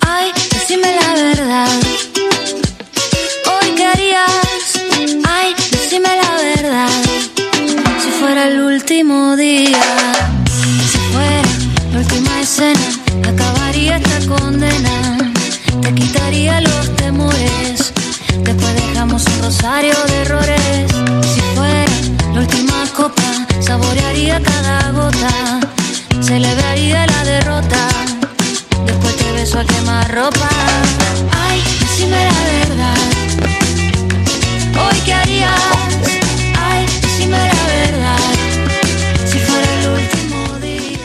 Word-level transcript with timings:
Ay, 0.00 0.32
decime 0.52 0.96
la 0.98 1.12
verdad. 1.12 1.68
Hoy 3.52 3.74
qué 3.76 3.84
harías. 3.84 4.80
Ay, 5.28 5.54
decime 5.70 6.08
la 6.22 6.32
verdad. 6.36 6.88
Si 8.02 8.10
fuera 8.20 8.48
el 8.48 8.58
último 8.58 9.36
día. 9.36 9.82
Si 10.90 10.98
fuera 11.12 11.42
la 11.92 11.98
última 11.98 12.40
escena. 12.40 12.80
Acabaría 13.28 13.98
esta 13.98 14.18
condena. 14.34 15.18
Te 15.82 15.94
quitaría 15.94 16.62
los 16.62 16.96
temores. 16.96 17.92
Después 18.44 18.74
dejamos 18.76 19.26
un 19.26 19.42
rosario 19.42 19.94
de 20.08 20.16
errores. 20.22 20.90
Si 21.34 21.40
fuera 21.54 21.84
la 22.32 22.40
última 22.40 22.86
copa, 22.96 23.46
saborearía 23.60 24.40
cada 24.40 24.90
gota. 24.92 25.60
Celebraría 26.22 27.06
la 27.06 27.13
beso 29.54 29.60
a 29.60 29.64
quemar 29.64 30.14
ropa. 30.14 30.48
Ay, 31.32 31.60
decime 31.80 32.24
la 32.24 32.42
verdad. 32.66 32.96
Hoy 34.80 34.96
qué 35.04 35.12
harías. 35.14 35.60
Ay, 36.58 36.86
decime 37.02 37.38
la 37.38 37.66
verdad. 37.66 38.18
Si 39.26 39.38
fuera 39.38 39.80
el 39.80 39.88
último 39.90 40.58
día. 40.60 40.98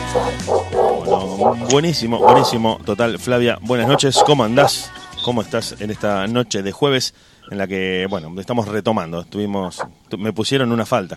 Bueno, 1.06 1.66
buenísimo, 1.70 2.18
buenísimo. 2.18 2.78
Total, 2.84 3.18
Flavia, 3.18 3.58
buenas 3.62 3.86
noches. 3.88 4.18
¿Cómo 4.26 4.44
andás? 4.44 4.90
¿Cómo 5.24 5.42
estás 5.42 5.76
en 5.80 5.90
esta 5.90 6.26
noche 6.26 6.62
de 6.62 6.72
jueves 6.72 7.14
en 7.50 7.58
la 7.58 7.66
que, 7.66 8.06
bueno, 8.08 8.32
estamos 8.40 8.66
retomando? 8.68 9.20
Estuvimos, 9.20 9.80
tu- 10.08 10.18
me 10.18 10.32
pusieron 10.32 10.72
una 10.72 10.86
falta. 10.86 11.16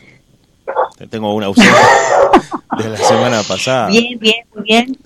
Tengo 1.09 1.33
una 1.33 1.47
ausencia 1.47 1.73
de 2.77 2.89
la 2.89 2.97
semana 2.97 3.41
pasada. 3.43 3.87
Bien, 3.87 4.17
bien, 4.19 4.35
muy 4.53 4.63
bien. 4.63 4.97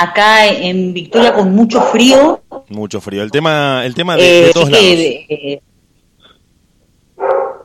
Acá 0.00 0.46
en 0.48 0.94
Victoria 0.94 1.34
con 1.34 1.52
mucho 1.54 1.80
frío. 1.82 2.42
Mucho 2.68 3.00
frío. 3.00 3.22
El 3.22 3.30
tema, 3.30 3.84
el 3.84 3.94
tema 3.94 4.16
de, 4.16 4.22
de 4.22 4.46
eh, 4.48 4.50
todos 4.54 4.70
lados. 4.70 4.84
eh, 4.86 5.60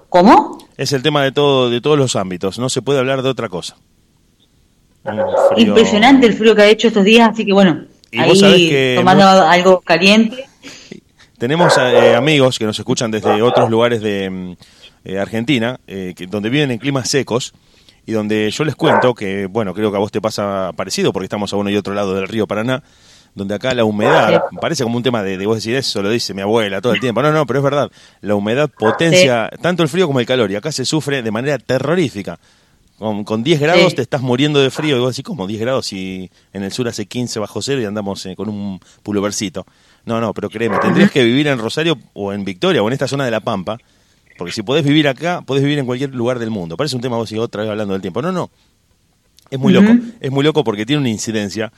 ¿Cómo? 0.09 0.57
Es 0.77 0.91
el 0.93 1.01
tema 1.01 1.23
de 1.23 1.31
todo, 1.31 1.69
de 1.69 1.81
todos 1.81 1.97
los 1.97 2.15
ámbitos. 2.15 2.59
No 2.59 2.69
se 2.69 2.81
puede 2.81 2.99
hablar 2.99 3.21
de 3.21 3.29
otra 3.29 3.49
cosa. 3.49 3.75
Frío- 5.03 5.67
Impresionante 5.67 6.25
el 6.27 6.33
frío 6.33 6.55
que 6.55 6.63
ha 6.63 6.67
hecho 6.67 6.87
estos 6.87 7.03
días, 7.05 7.29
así 7.29 7.45
que 7.45 7.53
bueno, 7.53 7.85
Y 8.11 8.19
vos 8.23 8.39
sabés 8.39 8.55
ahí 8.55 8.69
que 8.69 8.93
tomando 8.97 9.23
no- 9.23 9.47
algo 9.49 9.81
caliente. 9.81 10.45
Tenemos 11.37 11.77
eh, 11.77 12.15
amigos 12.15 12.57
que 12.57 12.65
nos 12.65 12.77
escuchan 12.79 13.11
desde 13.11 13.41
otros 13.41 13.69
lugares 13.69 14.01
de 14.01 14.29
mm, 14.29 14.51
eh, 15.05 15.19
Argentina, 15.19 15.79
eh, 15.85 16.13
que, 16.15 16.27
donde 16.27 16.49
viven 16.49 16.71
en 16.71 16.79
climas 16.79 17.09
secos 17.09 17.53
y 18.05 18.11
donde 18.11 18.49
yo 18.51 18.63
les 18.63 18.75
cuento 18.75 19.13
que, 19.13 19.45
bueno, 19.47 19.73
creo 19.73 19.91
que 19.91 19.97
a 19.97 19.99
vos 19.99 20.11
te 20.11 20.21
pasa 20.21 20.71
parecido 20.75 21.11
porque 21.13 21.25
estamos 21.25 21.51
a 21.53 21.55
uno 21.55 21.69
y 21.69 21.75
otro 21.77 21.93
lado 21.93 22.13
del 22.15 22.27
río 22.27 22.45
Paraná, 22.47 22.83
donde 23.33 23.55
acá 23.55 23.73
la 23.73 23.83
humedad, 23.83 24.43
parece 24.61 24.83
como 24.83 24.95
un 24.97 25.03
tema 25.03 25.21
de, 25.23 25.37
de 25.37 25.45
vos 25.45 25.55
decir 25.57 25.75
eso, 25.75 26.01
lo 26.01 26.09
dice 26.09 26.33
mi 26.33 26.41
abuela 26.41 26.79
todo 26.81 26.93
el 26.93 26.99
tiempo. 27.01 27.21
No, 27.21 27.31
no, 27.31 27.45
pero 27.45 27.59
es 27.59 27.63
verdad, 27.63 27.91
la 28.21 28.35
humedad 28.35 28.69
potencia 28.69 29.49
tanto 29.61 29.83
el 29.83 29.89
frío 29.89 30.07
como 30.07 30.19
el 30.19 30.25
calor 30.25 30.49
y 30.51 30.55
acá 30.55 30.71
se 30.71 30.85
sufre 30.85 31.21
de 31.21 31.31
manera 31.31 31.57
terrorífica. 31.57 32.39
Con, 32.97 33.25
con 33.25 33.43
10 33.43 33.59
grados 33.59 33.89
Sí. 33.89 33.95
te 33.97 34.01
estás 34.03 34.21
muriendo 34.21 34.61
de 34.61 34.71
frío 34.71 34.95
y 34.95 34.99
vos 35.01 35.09
decís, 35.13 35.25
¿cómo 35.25 35.47
10 35.47 35.59
grados 35.59 35.87
si 35.87 36.31
en 36.53 36.63
el 36.63 36.71
sur 36.71 36.87
hace 36.87 37.05
15 37.07 37.39
bajo 37.41 37.61
cero 37.61 37.81
y 37.81 37.85
andamos 37.85 38.25
eh, 38.25 38.37
con 38.37 38.47
un 38.47 38.79
pulovercito? 39.03 39.65
No, 40.05 40.21
no, 40.21 40.33
pero 40.33 40.49
créeme, 40.49 40.77
tendrías 40.79 41.11
que 41.11 41.25
vivir 41.25 41.47
en 41.47 41.59
Rosario 41.59 41.97
o 42.13 42.31
en 42.31 42.45
Victoria 42.45 42.81
o 42.81 42.87
en 42.87 42.93
esta 42.93 43.09
zona 43.09 43.25
de 43.25 43.31
La 43.31 43.41
Pampa, 43.41 43.77
porque 44.37 44.51
si 44.51 44.63
podés 44.63 44.83
vivir 44.83 45.07
acá, 45.07 45.41
podés 45.41 45.63
vivir 45.63 45.79
en 45.79 45.85
cualquier 45.85 46.13
lugar 46.13 46.39
del 46.39 46.49
mundo. 46.49 46.77
Parece 46.77 46.95
un 46.95 47.01
tema 47.01 47.17
vos 47.17 47.31
y 47.31 47.37
otra 47.37 47.61
vez 47.61 47.71
hablando 47.71 47.93
del 47.93 48.01
tiempo. 48.01 48.21
No, 48.21 48.31
no, 48.31 48.49
es 49.49 49.59
muy 49.59 49.73
loco, 49.73 49.91
es 50.19 50.31
muy 50.31 50.43
loco 50.43 50.63
porque 50.63 50.85
tiene 50.85 51.01
una 51.01 51.09
incidencia 51.09 51.71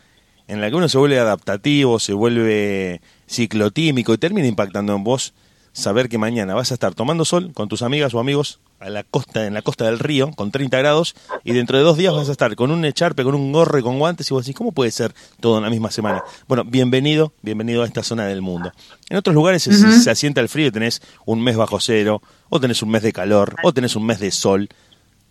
en 0.47 0.61
la 0.61 0.69
que 0.69 0.75
uno 0.75 0.87
se 0.87 0.97
vuelve 0.97 1.19
adaptativo, 1.19 1.99
se 1.99 2.13
vuelve 2.13 3.01
ciclotímico 3.29 4.13
y 4.13 4.17
termina 4.17 4.47
impactando 4.47 4.95
en 4.95 5.03
vos 5.03 5.33
saber 5.73 6.09
que 6.09 6.17
mañana 6.17 6.55
vas 6.55 6.71
a 6.71 6.73
estar 6.73 6.95
tomando 6.95 7.25
sol 7.25 7.51
con 7.53 7.67
tus 7.67 7.81
amigas 7.81 8.13
o 8.13 8.19
amigos 8.19 8.59
a 8.79 8.89
la 8.89 9.03
costa, 9.03 9.45
en 9.47 9.53
la 9.55 9.61
costa 9.61 9.85
del 9.85 9.97
río, 9.99 10.31
con 10.31 10.51
30 10.51 10.77
grados, 10.77 11.15
y 11.43 11.53
dentro 11.53 11.77
de 11.77 11.83
dos 11.83 11.97
días 11.97 12.13
vas 12.13 12.29
a 12.29 12.31
estar 12.31 12.55
con 12.55 12.69
un 12.71 12.85
echarpe, 12.85 13.23
con 13.23 13.33
un 13.33 13.51
gorro 13.51 13.79
y 13.79 13.81
con 13.81 13.97
guantes, 13.97 14.29
y 14.29 14.33
vos 14.33 14.45
decís, 14.45 14.55
¿cómo 14.55 14.71
puede 14.71 14.91
ser 14.91 15.13
todo 15.39 15.57
en 15.57 15.63
la 15.63 15.69
misma 15.69 15.89
semana? 15.91 16.23
Bueno, 16.47 16.63
bienvenido, 16.63 17.33
bienvenido 17.41 17.81
a 17.83 17.85
esta 17.87 18.03
zona 18.03 18.25
del 18.27 18.41
mundo. 18.41 18.71
En 19.09 19.17
otros 19.17 19.33
lugares 19.33 19.63
se- 19.63 19.71
se, 19.73 20.01
se 20.01 20.11
asienta 20.11 20.41
el 20.41 20.49
frío 20.49 20.67
y 20.67 20.71
tenés 20.71 21.01
un 21.25 21.41
mes 21.43 21.55
bajo 21.57 21.79
cero, 21.79 22.21
o 22.49 22.59
tenés 22.59 22.81
un 22.83 22.89
mes 22.89 23.01
de 23.01 23.11
calor, 23.13 23.55
o 23.63 23.73
tenés 23.73 23.95
un 23.95 24.05
mes 24.05 24.19
de 24.19 24.29
sol, 24.31 24.69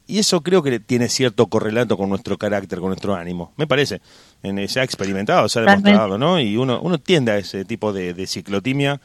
y 0.09 0.19
eso 0.19 0.41
creo 0.41 0.63
que 0.63 0.78
tiene 0.78 1.09
cierto 1.09 1.47
correlato 1.49 1.97
con 1.97 2.09
nuestro 2.09 2.39
carácter, 2.39 2.78
con 2.81 2.89
nuestro 2.89 3.15
ánimo. 3.17 3.53
Me 3.57 3.67
parece. 3.67 4.01
En, 4.43 4.57
eh, 4.59 4.69
se 4.69 4.78
ha 4.78 4.84
experimentado, 4.84 5.49
se 5.49 5.59
ha 5.59 5.63
demostrado, 5.63 6.17
¿no? 6.19 6.39
Y 6.41 6.57
uno, 6.57 6.81
uno 6.81 6.99
tiende 6.99 7.33
a 7.33 7.39
ese 7.39 7.65
tipo 7.65 7.93
de, 7.93 8.15
de 8.15 8.27
ciclotimia 8.28 9.01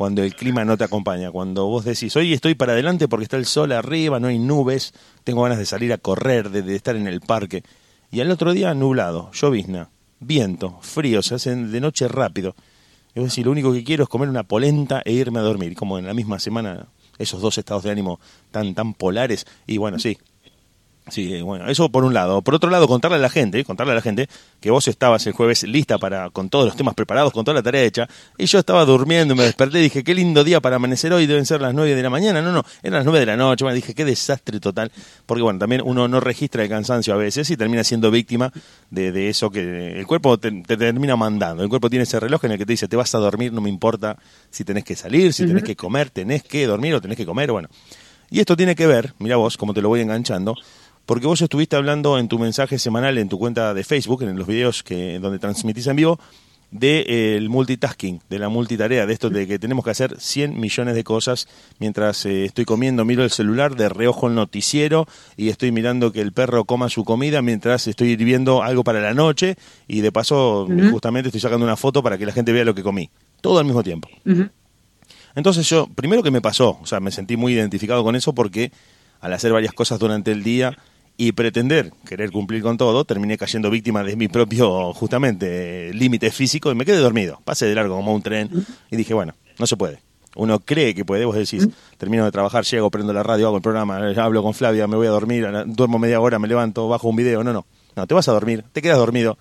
cuando 0.00 0.22
el 0.22 0.34
clima 0.34 0.64
no 0.64 0.78
te 0.78 0.84
acompaña. 0.84 1.30
Cuando 1.30 1.66
vos 1.66 1.84
decís, 1.84 2.16
hoy 2.16 2.32
estoy 2.32 2.54
para 2.54 2.72
adelante 2.72 3.06
porque 3.06 3.24
está 3.24 3.36
el 3.36 3.44
sol 3.44 3.70
arriba, 3.70 4.18
no 4.18 4.28
hay 4.28 4.38
nubes, 4.38 4.94
tengo 5.24 5.42
ganas 5.42 5.58
de 5.58 5.66
salir 5.66 5.92
a 5.92 5.98
correr, 5.98 6.48
de, 6.48 6.74
estar 6.74 6.96
en 6.96 7.06
el 7.06 7.20
parque. 7.20 7.64
Y 8.10 8.22
al 8.22 8.30
otro 8.30 8.54
día 8.54 8.72
nublado, 8.72 9.30
llovizna, 9.32 9.90
viento, 10.18 10.78
frío, 10.80 11.20
se 11.20 11.34
hacen 11.34 11.70
de 11.70 11.82
noche 11.82 12.08
rápido. 12.08 12.54
Es 13.14 13.24
decir, 13.24 13.44
lo 13.44 13.52
único 13.52 13.74
que 13.74 13.84
quiero 13.84 14.04
es 14.04 14.08
comer 14.08 14.30
una 14.30 14.44
polenta 14.44 15.02
e 15.04 15.12
irme 15.12 15.40
a 15.40 15.42
dormir. 15.42 15.74
Como 15.74 15.98
en 15.98 16.06
la 16.06 16.14
misma 16.14 16.38
semana, 16.38 16.86
esos 17.18 17.42
dos 17.42 17.58
estados 17.58 17.82
de 17.82 17.90
ánimo 17.90 18.20
tan, 18.50 18.74
tan 18.74 18.94
polares. 18.94 19.46
Y 19.66 19.76
bueno, 19.76 19.98
sí. 19.98 20.16
Sí, 21.10 21.34
eh, 21.34 21.42
bueno, 21.42 21.68
eso 21.68 21.88
por 21.90 22.04
un 22.04 22.14
lado. 22.14 22.40
Por 22.42 22.54
otro 22.54 22.70
lado, 22.70 22.86
contarle 22.86 23.16
a 23.16 23.20
la 23.20 23.30
gente, 23.30 23.64
contarle 23.64 23.92
a 23.92 23.96
la 23.96 24.00
gente 24.00 24.28
que 24.60 24.70
vos 24.70 24.86
estabas 24.88 25.26
el 25.26 25.32
jueves 25.32 25.64
lista 25.64 25.98
para 25.98 26.30
con 26.30 26.48
todos 26.48 26.66
los 26.66 26.76
temas 26.76 26.94
preparados, 26.94 27.32
con 27.32 27.44
toda 27.44 27.56
la 27.56 27.62
tarea 27.62 27.82
hecha, 27.82 28.08
y 28.38 28.46
yo 28.46 28.58
estaba 28.58 28.84
durmiendo, 28.84 29.34
me 29.34 29.42
desperté 29.42 29.80
y 29.80 29.82
dije, 29.82 30.04
qué 30.04 30.14
lindo 30.14 30.44
día 30.44 30.60
para 30.60 30.76
amanecer 30.76 31.12
hoy, 31.12 31.26
deben 31.26 31.44
ser 31.46 31.60
las 31.60 31.74
nueve 31.74 31.94
de 31.94 32.02
la 32.02 32.10
mañana. 32.10 32.40
No, 32.40 32.52
no, 32.52 32.64
eran 32.82 32.98
las 32.98 33.04
nueve 33.04 33.20
de 33.20 33.26
la 33.26 33.36
noche. 33.36 33.64
Bueno, 33.64 33.74
dije, 33.74 33.94
qué 33.94 34.04
desastre 34.04 34.60
total, 34.60 34.92
porque 35.26 35.42
bueno, 35.42 35.58
también 35.58 35.82
uno 35.84 36.06
no 36.06 36.20
registra 36.20 36.62
el 36.62 36.68
cansancio 36.68 37.12
a 37.12 37.16
veces 37.16 37.50
y 37.50 37.56
termina 37.56 37.82
siendo 37.82 38.10
víctima 38.10 38.52
de, 38.90 39.10
de 39.10 39.28
eso 39.28 39.50
que 39.50 39.98
el 39.98 40.06
cuerpo 40.06 40.38
te, 40.38 40.50
te 40.62 40.76
termina 40.76 41.16
mandando. 41.16 41.62
El 41.62 41.68
cuerpo 41.68 41.90
tiene 41.90 42.04
ese 42.04 42.20
reloj 42.20 42.44
en 42.44 42.52
el 42.52 42.58
que 42.58 42.66
te 42.66 42.72
dice, 42.72 42.86
te 42.86 42.96
vas 42.96 43.14
a 43.14 43.18
dormir, 43.18 43.52
no 43.52 43.60
me 43.60 43.68
importa 43.68 44.16
si 44.50 44.64
tenés 44.64 44.84
que 44.84 44.94
salir, 44.94 45.32
si 45.32 45.46
tenés 45.46 45.64
que 45.64 45.74
comer, 45.74 46.10
tenés 46.10 46.44
que 46.44 46.66
dormir 46.66 46.94
o 46.94 47.00
tenés 47.00 47.16
que 47.16 47.26
comer, 47.26 47.50
bueno. 47.50 47.68
Y 48.30 48.38
esto 48.38 48.56
tiene 48.56 48.76
que 48.76 48.86
ver, 48.86 49.12
mira 49.18 49.36
vos, 49.36 49.56
cómo 49.56 49.74
te 49.74 49.82
lo 49.82 49.88
voy 49.88 50.02
enganchando, 50.02 50.54
porque 51.10 51.26
vos 51.26 51.42
estuviste 51.42 51.74
hablando 51.74 52.20
en 52.20 52.28
tu 52.28 52.38
mensaje 52.38 52.78
semanal 52.78 53.18
en 53.18 53.28
tu 53.28 53.36
cuenta 53.36 53.74
de 53.74 53.82
Facebook, 53.82 54.22
en 54.22 54.38
los 54.38 54.46
videos 54.46 54.84
que 54.84 55.18
donde 55.18 55.40
transmitís 55.40 55.88
en 55.88 55.96
vivo, 55.96 56.20
del 56.70 57.48
multitasking, 57.48 58.20
de 58.30 58.38
la 58.38 58.48
multitarea, 58.48 59.06
de 59.06 59.12
esto 59.12 59.28
de 59.28 59.48
que 59.48 59.58
tenemos 59.58 59.84
que 59.84 59.90
hacer 59.90 60.20
100 60.20 60.60
millones 60.60 60.94
de 60.94 61.02
cosas 61.02 61.48
mientras 61.80 62.24
eh, 62.26 62.44
estoy 62.44 62.64
comiendo, 62.64 63.04
miro 63.04 63.24
el 63.24 63.30
celular, 63.30 63.74
de 63.74 63.88
reojo 63.88 64.28
el 64.28 64.36
noticiero 64.36 65.08
y 65.36 65.48
estoy 65.48 65.72
mirando 65.72 66.12
que 66.12 66.20
el 66.20 66.30
perro 66.30 66.64
coma 66.64 66.88
su 66.88 67.04
comida 67.04 67.42
mientras 67.42 67.88
estoy 67.88 68.10
hirviendo 68.10 68.62
algo 68.62 68.84
para 68.84 69.00
la 69.00 69.12
noche 69.12 69.56
y 69.88 70.02
de 70.02 70.12
paso 70.12 70.68
justamente 70.92 71.30
estoy 71.30 71.40
sacando 71.40 71.66
una 71.66 71.76
foto 71.76 72.04
para 72.04 72.18
que 72.18 72.26
la 72.26 72.32
gente 72.32 72.52
vea 72.52 72.64
lo 72.64 72.76
que 72.76 72.84
comí. 72.84 73.10
Todo 73.40 73.58
al 73.58 73.64
mismo 73.64 73.82
tiempo. 73.82 74.08
Entonces 75.34 75.68
yo, 75.68 75.88
primero 75.92 76.22
que 76.22 76.30
me 76.30 76.40
pasó, 76.40 76.78
o 76.80 76.86
sea, 76.86 77.00
me 77.00 77.10
sentí 77.10 77.36
muy 77.36 77.54
identificado 77.54 78.04
con 78.04 78.14
eso 78.14 78.32
porque 78.32 78.70
al 79.20 79.32
hacer 79.32 79.52
varias 79.52 79.72
cosas 79.72 79.98
durante 79.98 80.30
el 80.30 80.44
día 80.44 80.78
y 81.20 81.32
pretender 81.32 81.92
querer 82.06 82.30
cumplir 82.30 82.62
con 82.62 82.78
todo, 82.78 83.04
terminé 83.04 83.36
cayendo 83.36 83.68
víctima 83.68 84.02
de 84.02 84.16
mi 84.16 84.28
propio, 84.28 84.94
justamente, 84.94 85.92
límite 85.92 86.30
físico 86.30 86.72
y 86.72 86.74
me 86.74 86.86
quedé 86.86 86.96
dormido. 86.96 87.42
Pasé 87.44 87.66
de 87.66 87.74
largo 87.74 87.94
como 87.94 88.14
un 88.14 88.22
tren 88.22 88.48
y 88.90 88.96
dije, 88.96 89.12
bueno, 89.12 89.34
no 89.58 89.66
se 89.66 89.76
puede. 89.76 89.98
Uno 90.36 90.60
cree 90.60 90.94
que 90.94 91.04
puede, 91.04 91.26
vos 91.26 91.36
decís, 91.36 91.68
termino 91.98 92.24
de 92.24 92.32
trabajar, 92.32 92.64
llego, 92.64 92.90
prendo 92.90 93.12
la 93.12 93.22
radio, 93.22 93.48
hago 93.48 93.56
el 93.56 93.62
programa, 93.62 93.98
hablo 94.16 94.42
con 94.42 94.54
Flavia, 94.54 94.86
me 94.86 94.96
voy 94.96 95.08
a 95.08 95.10
dormir, 95.10 95.46
duermo 95.66 95.98
media 95.98 96.18
hora, 96.20 96.38
me 96.38 96.48
levanto, 96.48 96.88
bajo 96.88 97.06
un 97.10 97.16
video. 97.16 97.44
No, 97.44 97.52
no, 97.52 97.66
no, 97.96 98.06
te 98.06 98.14
vas 98.14 98.26
a 98.28 98.32
dormir, 98.32 98.64
te 98.72 98.80
quedas 98.80 98.96
dormido. 98.96 99.36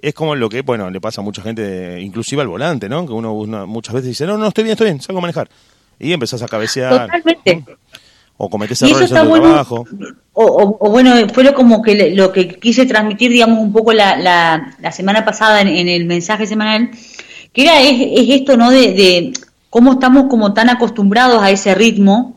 Es 0.00 0.14
como 0.14 0.36
lo 0.36 0.48
que, 0.48 0.62
bueno, 0.62 0.88
le 0.88 1.00
pasa 1.00 1.20
a 1.20 1.24
mucha 1.24 1.42
gente, 1.42 2.00
inclusive 2.00 2.42
al 2.42 2.48
volante, 2.48 2.88
¿no? 2.88 3.04
Que 3.04 3.12
uno, 3.12 3.32
uno 3.32 3.66
muchas 3.66 3.92
veces 3.92 4.10
dice, 4.10 4.24
no, 4.24 4.38
no, 4.38 4.46
estoy 4.46 4.62
bien, 4.62 4.74
estoy 4.74 4.86
bien, 4.86 5.00
salgo 5.00 5.18
a 5.18 5.22
manejar. 5.22 5.50
Y 5.98 6.12
empezás 6.12 6.42
a 6.42 6.46
cabecear. 6.46 7.10
Totalmente. 7.10 7.76
O 8.86 8.88
eso 8.88 8.94
errores 8.94 9.10
en 9.10 9.22
tu 9.24 9.28
bueno. 9.28 9.44
trabajo. 9.46 9.84
O, 10.32 10.44
o- 10.44 10.76
o 10.86 10.90
bueno, 10.90 11.12
fue 11.34 11.42
lo 11.44 11.52
como 11.54 11.82
que 11.82 12.14
lo 12.14 12.30
que 12.32 12.48
quise 12.48 12.86
transmitir, 12.86 13.30
digamos, 13.32 13.58
un 13.58 13.72
poco 13.72 13.92
la, 13.92 14.16
la, 14.16 14.76
la 14.80 14.92
semana 14.92 15.24
pasada 15.24 15.60
en, 15.60 15.68
en 15.68 15.88
el 15.88 16.04
mensaje 16.04 16.46
semanal, 16.46 16.90
que 17.52 17.62
era 17.62 17.80
es, 17.80 17.96
es 18.00 18.30
esto, 18.40 18.56
¿no? 18.56 18.70
De, 18.70 18.92
de 18.92 19.32
cómo 19.70 19.94
estamos 19.94 20.26
como 20.30 20.54
tan 20.54 20.70
acostumbrados 20.70 21.42
a 21.42 21.50
ese 21.50 21.74
ritmo 21.74 22.36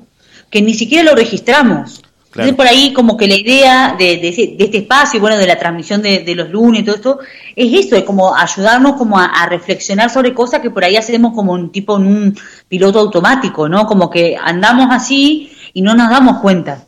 que 0.49 0.61
ni 0.61 0.73
siquiera 0.73 1.03
lo 1.03 1.15
registramos. 1.15 2.01
Claro. 2.31 2.47
Entonces, 2.49 2.55
por 2.55 2.67
ahí 2.67 2.93
como 2.93 3.17
que 3.17 3.27
la 3.27 3.35
idea 3.35 3.95
de, 3.99 4.05
de, 4.17 4.55
de 4.57 4.63
este 4.63 4.77
espacio, 4.79 5.19
bueno, 5.19 5.37
de 5.37 5.45
la 5.45 5.57
transmisión 5.59 6.01
de, 6.01 6.19
de 6.19 6.33
los 6.33 6.49
lunes 6.49 6.81
y 6.81 6.85
todo 6.85 6.95
esto, 6.95 7.19
es 7.55 7.85
eso, 7.85 7.97
es 7.97 8.03
como 8.03 8.33
ayudarnos 8.33 8.93
como 8.93 9.19
a, 9.19 9.25
a 9.25 9.47
reflexionar 9.49 10.09
sobre 10.09 10.33
cosas 10.33 10.61
que 10.61 10.71
por 10.71 10.83
ahí 10.85 10.95
hacemos 10.95 11.33
como 11.35 11.51
un 11.51 11.71
tipo 11.73 11.97
en 11.97 12.05
un 12.07 12.37
piloto 12.69 12.99
automático, 12.99 13.67
¿no? 13.67 13.85
Como 13.85 14.09
que 14.09 14.37
andamos 14.41 14.87
así 14.91 15.50
y 15.73 15.81
no 15.81 15.95
nos 15.95 16.09
damos 16.09 16.39
cuenta. 16.39 16.85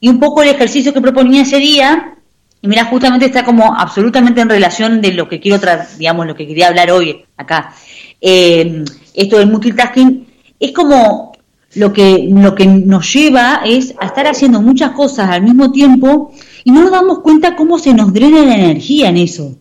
Y 0.00 0.08
un 0.08 0.18
poco 0.18 0.42
el 0.42 0.50
ejercicio 0.50 0.92
que 0.92 1.00
proponía 1.00 1.42
ese 1.42 1.58
día 1.58 2.14
Y 2.60 2.68
mira, 2.68 2.84
justamente 2.84 3.26
está 3.26 3.44
como 3.44 3.74
absolutamente 3.74 4.40
en 4.40 4.48
relación 4.48 5.00
de 5.00 5.12
lo 5.12 5.28
que 5.28 5.40
quiero, 5.40 5.60
digamos, 5.98 6.26
lo 6.26 6.34
que 6.34 6.46
quería 6.46 6.68
hablar 6.68 6.90
hoy 6.92 7.24
acá. 7.36 7.74
Eh, 8.20 8.84
esto 9.14 9.38
del 9.38 9.50
multitasking 9.50 10.26
es 10.60 10.72
como 10.72 11.32
lo 11.74 11.92
que, 11.92 12.28
lo 12.30 12.54
que 12.54 12.66
nos 12.66 13.12
lleva 13.12 13.62
es 13.64 13.94
a 13.98 14.06
estar 14.06 14.26
haciendo 14.26 14.60
muchas 14.60 14.92
cosas 14.92 15.30
al 15.30 15.42
mismo 15.42 15.72
tiempo 15.72 16.32
y 16.64 16.70
no 16.70 16.82
nos 16.82 16.92
damos 16.92 17.18
cuenta 17.20 17.56
cómo 17.56 17.78
se 17.78 17.94
nos 17.94 18.12
drena 18.12 18.42
la 18.42 18.54
energía 18.54 19.08
en 19.08 19.16
eso. 19.16 19.56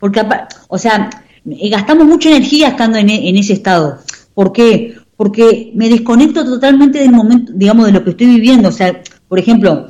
Porque, 0.00 0.20
o 0.68 0.78
sea, 0.78 1.10
gastamos 1.44 2.06
mucha 2.06 2.28
energía 2.28 2.68
estando 2.68 2.98
en, 2.98 3.08
en 3.08 3.36
ese 3.36 3.52
estado. 3.52 3.98
¿Por 4.34 4.52
qué? 4.52 4.96
Porque 5.16 5.72
me 5.74 5.88
desconecto 5.88 6.44
totalmente 6.44 6.98
del 6.98 7.12
momento, 7.12 7.52
digamos, 7.54 7.86
de 7.86 7.92
lo 7.92 8.02
que 8.02 8.10
estoy 8.10 8.26
viviendo. 8.26 8.68
O 8.68 8.72
sea, 8.72 9.02
por 9.28 9.38
ejemplo, 9.38 9.88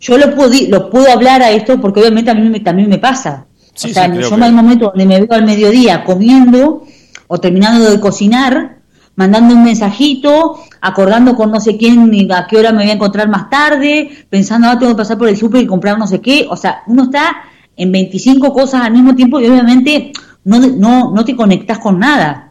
yo 0.00 0.18
lo 0.18 0.34
puedo, 0.34 0.50
lo 0.68 0.90
puedo 0.90 1.10
hablar 1.10 1.42
a 1.42 1.50
esto 1.50 1.80
porque 1.80 2.00
obviamente 2.00 2.30
a 2.30 2.34
mí 2.34 2.48
me, 2.48 2.60
también 2.60 2.88
me 2.88 2.98
pasa. 2.98 3.46
o 3.74 3.88
sea, 3.88 4.12
yo 4.14 4.34
hay 4.42 4.52
momentos 4.52 4.92
donde 4.92 5.06
me 5.06 5.20
veo 5.20 5.32
al 5.32 5.44
mediodía 5.44 6.04
comiendo 6.04 6.84
o 7.26 7.38
terminando 7.38 7.90
de 7.90 7.98
cocinar, 7.98 8.78
mandando 9.16 9.54
un 9.54 9.64
mensajito, 9.64 10.60
acordando 10.80 11.34
con 11.34 11.50
no 11.50 11.60
sé 11.60 11.76
quién 11.76 12.30
a 12.32 12.46
qué 12.46 12.58
hora 12.58 12.72
me 12.72 12.82
voy 12.82 12.90
a 12.90 12.94
encontrar 12.94 13.28
más 13.28 13.50
tarde, 13.50 14.26
pensando, 14.28 14.68
ah, 14.68 14.78
tengo 14.78 14.92
que 14.92 14.98
pasar 14.98 15.18
por 15.18 15.28
el 15.28 15.36
súper 15.36 15.62
y 15.62 15.66
comprar 15.66 15.98
no 15.98 16.06
sé 16.06 16.20
qué. 16.20 16.46
O 16.48 16.56
sea, 16.56 16.82
uno 16.86 17.04
está 17.04 17.36
en 17.76 17.90
25 17.90 18.52
cosas 18.52 18.82
al 18.82 18.92
mismo 18.92 19.14
tiempo 19.14 19.40
y 19.40 19.46
obviamente 19.46 20.12
no, 20.44 20.60
no, 20.60 21.12
no 21.12 21.24
te 21.24 21.34
conectas 21.34 21.78
con 21.78 21.98
nada. 21.98 22.45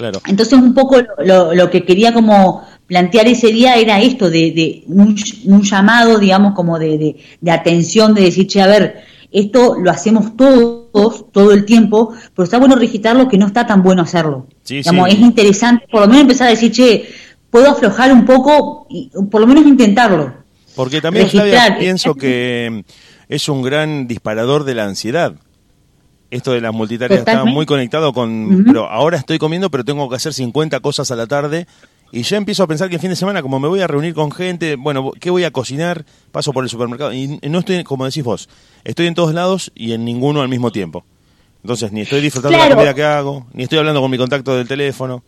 Claro. 0.00 0.22
Entonces 0.26 0.54
un 0.54 0.72
poco 0.72 0.96
lo, 1.18 1.52
lo 1.52 1.70
que 1.70 1.84
quería 1.84 2.14
como 2.14 2.64
plantear 2.90 3.28
ese 3.28 3.52
día 3.52 3.76
era 3.76 4.00
esto, 4.00 4.28
de, 4.30 4.82
un, 4.88 5.14
llamado, 5.62 6.18
digamos, 6.18 6.54
como 6.54 6.76
de, 6.76 7.14
atención, 7.48 8.14
de 8.14 8.22
decir, 8.22 8.48
che, 8.48 8.62
a 8.62 8.66
ver, 8.66 9.04
esto 9.30 9.76
lo 9.78 9.92
hacemos 9.92 10.36
todos, 10.36 11.30
todo 11.30 11.52
el 11.52 11.64
tiempo, 11.66 12.12
pero 12.34 12.42
está 12.42 12.58
bueno 12.58 12.74
registrarlo 12.74 13.28
que 13.28 13.38
no 13.38 13.46
está 13.46 13.64
tan 13.64 13.84
bueno 13.84 14.02
hacerlo. 14.02 14.48
Es 14.68 14.86
interesante, 15.20 15.86
por 15.88 16.00
lo 16.00 16.08
menos 16.08 16.22
empezar 16.22 16.48
a 16.48 16.50
decir, 16.50 16.72
che, 16.72 17.08
puedo 17.48 17.70
aflojar 17.70 18.10
un 18.12 18.24
poco, 18.24 18.88
y, 18.90 19.08
por 19.30 19.40
lo 19.40 19.46
menos 19.46 19.64
intentarlo. 19.66 20.32
Porque 20.74 21.00
también 21.00 21.28
pienso 21.78 22.16
que 22.16 22.84
es 23.28 23.48
un 23.48 23.62
gran 23.62 24.08
disparador 24.08 24.64
de 24.64 24.74
la 24.74 24.86
ansiedad. 24.86 25.34
Esto 26.30 26.52
de 26.52 26.60
las 26.60 26.72
multitareas 26.72 27.20
está 27.20 27.44
muy 27.44 27.66
conectado 27.66 28.12
con, 28.12 28.64
pero 28.64 28.88
ahora 28.88 29.18
estoy 29.18 29.38
comiendo, 29.38 29.68
pero 29.70 29.84
tengo 29.84 30.08
que 30.08 30.16
hacer 30.16 30.32
50 30.32 30.78
cosas 30.80 31.10
a 31.10 31.16
la 31.16 31.26
tarde 31.26 31.66
y 32.12 32.22
ya 32.22 32.36
empiezo 32.36 32.62
a 32.62 32.66
pensar 32.66 32.88
que 32.88 32.96
el 32.96 33.00
fin 33.00 33.10
de 33.10 33.16
semana, 33.16 33.42
como 33.42 33.60
me 33.60 33.68
voy 33.68 33.80
a 33.80 33.86
reunir 33.86 34.14
con 34.14 34.32
gente, 34.32 34.76
bueno, 34.76 35.12
¿qué 35.20 35.30
voy 35.30 35.44
a 35.44 35.52
cocinar? 35.52 36.04
Paso 36.32 36.52
por 36.52 36.64
el 36.64 36.70
supermercado. 36.70 37.12
Y 37.12 37.38
no 37.48 37.60
estoy, 37.60 37.84
como 37.84 38.04
decís 38.04 38.24
vos, 38.24 38.48
estoy 38.84 39.06
en 39.06 39.14
todos 39.14 39.32
lados 39.32 39.70
y 39.74 39.92
en 39.92 40.04
ninguno 40.04 40.40
al 40.40 40.48
mismo 40.48 40.72
tiempo. 40.72 41.04
Entonces, 41.62 41.92
ni 41.92 42.00
estoy 42.00 42.20
disfrutando 42.20 42.58
de 42.58 42.68
la 42.68 42.74
comida 42.74 42.94
que 42.94 43.04
hago, 43.04 43.46
ni 43.52 43.64
estoy 43.64 43.78
hablando 43.78 44.00
con 44.00 44.10
mi 44.10 44.18
contacto 44.18 44.56
del 44.56 44.66
teléfono. 44.66 45.22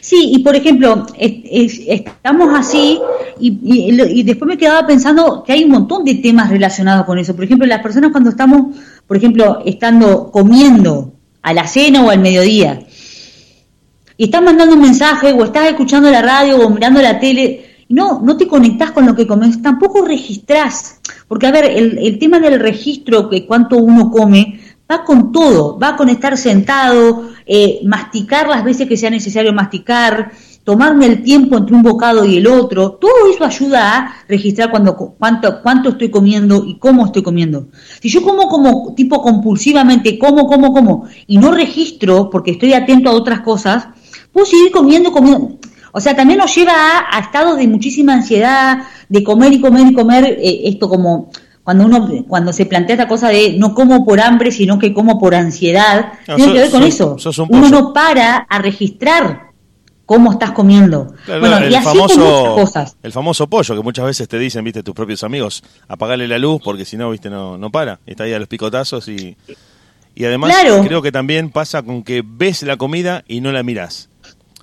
Sí, 0.00 0.32
y 0.34 0.38
por 0.40 0.56
ejemplo, 0.56 1.06
estamos 1.18 2.58
así 2.58 2.98
y, 3.38 3.58
y, 3.62 4.22
después 4.22 4.48
me 4.48 4.56
quedaba 4.56 4.86
pensando 4.86 5.44
que 5.44 5.52
hay 5.52 5.64
un 5.64 5.70
montón 5.70 6.04
de 6.04 6.16
temas 6.16 6.50
relacionados 6.50 7.04
con 7.04 7.18
eso. 7.18 7.36
Por 7.36 7.44
ejemplo, 7.44 7.66
las 7.66 7.82
personas 7.82 8.10
cuando 8.10 8.30
estamos, 8.30 8.76
por 9.08 9.16
ejemplo, 9.16 9.62
estando 9.64 10.30
comiendo 10.30 11.14
a 11.42 11.52
la 11.52 11.66
cena 11.66 12.04
o 12.04 12.10
al 12.10 12.20
mediodía, 12.20 12.86
y 14.16 14.24
estás 14.24 14.42
mandando 14.42 14.74
un 14.74 14.82
mensaje 14.82 15.32
o 15.32 15.44
estás 15.44 15.66
escuchando 15.68 16.10
la 16.10 16.22
radio 16.22 16.58
o 16.58 16.70
mirando 16.70 17.02
la 17.02 17.18
tele, 17.18 17.84
no, 17.88 18.20
no 18.20 18.36
te 18.36 18.46
conectás 18.46 18.92
con 18.92 19.06
lo 19.06 19.16
que 19.16 19.26
comes, 19.26 19.60
tampoco 19.62 20.04
registrás, 20.04 21.00
porque 21.26 21.46
a 21.46 21.50
ver, 21.50 21.64
el, 21.64 21.98
el 21.98 22.18
tema 22.18 22.38
del 22.38 22.60
registro, 22.60 23.28
que 23.28 23.46
cuánto 23.46 23.78
uno 23.78 24.10
come, 24.10 24.60
va 24.90 25.04
con 25.04 25.32
todo, 25.32 25.78
va 25.78 25.96
con 25.96 26.08
estar 26.08 26.36
sentado, 26.36 27.30
eh, 27.46 27.80
masticar 27.84 28.48
las 28.48 28.64
veces 28.64 28.88
que 28.88 28.96
sea 28.96 29.10
necesario 29.10 29.52
masticar, 29.52 30.32
tomarme 30.68 31.06
el 31.06 31.22
tiempo 31.22 31.56
entre 31.56 31.74
un 31.74 31.82
bocado 31.82 32.26
y 32.26 32.36
el 32.36 32.46
otro, 32.46 32.90
todo 33.00 33.32
eso 33.32 33.42
ayuda 33.42 33.96
a 33.96 34.14
registrar 34.28 34.70
cuando, 34.70 34.94
cuánto, 34.94 35.62
cuánto 35.62 35.88
estoy 35.88 36.10
comiendo 36.10 36.62
y 36.62 36.76
cómo 36.78 37.06
estoy 37.06 37.22
comiendo. 37.22 37.68
Si 38.02 38.10
yo 38.10 38.22
como 38.22 38.50
como 38.50 38.92
tipo 38.94 39.22
compulsivamente, 39.22 40.18
como, 40.18 40.46
como, 40.46 40.74
como, 40.74 41.08
y 41.26 41.38
no 41.38 41.52
registro 41.52 42.28
porque 42.28 42.50
estoy 42.50 42.74
atento 42.74 43.08
a 43.08 43.14
otras 43.14 43.40
cosas, 43.40 43.88
puedo 44.30 44.44
seguir 44.44 44.70
comiendo, 44.70 45.10
comiendo. 45.10 45.56
O 45.92 46.00
sea, 46.02 46.14
también 46.14 46.38
nos 46.38 46.54
lleva 46.54 46.74
a, 47.10 47.18
estados 47.18 47.56
de 47.56 47.66
muchísima 47.66 48.12
ansiedad, 48.12 48.80
de 49.08 49.24
comer 49.24 49.54
y 49.54 49.62
comer 49.62 49.86
y 49.86 49.94
comer, 49.94 50.36
eh, 50.38 50.60
esto 50.64 50.86
como 50.86 51.30
cuando 51.64 51.86
uno 51.86 52.08
cuando 52.28 52.52
se 52.52 52.66
plantea 52.66 52.96
esta 52.96 53.08
cosa 53.08 53.28
de 53.28 53.56
no 53.58 53.74
como 53.74 54.04
por 54.04 54.20
hambre, 54.20 54.52
sino 54.52 54.78
que 54.78 54.92
como 54.92 55.18
por 55.18 55.34
ansiedad, 55.34 56.12
tiene 56.26 56.52
que 56.52 56.58
ver 56.58 56.70
con 56.70 56.82
eso. 56.82 57.16
Uno 57.48 57.70
no 57.70 57.94
para 57.94 58.36
a 58.36 58.58
registrar 58.58 59.47
cómo 60.08 60.32
estás 60.32 60.52
comiendo. 60.52 61.12
bueno, 61.26 61.68
y 61.68 61.74
así 61.74 61.84
famoso, 61.84 62.54
cosas. 62.54 62.96
El 63.02 63.12
famoso 63.12 63.46
pollo 63.46 63.76
que 63.76 63.82
muchas 63.82 64.06
veces 64.06 64.26
te 64.26 64.38
dicen, 64.38 64.64
viste, 64.64 64.82
tus 64.82 64.94
propios 64.94 65.22
amigos, 65.22 65.62
apagarle 65.86 66.26
la 66.26 66.38
luz 66.38 66.62
porque 66.64 66.86
si 66.86 66.96
no, 66.96 67.10
viste, 67.10 67.28
no, 67.28 67.58
no 67.58 67.70
para. 67.70 68.00
Está 68.06 68.24
ahí 68.24 68.32
a 68.32 68.38
los 68.38 68.48
picotazos 68.48 69.06
y... 69.06 69.36
Y 70.14 70.24
además 70.24 70.52
creo 70.82 71.00
que 71.00 71.12
también 71.12 71.50
pasa 71.50 71.82
con 71.82 72.02
que 72.02 72.24
ves 72.26 72.64
la 72.64 72.76
comida 72.76 73.22
y 73.28 73.40
no 73.40 73.52
la 73.52 73.62
mirás 73.62 74.07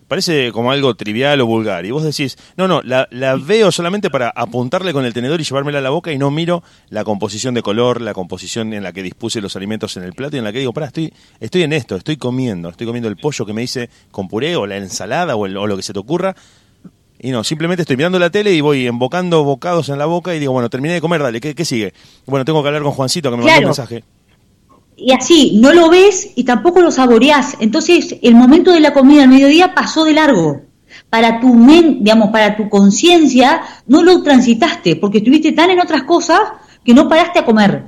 parece 0.07 0.51
como 0.51 0.71
algo 0.71 0.95
trivial 0.95 1.41
o 1.41 1.45
vulgar. 1.45 1.85
Y 1.85 1.91
vos 1.91 2.03
decís, 2.03 2.37
no, 2.57 2.67
no, 2.67 2.81
la, 2.83 3.07
veo 3.35 3.71
solamente 3.71 4.09
para 4.09 4.29
apuntarle 4.29 4.93
con 4.93 5.05
el 5.05 5.13
tenedor 5.13 5.39
y 5.41 5.43
llevármela 5.43 5.79
a 5.79 5.81
la 5.81 5.89
boca 5.89 6.11
y 6.11 6.17
no 6.17 6.31
miro 6.31 6.63
la 6.89 7.03
composición 7.03 7.53
de 7.53 7.61
color, 7.61 8.01
la 8.01 8.13
composición 8.13 8.73
en 8.73 8.83
la 8.83 8.93
que 8.93 9.03
dispuse 9.03 9.41
los 9.41 9.55
alimentos 9.55 9.97
en 9.97 10.03
el 10.03 10.13
plato 10.13 10.35
y 10.35 10.39
en 10.39 10.45
la 10.45 10.51
que 10.51 10.59
digo, 10.59 10.73
para, 10.73 10.87
estoy, 10.87 11.13
estoy 11.39 11.63
en 11.63 11.73
esto, 11.73 11.95
estoy 11.95 12.17
comiendo, 12.17 12.69
estoy 12.69 12.87
comiendo 12.87 13.09
el 13.09 13.17
pollo 13.17 13.45
que 13.45 13.53
me 13.53 13.63
hice 13.63 13.89
con 14.11 14.27
puré 14.27 14.55
o 14.55 14.65
la 14.65 14.77
ensalada 14.77 15.35
o, 15.35 15.47
lo 15.47 15.75
que 15.75 15.83
se 15.83 15.93
te 15.93 15.99
ocurra. 15.99 16.35
Y 17.17 17.31
no, 17.31 17.43
simplemente 17.43 17.81
estoy 17.81 17.97
mirando 17.97 18.19
la 18.19 18.29
tele 18.29 18.53
y 18.53 18.61
voy 18.61 18.87
embocando 18.87 19.43
bocados 19.43 19.89
en 19.89 19.97
la 19.97 20.05
boca 20.05 20.35
y 20.35 20.39
digo, 20.39 20.51
bueno, 20.51 20.69
terminé 20.69 20.93
de 20.93 21.01
comer, 21.01 21.23
dale, 21.23 21.39
¿qué, 21.39 21.65
sigue? 21.65 21.93
Bueno, 22.25 22.45
tengo 22.45 22.61
que 22.61 22.67
hablar 22.67 22.83
con 22.83 22.91
Juancito 22.91 23.31
que 23.31 23.37
me 23.37 23.43
mandó 23.43 23.59
un 23.59 23.65
mensaje 23.65 24.03
y 24.97 25.11
así, 25.11 25.59
no 25.61 25.73
lo 25.73 25.89
ves 25.89 26.29
y 26.35 26.43
tampoco 26.43 26.81
lo 26.81 26.91
saboreás. 26.91 27.55
Entonces, 27.59 28.15
el 28.21 28.35
momento 28.35 28.71
de 28.71 28.79
la 28.79 28.93
comida 28.93 29.23
al 29.23 29.29
mediodía 29.29 29.73
pasó 29.73 30.05
de 30.05 30.13
largo. 30.13 30.61
Para 31.09 31.39
tu 31.39 31.53
mente, 31.53 31.99
digamos, 32.01 32.29
para 32.29 32.55
tu 32.55 32.69
conciencia, 32.69 33.61
no 33.87 34.03
lo 34.03 34.23
transitaste, 34.23 34.95
porque 34.95 35.19
estuviste 35.19 35.51
tan 35.51 35.69
en 35.69 35.79
otras 35.79 36.03
cosas 36.03 36.39
que 36.83 36.93
no 36.93 37.09
paraste 37.09 37.39
a 37.39 37.45
comer. 37.45 37.83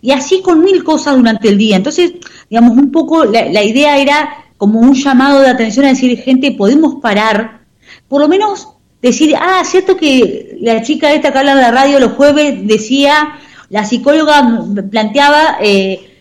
Y 0.00 0.10
así 0.10 0.40
con 0.42 0.62
mil 0.62 0.82
cosas 0.84 1.16
durante 1.16 1.48
el 1.48 1.58
día. 1.58 1.76
Entonces, 1.76 2.12
digamos, 2.48 2.76
un 2.76 2.90
poco 2.90 3.24
la, 3.24 3.46
la 3.46 3.62
idea 3.62 3.98
era 3.98 4.46
como 4.56 4.80
un 4.80 4.94
llamado 4.94 5.40
de 5.40 5.48
atención 5.48 5.84
a 5.84 5.90
decir, 5.90 6.18
gente, 6.18 6.52
podemos 6.52 6.96
parar, 6.96 7.60
por 8.08 8.20
lo 8.20 8.28
menos 8.28 8.68
decir, 9.02 9.34
ah, 9.36 9.62
cierto 9.64 9.96
que 9.96 10.56
la 10.60 10.82
chica 10.82 11.12
esta 11.12 11.32
que 11.32 11.38
habla 11.38 11.52
en 11.52 11.58
la 11.58 11.70
radio 11.70 12.00
los 12.00 12.12
jueves 12.12 12.66
decía, 12.66 13.38
la 13.68 13.84
psicóloga 13.84 14.64
planteaba, 14.90 15.58
eh, 15.60 16.15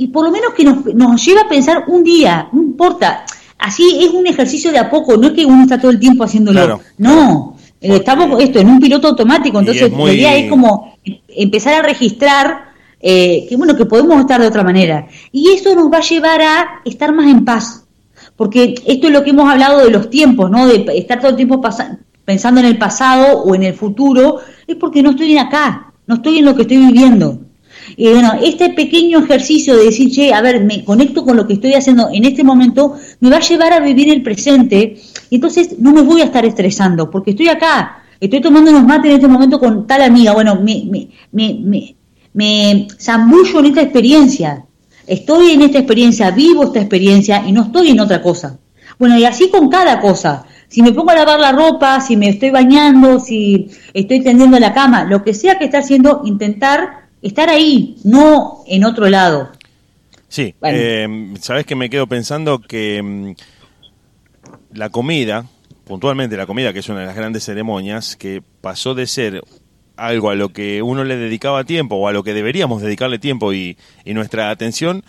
y 0.00 0.06
por 0.06 0.24
lo 0.24 0.30
menos 0.30 0.54
que 0.54 0.64
nos, 0.64 0.82
nos 0.94 1.22
lleva 1.22 1.42
a 1.42 1.48
pensar 1.48 1.84
un 1.88 2.02
día, 2.02 2.48
no 2.52 2.62
importa. 2.62 3.26
Así 3.58 3.98
es 4.00 4.08
un 4.12 4.26
ejercicio 4.26 4.72
de 4.72 4.78
a 4.78 4.88
poco, 4.88 5.18
no 5.18 5.26
es 5.26 5.32
que 5.34 5.44
uno 5.44 5.64
está 5.64 5.78
todo 5.78 5.90
el 5.90 6.00
tiempo 6.00 6.24
haciéndolo. 6.24 6.80
no, 6.96 7.56
eh, 7.82 7.96
estamos 7.96 8.42
esto 8.42 8.60
en 8.60 8.70
un 8.70 8.80
piloto 8.80 9.08
automático, 9.08 9.58
entonces 9.58 9.92
la 9.92 10.10
idea 10.10 10.36
es 10.36 10.48
como 10.48 10.96
empezar 11.28 11.74
a 11.74 11.82
registrar 11.82 12.70
eh, 12.98 13.44
que 13.46 13.56
bueno 13.56 13.76
que 13.76 13.84
podemos 13.84 14.18
estar 14.20 14.40
de 14.40 14.46
otra 14.46 14.62
manera 14.62 15.06
y 15.32 15.50
eso 15.50 15.74
nos 15.74 15.92
va 15.92 15.98
a 15.98 16.02
llevar 16.02 16.40
a 16.42 16.80
estar 16.84 17.14
más 17.14 17.30
en 17.30 17.44
paz 17.44 17.84
porque 18.36 18.74
esto 18.86 19.06
es 19.06 19.12
lo 19.12 19.24
que 19.24 19.30
hemos 19.30 19.50
hablado 19.50 19.84
de 19.84 19.90
los 19.90 20.10
tiempos 20.10 20.50
no 20.50 20.66
de 20.66 20.84
estar 20.96 21.18
todo 21.18 21.30
el 21.30 21.36
tiempo 21.36 21.62
pensando 22.26 22.60
en 22.60 22.66
el 22.66 22.76
pasado 22.76 23.42
o 23.42 23.54
en 23.54 23.62
el 23.62 23.72
futuro 23.72 24.40
es 24.66 24.76
porque 24.76 25.02
no 25.02 25.10
estoy 25.10 25.32
en 25.32 25.38
acá 25.38 25.94
no 26.06 26.16
estoy 26.16 26.40
en 26.40 26.44
lo 26.44 26.54
que 26.54 26.62
estoy 26.62 26.76
viviendo 26.76 27.38
y 27.96 28.08
bueno, 28.08 28.32
este 28.42 28.70
pequeño 28.70 29.20
ejercicio 29.20 29.76
de 29.76 29.84
decir, 29.84 30.10
che, 30.10 30.32
a 30.32 30.40
ver, 30.40 30.64
me 30.64 30.84
conecto 30.84 31.24
con 31.24 31.36
lo 31.36 31.46
que 31.46 31.54
estoy 31.54 31.74
haciendo 31.74 32.08
en 32.12 32.24
este 32.24 32.44
momento, 32.44 32.96
me 33.20 33.30
va 33.30 33.36
a 33.36 33.40
llevar 33.40 33.72
a 33.72 33.80
vivir 33.80 34.10
el 34.10 34.22
presente 34.22 34.96
y 35.28 35.34
entonces 35.34 35.78
no 35.78 35.92
me 35.92 36.02
voy 36.02 36.20
a 36.20 36.24
estar 36.24 36.44
estresando 36.44 37.10
porque 37.10 37.30
estoy 37.30 37.48
acá, 37.48 38.02
estoy 38.20 38.40
tomando 38.40 38.70
unos 38.70 38.84
mates 38.84 39.10
en 39.10 39.16
este 39.16 39.28
momento 39.28 39.58
con 39.58 39.86
tal 39.86 40.02
amiga, 40.02 40.32
bueno, 40.32 40.56
me, 40.56 40.84
me, 40.90 41.08
me, 41.32 41.96
me, 42.32 42.88
zambullo 42.98 43.60
en 43.60 43.66
esta 43.66 43.82
experiencia, 43.82 44.64
estoy 45.06 45.52
en 45.52 45.62
esta 45.62 45.78
experiencia, 45.78 46.30
vivo 46.30 46.64
esta 46.64 46.80
experiencia 46.80 47.42
y 47.46 47.52
no 47.52 47.62
estoy 47.64 47.90
en 47.90 48.00
otra 48.00 48.22
cosa. 48.22 48.58
Bueno, 48.98 49.16
y 49.18 49.24
así 49.24 49.48
con 49.48 49.70
cada 49.70 49.98
cosa. 49.98 50.44
Si 50.68 50.82
me 50.82 50.92
pongo 50.92 51.10
a 51.10 51.14
lavar 51.14 51.40
la 51.40 51.52
ropa, 51.52 52.00
si 52.00 52.16
me 52.16 52.28
estoy 52.28 52.50
bañando, 52.50 53.18
si 53.18 53.70
estoy 53.94 54.22
tendiendo 54.22 54.58
la 54.60 54.72
cama, 54.72 55.04
lo 55.04 55.24
que 55.24 55.34
sea 55.34 55.58
que 55.58 55.64
esté 55.64 55.78
haciendo, 55.78 56.20
intentar 56.24 56.99
estar 57.22 57.48
ahí, 57.48 57.96
no 58.04 58.64
en 58.66 58.84
otro 58.84 59.08
lado. 59.08 59.50
Sí, 60.28 60.54
eh, 60.62 61.34
sabes 61.40 61.66
que 61.66 61.74
me 61.74 61.90
quedo 61.90 62.06
pensando 62.06 62.60
que 62.60 63.02
mm, 63.02 63.32
la 64.74 64.90
comida, 64.90 65.46
puntualmente 65.84 66.36
la 66.36 66.46
comida, 66.46 66.72
que 66.72 66.78
es 66.78 66.88
una 66.88 67.00
de 67.00 67.06
las 67.06 67.16
grandes 67.16 67.44
ceremonias, 67.44 68.16
que 68.16 68.42
pasó 68.60 68.94
de 68.94 69.06
ser 69.06 69.42
algo 69.96 70.30
a 70.30 70.34
lo 70.34 70.50
que 70.50 70.82
uno 70.82 71.04
le 71.04 71.16
dedicaba 71.16 71.64
tiempo 71.64 71.96
o 71.96 72.08
a 72.08 72.12
lo 72.12 72.22
que 72.22 72.32
deberíamos 72.32 72.80
dedicarle 72.80 73.18
tiempo 73.18 73.52
y, 73.52 73.76
y 74.04 74.14
nuestra 74.14 74.50
atención, 74.50 75.04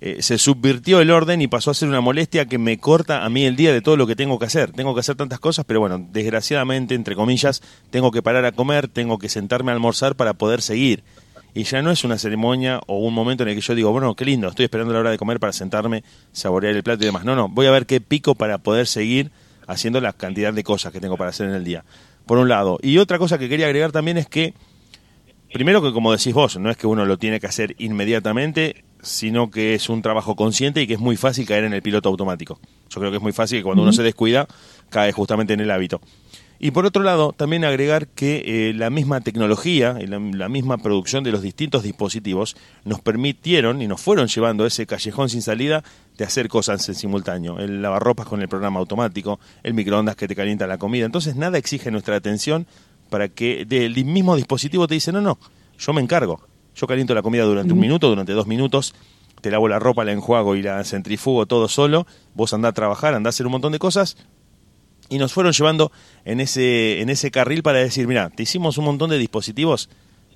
eh, 0.00 0.22
se 0.22 0.38
subvirtió 0.38 1.00
el 1.00 1.10
orden 1.10 1.42
y 1.42 1.48
pasó 1.48 1.72
a 1.72 1.74
ser 1.74 1.88
una 1.88 2.00
molestia 2.00 2.46
que 2.46 2.58
me 2.58 2.78
corta 2.78 3.24
a 3.24 3.28
mí 3.30 3.44
el 3.44 3.56
día 3.56 3.72
de 3.72 3.80
todo 3.80 3.96
lo 3.96 4.06
que 4.06 4.14
tengo 4.14 4.38
que 4.38 4.46
hacer. 4.46 4.70
Tengo 4.70 4.94
que 4.94 5.00
hacer 5.00 5.16
tantas 5.16 5.40
cosas, 5.40 5.64
pero 5.64 5.80
bueno, 5.80 6.06
desgraciadamente, 6.12 6.94
entre 6.94 7.16
comillas, 7.16 7.62
tengo 7.90 8.12
que 8.12 8.22
parar 8.22 8.44
a 8.44 8.52
comer, 8.52 8.86
tengo 8.86 9.18
que 9.18 9.28
sentarme 9.28 9.72
a 9.72 9.74
almorzar 9.74 10.14
para 10.14 10.34
poder 10.34 10.62
seguir. 10.62 11.02
Y 11.58 11.64
ya 11.64 11.82
no 11.82 11.90
es 11.90 12.04
una 12.04 12.16
ceremonia 12.18 12.78
o 12.86 12.98
un 12.98 13.12
momento 13.12 13.42
en 13.42 13.48
el 13.48 13.56
que 13.56 13.60
yo 13.60 13.74
digo, 13.74 13.90
bueno, 13.90 14.14
qué 14.14 14.24
lindo, 14.24 14.46
estoy 14.46 14.66
esperando 14.66 14.92
la 14.92 15.00
hora 15.00 15.10
de 15.10 15.18
comer 15.18 15.40
para 15.40 15.52
sentarme, 15.52 16.04
saborear 16.30 16.72
el 16.76 16.84
plato 16.84 17.02
y 17.02 17.06
demás. 17.06 17.24
No, 17.24 17.34
no, 17.34 17.48
voy 17.48 17.66
a 17.66 17.72
ver 17.72 17.84
qué 17.84 18.00
pico 18.00 18.36
para 18.36 18.58
poder 18.58 18.86
seguir 18.86 19.32
haciendo 19.66 20.00
la 20.00 20.12
cantidad 20.12 20.52
de 20.54 20.62
cosas 20.62 20.92
que 20.92 21.00
tengo 21.00 21.16
para 21.16 21.30
hacer 21.30 21.48
en 21.48 21.56
el 21.56 21.64
día. 21.64 21.84
Por 22.26 22.38
un 22.38 22.48
lado. 22.48 22.78
Y 22.80 22.98
otra 22.98 23.18
cosa 23.18 23.38
que 23.38 23.48
quería 23.48 23.66
agregar 23.66 23.90
también 23.90 24.18
es 24.18 24.28
que, 24.28 24.54
primero 25.52 25.82
que 25.82 25.92
como 25.92 26.12
decís 26.12 26.32
vos, 26.32 26.56
no 26.58 26.70
es 26.70 26.76
que 26.76 26.86
uno 26.86 27.04
lo 27.04 27.18
tiene 27.18 27.40
que 27.40 27.48
hacer 27.48 27.74
inmediatamente, 27.78 28.84
sino 29.02 29.50
que 29.50 29.74
es 29.74 29.88
un 29.88 30.00
trabajo 30.00 30.36
consciente 30.36 30.80
y 30.80 30.86
que 30.86 30.94
es 30.94 31.00
muy 31.00 31.16
fácil 31.16 31.44
caer 31.44 31.64
en 31.64 31.74
el 31.74 31.82
piloto 31.82 32.08
automático. 32.08 32.60
Yo 32.88 33.00
creo 33.00 33.10
que 33.10 33.16
es 33.16 33.22
muy 33.22 33.32
fácil 33.32 33.58
que 33.58 33.64
cuando 33.64 33.82
uno 33.82 33.92
se 33.92 34.04
descuida 34.04 34.46
cae 34.90 35.10
justamente 35.10 35.54
en 35.54 35.60
el 35.60 35.72
hábito. 35.72 36.00
Y 36.60 36.72
por 36.72 36.86
otro 36.86 37.04
lado, 37.04 37.32
también 37.32 37.64
agregar 37.64 38.08
que 38.08 38.42
eh, 38.44 38.74
la 38.74 38.90
misma 38.90 39.20
tecnología 39.20 39.96
y 40.00 40.06
la, 40.08 40.48
misma 40.48 40.78
producción 40.78 41.22
de 41.22 41.30
los 41.30 41.40
distintos 41.40 41.84
dispositivos 41.84 42.56
nos 42.84 43.00
permitieron 43.00 43.80
y 43.80 43.86
nos 43.86 44.00
fueron 44.00 44.26
llevando 44.26 44.64
a 44.64 44.66
ese 44.66 44.84
callejón 44.84 45.28
sin 45.28 45.42
salida 45.42 45.84
de 46.16 46.24
hacer 46.24 46.48
cosas 46.48 46.88
en 46.88 46.96
simultáneo. 46.96 47.60
El 47.60 47.80
lavarropas 47.80 48.26
con 48.26 48.42
el 48.42 48.48
programa 48.48 48.80
automático, 48.80 49.38
el 49.62 49.74
microondas 49.74 50.16
que 50.16 50.26
te 50.26 50.34
calienta 50.34 50.66
la 50.66 50.78
comida. 50.78 51.06
Entonces 51.06 51.36
nada 51.36 51.58
exige 51.58 51.92
nuestra 51.92 52.16
atención 52.16 52.66
para 53.08 53.28
que 53.28 53.64
del 53.64 54.04
mismo 54.04 54.34
dispositivo 54.34 54.88
te 54.88 54.94
dice, 54.94 55.12
no, 55.12 55.20
no, 55.20 55.38
yo 55.78 55.92
me 55.92 56.00
encargo. 56.00 56.40
Yo 56.74 56.86
caliento 56.88 57.14
la 57.14 57.22
comida 57.22 57.44
durante 57.44 57.72
un 57.72 57.78
minuto, 57.78 58.08
durante 58.08 58.32
dos 58.32 58.46
minutos, 58.46 58.94
te 59.40 59.50
lavo 59.50 59.68
la 59.68 59.78
ropa, 59.78 60.04
la 60.04 60.12
enjuago 60.12 60.56
y 60.56 60.62
la 60.62 60.82
centrifugo 60.84 61.46
todo 61.46 61.68
solo, 61.68 62.06
vos 62.34 62.52
andás 62.52 62.70
a 62.70 62.72
trabajar, 62.72 63.14
andás 63.14 63.34
a 63.34 63.36
hacer 63.36 63.46
un 63.46 63.52
montón 63.52 63.72
de 63.72 63.78
cosas, 63.78 64.16
y 65.08 65.18
nos 65.18 65.32
fueron 65.32 65.52
llevando 65.52 65.90
en 66.24 66.40
ese, 66.40 67.00
en 67.00 67.08
ese 67.08 67.30
carril 67.30 67.62
para 67.62 67.78
decir, 67.78 68.06
mira, 68.06 68.30
te 68.30 68.42
hicimos 68.42 68.78
un 68.78 68.84
montón 68.84 69.10
de 69.10 69.18
dispositivos 69.18 69.88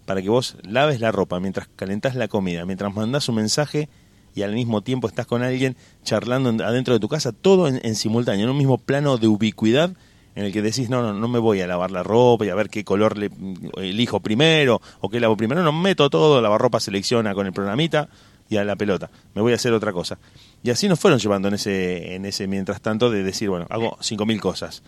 para 0.07 0.23
que 0.23 0.29
vos 0.29 0.57
laves 0.63 1.01
la 1.01 1.13
ropa 1.13 1.41
mientras 1.41 1.69
calentás 1.77 2.15
la 2.15 2.29
comida, 2.29 2.65
mientras 2.65 2.95
mandás 2.95 3.29
un 3.29 3.37
mensaje 3.37 3.89
y 4.35 4.43
al 4.43 4.55
mismo 4.55 4.81
tiempo 4.81 5.09
estás 5.09 5.27
con 5.27 5.43
alguien 5.43 5.77
charlando 6.05 6.65
adentro 6.65 6.95
de 6.95 7.01
tu 7.01 7.09
casa, 7.09 7.33
todo 7.33 7.69
en, 7.69 7.95
simultáneo, 7.95 8.45
en 8.45 8.51
un 8.51 8.57
mismo 8.57 8.79
plano 8.79 9.19
de 9.19 9.29
ubicuidad 9.29 9.93
en 10.35 10.47
el 10.47 10.53
que 10.53 10.63
decís, 10.63 10.89
no, 10.89 11.03
no, 11.03 11.13
no 11.13 11.29
me 11.29 11.39
voy 11.39 11.61
a 11.61 11.67
lavar 11.67 11.91
la 11.91 12.03
ropa 12.03 12.47
y 12.47 12.49
a 12.49 12.55
ver 12.55 12.71
qué 12.71 12.85
color 12.85 13.19
le 13.19 13.31
elijo 13.77 14.21
primero 14.21 14.81
o 15.01 15.11
qué 15.11 15.21
lavo 15.21 15.37
primero, 15.37 15.63
no, 15.63 15.73
meto 15.73 16.09
todo, 16.09 16.41
lavarropa 16.41 16.81
selecciona 16.81 17.35
con 17.35 17.47
el 17.47 17.53
programita 17.53 18.09
y 18.53 18.59
a 18.59 18.65
la 18.65 18.77
pelota, 18.77 19.11
me 19.35 19.41
voy 19.41 19.53
a 19.53 19.57
hacer 19.57 19.73
otra 19.73 19.93
cosa. 19.93 20.19
Y 20.63 20.69
así 20.69 20.87
nos 20.89 21.01
fueron 21.01 21.19
llevando 21.19 21.49
en 21.49 21.55
ese, 21.55 22.15
en 22.15 22.27
ese 22.27 22.47
mientras 22.47 22.83
tanto 22.83 23.11
de 23.11 23.23
decir, 23.23 23.49
bueno, 23.49 23.67
hago 23.71 23.97
5.000 24.01 24.41
cosas. 24.41 24.83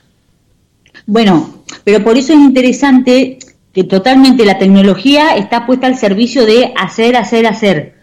Bueno, 1.06 1.64
pero 1.82 2.04
por 2.04 2.18
eso 2.18 2.34
es 2.34 2.38
interesante 2.38 3.38
que 3.72 3.84
totalmente 3.84 4.44
la 4.44 4.58
tecnología 4.58 5.34
está 5.36 5.64
puesta 5.64 5.86
al 5.86 5.96
servicio 5.96 6.44
de 6.44 6.74
hacer, 6.76 7.16
hacer, 7.16 7.46
hacer. 7.46 7.94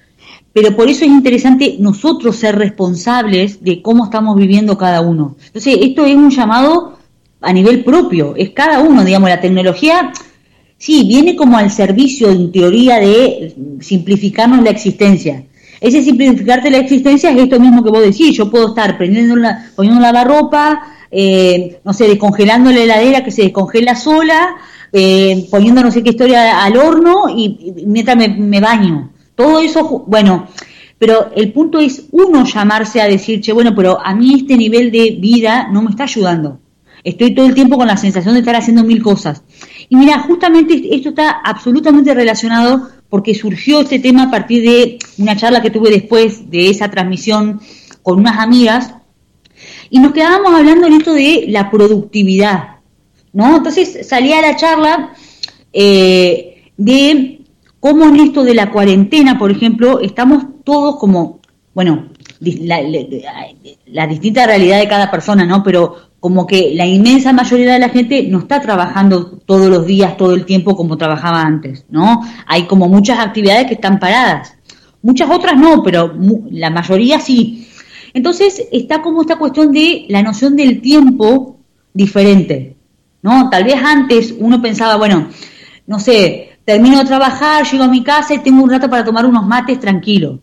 Pero 0.52 0.76
por 0.76 0.90
eso 0.90 1.06
es 1.06 1.12
interesante 1.12 1.78
nosotros 1.80 2.38
ser 2.38 2.58
responsables 2.58 3.64
de 3.64 3.84
cómo 3.84 4.06
estamos 4.06 4.36
viviendo 4.36 4.80
cada 4.80 5.02
uno. 5.02 5.38
Entonces, 5.46 5.78
esto 5.80 6.06
es 6.06 6.16
un 6.16 6.32
llamado 6.32 6.98
a 7.40 7.54
nivel 7.54 7.84
propio, 7.84 8.36
es 8.36 8.50
cada 8.50 8.80
uno, 8.80 9.06
digamos, 9.06 9.30
la 9.30 9.40
tecnología, 9.40 10.12
sí, 10.78 11.06
viene 11.08 11.36
como 11.36 11.58
al 11.58 11.70
servicio, 11.70 12.30
en 12.30 12.52
teoría, 12.52 13.00
de 13.00 13.56
simplificarnos 13.80 14.64
la 14.64 14.72
existencia. 14.72 15.44
Ese 15.82 16.04
simplificarte 16.04 16.70
la 16.70 16.78
existencia 16.78 17.32
es 17.32 17.38
esto 17.40 17.60
mismo 17.60 17.84
que 17.84 17.90
vos 17.90 18.04
decís, 18.04 18.38
yo 18.38 18.52
puedo 18.52 18.68
estar 18.70 19.00
prendiendo 19.00 19.36
la, 19.36 19.72
poniendo 19.76 20.00
lavarropa, 20.00 20.80
eh, 21.10 21.80
no 21.84 21.92
sé, 21.92 22.08
descongelando 22.08 22.72
la 22.72 22.82
heladera 22.82 23.24
que 23.24 23.32
se 23.32 23.42
descongela 23.42 23.96
sola, 23.96 24.50
eh, 24.94 25.48
poniendo 25.50 25.82
no 25.82 25.92
sé 25.92 26.04
qué 26.04 26.12
historia 26.12 26.64
al 26.64 26.78
horno 26.78 27.24
y, 27.36 27.74
mientras 27.88 28.16
me, 28.16 28.30
me 28.30 28.60
baño. 28.60 29.12
Todo 29.34 29.60
eso, 29.60 30.04
bueno, 30.06 30.48
pero 31.00 31.32
el 31.36 31.52
punto 31.52 31.80
es 31.80 32.06
uno 32.12 32.46
llamarse 32.46 33.02
a 33.02 33.08
decir, 33.08 33.42
che, 33.42 33.52
bueno, 33.52 33.74
pero 33.76 34.00
a 34.00 34.14
mí 34.14 34.36
este 34.36 34.56
nivel 34.56 34.92
de 34.92 35.18
vida 35.20 35.68
no 35.72 35.82
me 35.82 35.90
está 35.90 36.04
ayudando. 36.04 36.60
Estoy 37.04 37.34
todo 37.34 37.48
el 37.48 37.56
tiempo 37.56 37.76
con 37.76 37.88
la 37.88 37.98
sensación 37.98 38.36
de 38.36 38.42
estar 38.42 38.56
haciendo 38.56 38.84
mil 38.84 39.02
cosas. 39.02 39.42
Y 39.90 39.96
mira, 39.96 40.20
justamente 40.20 40.96
esto 40.96 41.10
está 41.10 41.42
absolutamente 41.44 42.14
relacionado 42.14 42.88
porque 43.12 43.36
surgió 43.36 43.82
este 43.82 44.00
tema 44.00 44.24
a 44.24 44.32
partir 44.32 44.64
de 44.64 44.98
una 45.18 45.36
charla 45.36 45.62
que 45.62 45.70
tuve 45.70 45.92
después 45.92 46.50
de 46.50 46.70
esa 46.70 46.90
transmisión 46.90 47.60
con 48.02 48.20
unas 48.20 48.40
amigas 48.40 48.94
y 49.90 50.00
nos 50.00 50.14
quedábamos 50.14 50.54
hablando 50.54 50.88
en 50.88 50.94
esto 50.94 51.14
de 51.14 51.44
la 51.50 51.70
productividad, 51.70 52.78
¿no? 53.34 53.58
Entonces 53.58 54.08
salía 54.08 54.42
la 54.42 54.56
charla 54.56 55.12
eh, 55.74 56.72
de 56.78 57.42
cómo 57.82 58.06
en 58.06 58.16
esto 58.16 58.46
de 58.46 58.54
la 58.54 58.72
cuarentena, 58.72 59.38
por 59.38 59.52
ejemplo, 59.52 60.00
estamos 60.00 60.46
todos 60.64 60.96
como, 60.96 61.42
bueno, 61.74 62.08
la, 62.40 62.82
la, 62.82 63.00
la 63.88 64.08
distinta 64.08 64.48
realidad 64.48 64.80
de 64.80 64.88
cada 64.88 65.12
persona, 65.12 65.46
¿no? 65.46 65.64
Pero 65.64 66.11
como 66.22 66.46
que 66.46 66.74
la 66.76 66.86
inmensa 66.86 67.34
mayoría 67.34 67.74
de 67.74 67.80
la 67.80 67.90
gente 67.90 68.28
no 68.30 68.40
está 68.40 68.62
trabajando 68.62 69.40
todos 69.44 69.70
los 69.72 69.88
días, 69.88 70.16
todo 70.18 70.36
el 70.36 70.46
tiempo 70.46 70.76
como 70.76 70.96
trabajaba 70.96 71.42
antes, 71.42 71.84
¿no? 71.90 72.22
Hay 72.46 72.68
como 72.68 72.88
muchas 72.88 73.18
actividades 73.18 73.66
que 73.66 73.74
están 73.74 74.00
paradas. 74.00 74.54
Muchas 75.02 75.32
otras 75.32 75.58
no, 75.58 75.82
pero 75.82 76.14
la 76.52 76.70
mayoría 76.70 77.20
sí. 77.20 77.68
Entonces 78.14 78.68
está 78.72 79.02
como 79.02 79.22
esta 79.22 79.38
cuestión 79.38 79.72
de 79.72 80.06
la 80.10 80.22
noción 80.22 80.56
del 80.56 80.80
tiempo 80.80 81.58
diferente, 81.92 82.78
¿no? 83.24 83.50
Tal 83.50 83.64
vez 83.64 83.82
antes 83.84 84.36
uno 84.38 84.62
pensaba, 84.62 84.98
bueno, 84.98 85.28
no 85.88 86.00
sé, 86.00 86.60
termino 86.64 87.00
de 87.00 87.06
trabajar, 87.06 87.66
llego 87.66 87.86
a 87.86 87.88
mi 87.88 88.04
casa 88.04 88.36
y 88.36 88.44
tengo 88.44 88.64
un 88.64 88.70
rato 88.70 88.88
para 88.92 89.04
tomar 89.04 89.26
unos 89.26 89.48
mates 89.48 89.80
tranquilos. 89.80 90.40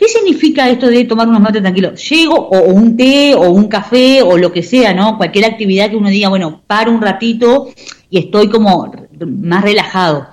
¿Qué 0.00 0.08
significa 0.08 0.66
esto 0.70 0.86
de 0.86 1.04
tomar 1.04 1.28
unos 1.28 1.42
mates 1.42 1.60
tranquilos? 1.60 2.08
Llego, 2.08 2.34
o, 2.34 2.72
un 2.72 2.96
té, 2.96 3.34
o 3.34 3.50
un 3.50 3.68
café, 3.68 4.22
o 4.22 4.38
lo 4.38 4.50
que 4.50 4.62
sea, 4.62 4.94
¿no? 4.94 5.18
Cualquier 5.18 5.44
actividad 5.44 5.90
que 5.90 5.96
uno 5.96 6.08
diga, 6.08 6.30
bueno, 6.30 6.62
paro 6.66 6.90
un 6.90 7.02
ratito 7.02 7.68
y 8.08 8.16
estoy 8.16 8.48
como 8.48 8.90
más 9.26 9.62
relajado. 9.62 10.28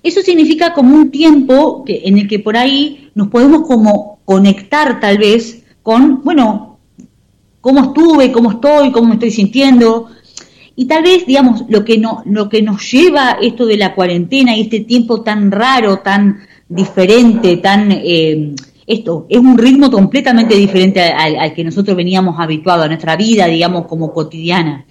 Eso 0.00 0.20
significa 0.20 0.72
como 0.72 0.94
un 0.94 1.10
tiempo 1.10 1.84
que, 1.84 2.02
en 2.04 2.18
el 2.18 2.28
que 2.28 2.38
por 2.38 2.56
ahí 2.56 3.10
nos 3.16 3.26
podemos 3.30 3.66
como 3.66 4.20
conectar 4.24 5.00
tal 5.00 5.18
vez 5.18 5.64
con, 5.82 6.22
bueno, 6.22 6.78
cómo 7.60 7.82
estuve, 7.82 8.30
cómo 8.30 8.52
estoy, 8.52 8.92
cómo 8.92 9.08
me 9.08 9.14
estoy 9.14 9.32
sintiendo. 9.32 10.06
Y 10.76 10.84
tal 10.84 11.02
vez, 11.02 11.26
digamos, 11.26 11.64
lo 11.68 11.84
que, 11.84 11.98
no, 11.98 12.22
lo 12.26 12.48
que 12.48 12.62
nos 12.62 12.88
lleva 12.92 13.38
esto 13.42 13.66
de 13.66 13.76
la 13.76 13.92
cuarentena 13.92 14.56
y 14.56 14.60
este 14.60 14.80
tiempo 14.80 15.22
tan 15.22 15.50
raro, 15.50 15.98
tan 15.98 16.46
diferente, 16.68 17.56
tan... 17.58 17.90
Eh, 17.92 18.54
esto 18.86 19.26
es 19.30 19.38
un 19.38 19.56
ritmo 19.56 19.90
completamente 19.90 20.54
diferente 20.54 21.00
al, 21.00 21.54
que 21.54 21.64
nosotros 21.64 21.96
veníamos 21.96 22.38
habituados 22.38 22.84
a 22.84 22.88
nuestra 22.88 23.16
vida, 23.16 23.46
digamos, 23.46 23.86
como 23.86 24.12
cotidiana. 24.12 24.84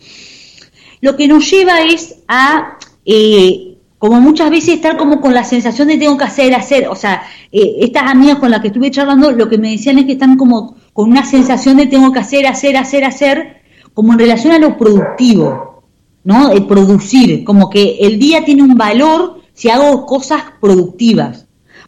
Lo 1.01 1.15
que 1.15 1.27
nos 1.27 1.49
lleva 1.49 1.81
es 1.81 2.15
a, 2.27 2.79
eh, 3.05 3.77
como 3.99 4.19
muchas 4.19 4.49
veces, 4.49 4.75
estar 4.75 4.97
como 4.97 5.21
con 5.21 5.33
la 5.33 5.43
sensación 5.43 5.89
de 5.89 5.97
tengo 5.97 6.17
que 6.17 6.23
hacer, 6.23 6.55
hacer. 6.55 6.87
O 6.87 6.95
sea, 6.95 7.23
eh, 7.51 7.75
estas 7.81 8.09
amigas 8.09 8.37
con 8.37 8.49
las 8.49 8.61
que 8.61 8.67
estuve 8.69 8.89
charlando, 8.89 9.31
lo 9.31 9.47
que 9.47 9.57
me 9.57 9.71
decían 9.71 9.99
es 9.99 10.05
que 10.05 10.13
están 10.13 10.37
como 10.37 10.75
con 10.91 11.11
una 11.11 11.25
sensación 11.25 11.77
de 11.77 11.85
tengo 11.85 12.11
que 12.11 12.19
hacer, 12.19 12.47
hacer, 12.47 12.77
hacer, 12.77 13.03
hacer, 13.05 13.61
como 13.93 14.13
en 14.13 14.19
relación 14.19 14.53
a 14.53 14.59
lo 14.59 14.77
productivo, 14.77 15.83
¿no? 16.23 16.51
El 16.51 16.65
producir, 16.65 17.43
como 17.43 17.69
que 17.69 17.97
el 17.99 18.17
día 18.17 18.43
tiene 18.43 18.63
un 18.63 18.75
valor 18.75 19.41
si 19.53 19.69
hago 19.69 20.05
cosas 20.05 20.41
productivas. 20.59 21.42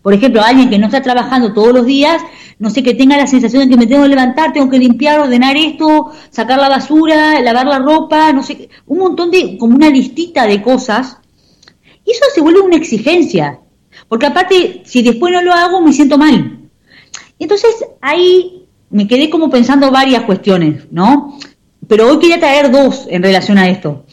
Por 0.05 0.13
ejemplo, 0.13 0.43
alguien 0.43 0.69
que 0.69 0.77
no 0.77 0.85
está 0.85 1.01
trabajando 1.01 1.51
todos 1.51 1.73
los 1.73 1.83
días, 1.83 2.21
no 2.59 2.69
sé, 2.69 2.83
que 2.83 2.93
tenga 2.93 3.17
la 3.17 3.25
sensación 3.25 3.63
de 3.63 3.69
que 3.69 3.75
me 3.75 3.87
tengo 3.87 4.03
que 4.03 4.09
levantar, 4.09 4.53
tengo 4.53 4.69
que 4.69 4.77
limpiar, 4.77 5.19
ordenar 5.19 5.57
esto, 5.57 6.11
sacar 6.29 6.59
la 6.59 6.69
basura, 6.69 7.41
lavar 7.41 7.65
la 7.65 7.79
ropa, 7.79 8.31
no 8.31 8.43
sé, 8.43 8.69
un 8.85 8.99
montón 8.99 9.31
de, 9.31 9.57
como 9.57 9.75
una 9.75 9.89
listita 9.89 10.45
de 10.45 10.61
cosas. 10.61 11.17
Y 12.05 12.11
eso 12.11 12.23
se 12.35 12.41
vuelve 12.41 12.59
una 12.59 12.75
exigencia. 12.75 13.61
Porque 14.07 14.27
aparte, 14.27 14.83
si 14.85 15.01
después 15.01 15.33
no 15.33 15.41
lo 15.41 15.51
hago, 15.51 15.81
me 15.81 15.91
siento 15.91 16.19
mal. 16.19 16.69
Entonces, 17.39 17.73
ahí 17.99 18.67
me 18.91 19.07
quedé 19.07 19.31
como 19.31 19.49
pensando 19.49 19.89
varias 19.89 20.21
cuestiones, 20.25 20.83
¿no? 20.91 21.39
Pero 21.87 22.11
hoy 22.11 22.19
quería 22.19 22.39
traer 22.39 22.69
dos 22.69 23.07
en 23.09 23.23
relación 23.23 23.57
a 23.57 23.69
esto. 23.69 24.05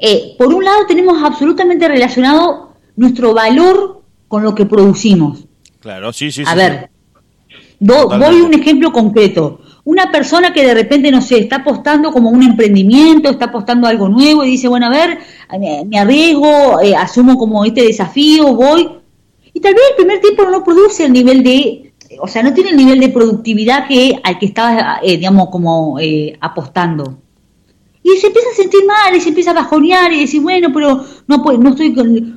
Eh, 0.00 0.34
por 0.36 0.52
un 0.52 0.64
lado, 0.64 0.84
tenemos 0.88 1.22
absolutamente 1.22 1.86
relacionado 1.86 2.72
nuestro 2.96 3.32
valor 3.34 3.99
con 4.30 4.44
lo 4.44 4.54
que 4.54 4.64
producimos. 4.64 5.44
Claro, 5.80 6.12
sí, 6.12 6.30
sí. 6.30 6.44
A 6.46 6.54
ver, 6.54 6.88
doy 7.80 8.40
un 8.42 8.54
ejemplo 8.54 8.92
concreto. 8.92 9.60
una 9.82 10.12
persona 10.12 10.52
que 10.52 10.64
de 10.64 10.72
repente, 10.72 11.10
no 11.10 11.20
sé, 11.20 11.38
está 11.40 11.56
apostando 11.56 12.12
como 12.12 12.30
un 12.30 12.44
emprendimiento, 12.44 13.28
está 13.28 13.46
apostando 13.46 13.88
algo 13.88 14.08
nuevo 14.08 14.44
y 14.44 14.50
dice, 14.50 14.68
bueno, 14.68 14.86
a 14.86 14.90
ver, 14.90 15.18
me, 15.84 15.98
arriesgo, 15.98 16.80
eh, 16.80 16.94
asumo 16.94 17.36
como 17.36 17.64
este 17.64 17.82
desafío, 17.82 18.54
voy. 18.54 18.88
Y 19.52 19.58
tal 19.58 19.74
vez 19.74 19.82
el 19.90 19.96
primer 19.96 20.20
tiempo 20.20 20.44
no 20.48 20.62
produce 20.62 21.06
el 21.06 21.12
nivel 21.12 21.42
de, 21.42 21.92
o 22.20 22.28
sea, 22.28 22.44
no 22.44 22.54
tiene 22.54 22.70
el 22.70 22.76
nivel 22.76 23.00
de 23.00 23.08
productividad 23.08 23.88
que 23.88 24.20
al 24.22 24.38
que 24.38 24.46
estaba, 24.46 25.00
eh, 25.02 25.16
digamos, 25.16 25.48
como 25.50 25.98
eh, 25.98 26.38
apostando. 26.40 27.18
Y 28.02 28.16
se 28.18 28.28
empieza 28.28 28.48
a 28.50 28.56
sentir 28.56 28.80
mal 28.86 29.14
y 29.14 29.20
se 29.20 29.28
empieza 29.28 29.50
a 29.50 29.54
bajonear 29.54 30.12
y 30.12 30.20
decir, 30.20 30.40
bueno, 30.40 30.68
pero 30.72 31.04
no, 31.26 31.42
pues, 31.42 31.58
no 31.58 31.70
estoy 31.70 31.94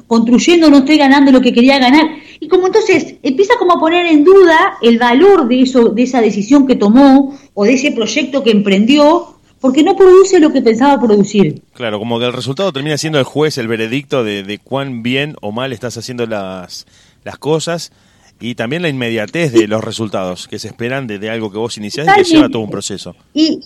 construyendo, 0.07 0.69
no 0.69 0.79
estoy 0.79 0.97
ganando 0.97 1.31
lo 1.31 1.41
que 1.41 1.53
quería 1.53 1.79
ganar. 1.79 2.05
Y 2.39 2.47
como 2.47 2.67
entonces 2.67 3.15
empieza 3.23 3.53
como 3.57 3.73
a 3.73 3.79
poner 3.79 4.05
en 4.07 4.23
duda 4.23 4.77
el 4.81 4.99
valor 4.99 5.47
de, 5.47 5.61
eso, 5.61 5.89
de 5.89 6.03
esa 6.03 6.21
decisión 6.21 6.67
que 6.67 6.75
tomó 6.75 7.37
o 7.53 7.63
de 7.63 7.73
ese 7.73 7.91
proyecto 7.91 8.43
que 8.43 8.51
emprendió, 8.51 9.37
porque 9.61 9.83
no 9.83 9.95
produce 9.95 10.41
lo 10.41 10.51
que 10.51 10.61
pensaba 10.61 11.01
producir. 11.01 11.61
Claro, 11.73 11.97
como 11.97 12.19
que 12.19 12.25
el 12.25 12.33
resultado 12.33 12.73
termina 12.73 12.97
siendo 12.97 13.17
el 13.17 13.23
juez, 13.23 13.57
el 13.57 13.69
veredicto 13.69 14.25
de, 14.25 14.43
de 14.43 14.57
cuán 14.57 15.03
bien 15.03 15.35
o 15.41 15.53
mal 15.53 15.71
estás 15.71 15.95
haciendo 15.95 16.25
las, 16.25 16.85
las 17.23 17.37
cosas 17.37 17.93
y 18.39 18.55
también 18.55 18.81
la 18.81 18.89
inmediatez 18.89 19.53
de 19.53 19.67
los 19.67 19.81
resultados 19.81 20.49
que 20.49 20.59
se 20.59 20.67
esperan 20.67 21.07
de, 21.07 21.29
algo 21.29 21.49
que 21.49 21.57
vos 21.57 21.77
iniciás 21.77 22.07
y 22.07 22.23
que 22.23 22.23
lleva 22.25 22.49
todo 22.49 22.61
un 22.61 22.69
proceso. 22.69 23.15
Y, 23.33 23.61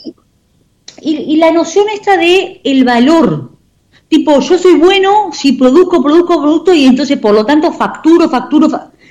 y, 1.01 1.38
la 1.38 1.51
noción 1.51 1.86
esta 1.94 2.18
de 2.18 2.62
el 2.63 2.84
valor. 2.84 3.51
Tipo, 4.08 4.39
yo 4.39 4.58
soy 4.58 4.75
bueno 4.75 5.32
si 5.34 5.54
produzco, 5.54 6.01
produzco, 6.01 6.42
producto 6.42 6.74
y 6.74 6.86
entonces 6.86 7.18
por 7.20 7.34
lo 7.34 7.46
tanto 7.46 7.72
facturo, 7.72 8.30
facturo. 8.30 8.70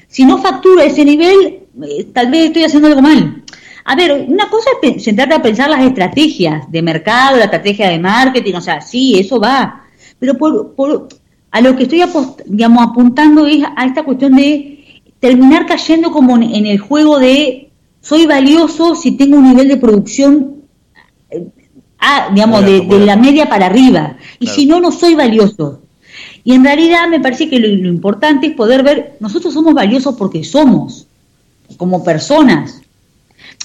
si 0.08 0.24
no 0.24 0.38
facturo 0.38 0.80
a 0.80 0.84
ese 0.84 1.04
nivel, 1.04 1.66
eh, 1.82 2.04
tal 2.12 2.30
vez 2.30 2.46
estoy 2.46 2.64
haciendo 2.64 2.88
algo 2.88 3.02
mal. 3.02 3.44
A 3.84 3.94
ver, 3.94 4.26
una 4.28 4.48
cosa 4.48 4.70
es 4.82 5.04
sentarte 5.04 5.34
a 5.34 5.42
pensar 5.42 5.70
las 5.70 5.84
estrategias 5.84 6.70
de 6.70 6.82
mercado, 6.82 7.36
la 7.36 7.44
estrategia 7.44 7.88
de 7.88 7.98
marketing, 7.98 8.54
o 8.54 8.60
sea, 8.60 8.80
sí, 8.80 9.18
eso 9.18 9.38
va. 9.38 9.84
Pero 10.18 10.36
por, 10.36 10.74
por 10.74 11.08
a 11.50 11.60
lo 11.60 11.76
que 11.76 11.84
estoy 11.84 12.02
digamos, 12.46 12.86
apuntando 12.86 13.46
es 13.46 13.62
a 13.76 13.86
esta 13.86 14.02
cuestión 14.02 14.34
de 14.34 15.02
terminar 15.20 15.66
cayendo 15.66 16.10
como 16.10 16.36
en 16.36 16.66
el 16.66 16.78
juego 16.78 17.18
de 17.18 17.70
soy 18.00 18.26
valioso 18.26 18.94
si 18.94 19.16
tengo 19.16 19.38
un 19.38 19.48
nivel 19.48 19.68
de 19.68 19.76
producción 19.76 20.55
ah, 22.00 22.28
digamos, 22.32 22.64
de, 22.64 22.86
la 23.04 23.16
media 23.16 23.48
para 23.48 23.66
arriba. 23.66 24.16
Y 24.38 24.46
si 24.48 24.66
no, 24.66 24.80
no 24.80 24.92
soy 24.92 25.14
valioso. 25.14 25.80
Y 26.44 26.52
en 26.52 26.64
realidad 26.64 27.08
me 27.08 27.20
parece 27.20 27.48
que 27.50 27.58
lo, 27.58 27.88
importante 27.88 28.46
es 28.46 28.54
poder 28.54 28.82
ver, 28.82 29.16
nosotros 29.20 29.52
somos 29.52 29.74
valiosos 29.74 30.14
porque 30.16 30.44
somos, 30.44 31.06
como 31.76 32.04
personas. 32.04 32.80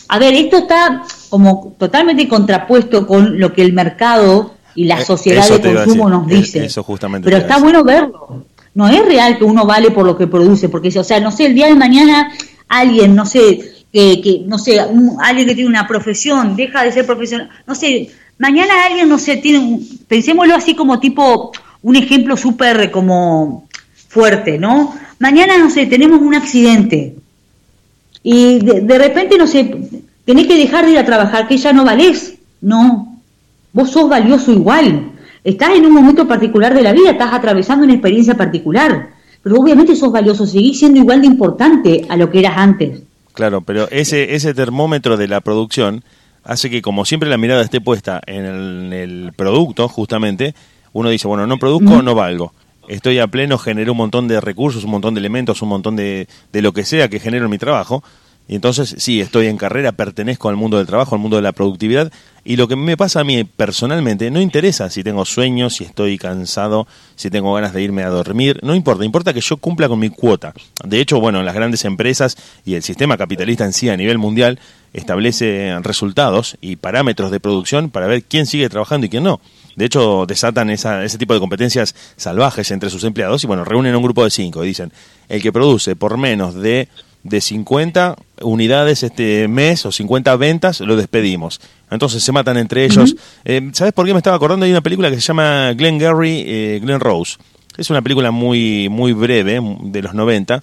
A 0.07 0.19
ver, 0.19 0.33
esto 0.33 0.57
está 0.57 1.03
como 1.29 1.75
totalmente 1.77 2.27
contrapuesto 2.27 3.07
con 3.07 3.39
lo 3.39 3.53
que 3.53 3.61
el 3.61 3.73
mercado 3.73 4.55
y 4.75 4.85
la 4.85 4.99
eh, 4.99 5.05
sociedad 5.05 5.47
de 5.47 5.73
consumo 5.75 6.09
nos 6.09 6.27
dice. 6.27 6.65
Eso 6.65 6.83
justamente 6.83 7.25
Pero 7.25 7.37
está 7.37 7.59
bueno 7.59 7.83
verlo. 7.83 8.45
No 8.73 8.87
es 8.87 9.05
real 9.05 9.37
que 9.37 9.43
uno 9.43 9.65
vale 9.65 9.91
por 9.91 10.05
lo 10.05 10.17
que 10.17 10.27
produce, 10.27 10.69
porque, 10.69 10.97
o 10.97 11.03
sea, 11.03 11.19
no 11.19 11.31
sé, 11.31 11.45
el 11.45 11.55
día 11.55 11.67
de 11.67 11.75
mañana 11.75 12.31
alguien, 12.67 13.15
no 13.15 13.25
sé, 13.25 13.80
que, 13.91 14.21
que 14.21 14.43
no 14.45 14.57
sé, 14.57 14.79
alguien 14.79 15.47
que 15.47 15.55
tiene 15.55 15.69
una 15.69 15.87
profesión, 15.87 16.55
deja 16.55 16.83
de 16.83 16.91
ser 16.91 17.05
profesional, 17.05 17.49
no 17.67 17.75
sé, 17.75 18.09
mañana 18.37 18.85
alguien, 18.87 19.09
no 19.09 19.17
sé, 19.19 19.37
tiene, 19.37 19.79
pensémoslo 20.07 20.55
así 20.55 20.75
como 20.75 20.99
tipo, 20.99 21.51
un 21.81 21.95
ejemplo 21.95 22.37
súper 22.37 22.91
como 22.91 23.67
fuerte, 24.07 24.57
¿no? 24.57 24.95
Mañana, 25.19 25.57
no 25.57 25.69
sé, 25.69 25.85
tenemos 25.85 26.21
un 26.21 26.35
accidente 26.35 27.15
y 28.23 28.59
de, 28.59 28.97
repente, 28.97 29.37
no 29.37 29.47
sé, 29.47 29.75
tenés 30.25 30.47
que 30.47 30.57
dejar 30.57 30.85
de 30.85 30.91
ir 30.91 30.97
a 30.97 31.05
trabajar, 31.05 31.47
que 31.47 31.57
ya 31.57 31.73
no 31.73 31.83
valés. 31.83 32.37
No, 32.61 33.17
vos 33.73 33.89
sos 33.89 34.09
valioso 34.09 34.51
igual. 34.51 35.11
Estás 35.43 35.71
en 35.71 35.85
un 35.85 35.93
momento 35.93 36.27
particular 36.27 36.73
de 36.73 36.83
la 36.83 36.93
vida, 36.93 37.11
estás 37.11 37.33
atravesando 37.33 37.83
una 37.83 37.93
experiencia 37.93 38.35
particular, 38.35 39.09
pero 39.41 39.55
obviamente 39.55 39.95
sos 39.95 40.11
valioso, 40.11 40.45
seguís 40.45 40.77
siendo 40.77 40.99
igual 40.99 41.21
de 41.21 41.27
importante 41.27 42.05
a 42.07 42.15
lo 42.15 42.29
que 42.29 42.39
eras 42.39 42.57
antes. 42.57 43.01
Claro, 43.33 43.61
pero 43.61 43.89
ese, 43.89 44.35
ese 44.35 44.53
termómetro 44.53 45.17
de 45.17 45.27
la 45.27 45.41
producción 45.41 46.03
hace 46.43 46.69
que 46.69 46.81
como 46.81 47.05
siempre 47.05 47.29
la 47.29 47.37
mirada 47.37 47.61
esté 47.61 47.81
puesta 47.81 48.21
en 48.25 48.93
el, 48.93 49.31
producto, 49.35 49.87
justamente, 49.87 50.55
uno 50.93 51.09
dice, 51.09 51.27
bueno, 51.27 51.47
no 51.47 51.57
produzco, 51.57 52.01
no 52.01 52.15
valgo. 52.15 52.53
Estoy 52.87 53.19
a 53.19 53.27
pleno, 53.27 53.57
genero 53.57 53.93
un 53.93 53.99
montón 53.99 54.27
de 54.27 54.41
recursos, 54.41 54.83
un 54.83 54.91
montón 54.91 55.13
de 55.13 55.19
elementos, 55.19 55.61
un 55.61 55.69
montón 55.69 55.95
de, 55.95 56.27
de 56.51 56.61
lo 56.61 56.73
que 56.73 56.83
sea 56.83 57.09
que 57.09 57.19
genero 57.19 57.45
en 57.45 57.51
mi 57.51 57.57
trabajo. 57.57 58.03
Y 58.51 58.55
entonces, 58.55 58.95
sí, 58.97 59.21
estoy 59.21 59.47
en 59.47 59.55
carrera, 59.55 59.93
pertenezco 59.93 60.49
al 60.49 60.57
mundo 60.57 60.77
del 60.77 60.85
trabajo, 60.85 61.15
al 61.15 61.21
mundo 61.21 61.37
de 61.37 61.41
la 61.41 61.53
productividad. 61.53 62.11
Y 62.43 62.57
lo 62.57 62.67
que 62.67 62.75
me 62.75 62.97
pasa 62.97 63.21
a 63.21 63.23
mí 63.23 63.45
personalmente, 63.45 64.29
no 64.29 64.41
interesa 64.41 64.89
si 64.89 65.05
tengo 65.05 65.23
sueños, 65.23 65.75
si 65.75 65.85
estoy 65.85 66.17
cansado, 66.17 66.85
si 67.15 67.29
tengo 67.29 67.53
ganas 67.53 67.71
de 67.71 67.81
irme 67.81 68.03
a 68.03 68.09
dormir, 68.09 68.59
no 68.61 68.75
importa, 68.75 69.05
importa 69.05 69.33
que 69.33 69.39
yo 69.39 69.55
cumpla 69.55 69.87
con 69.87 69.99
mi 69.99 70.09
cuota. 70.09 70.53
De 70.83 70.99
hecho, 70.99 71.21
bueno, 71.21 71.41
las 71.43 71.55
grandes 71.55 71.85
empresas 71.85 72.35
y 72.65 72.73
el 72.73 72.83
sistema 72.83 73.15
capitalista 73.15 73.63
en 73.63 73.71
sí 73.71 73.87
a 73.87 73.95
nivel 73.95 74.17
mundial 74.17 74.59
establece 74.91 75.73
resultados 75.81 76.57
y 76.59 76.75
parámetros 76.75 77.31
de 77.31 77.39
producción 77.39 77.89
para 77.89 78.07
ver 78.07 78.21
quién 78.21 78.45
sigue 78.47 78.67
trabajando 78.67 79.05
y 79.05 79.09
quién 79.09 79.23
no. 79.23 79.39
De 79.77 79.85
hecho, 79.85 80.25
desatan 80.27 80.71
esa, 80.71 81.05
ese 81.05 81.17
tipo 81.17 81.33
de 81.33 81.39
competencias 81.39 81.95
salvajes 82.17 82.69
entre 82.71 82.89
sus 82.89 83.05
empleados 83.05 83.45
y 83.45 83.47
bueno, 83.47 83.63
reúnen 83.63 83.95
un 83.95 84.03
grupo 84.03 84.25
de 84.25 84.29
cinco 84.29 84.65
y 84.65 84.67
dicen, 84.67 84.91
el 85.29 85.41
que 85.41 85.53
produce 85.53 85.95
por 85.95 86.17
menos 86.17 86.55
de, 86.55 86.89
de 87.23 87.39
50 87.39 88.17
unidades 88.43 89.03
este 89.03 89.47
mes 89.47 89.85
o 89.85 89.91
50 89.91 90.35
ventas, 90.35 90.79
lo 90.81 90.95
despedimos. 90.95 91.61
Entonces 91.89 92.23
se 92.23 92.31
matan 92.31 92.57
entre 92.57 92.85
ellos. 92.85 93.15
Eh, 93.45 93.69
¿Sabes 93.73 93.93
por 93.93 94.05
qué 94.05 94.13
me 94.13 94.19
estaba 94.19 94.35
acordando? 94.35 94.65
Hay 94.65 94.71
una 94.71 94.81
película 94.81 95.09
que 95.09 95.15
se 95.15 95.21
llama 95.21 95.73
Glenn 95.73 95.97
Gary, 95.97 96.43
eh, 96.45 96.79
Glenn 96.81 96.99
Rose. 96.99 97.37
Es 97.77 97.89
una 97.89 98.01
película 98.01 98.31
muy, 98.31 98.89
muy 98.89 99.13
breve, 99.13 99.59
de 99.83 100.01
los 100.01 100.13
90 100.13 100.61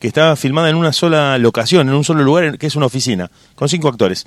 que 0.00 0.08
estaba 0.08 0.34
filmada 0.34 0.70
en 0.70 0.76
una 0.76 0.92
sola 0.92 1.36
locación, 1.38 1.88
en 1.88 1.94
un 1.94 2.04
solo 2.04 2.24
lugar, 2.24 2.58
que 2.58 2.66
es 2.66 2.74
una 2.74 2.86
oficina, 2.86 3.30
con 3.54 3.68
cinco 3.68 3.88
actores. 3.88 4.26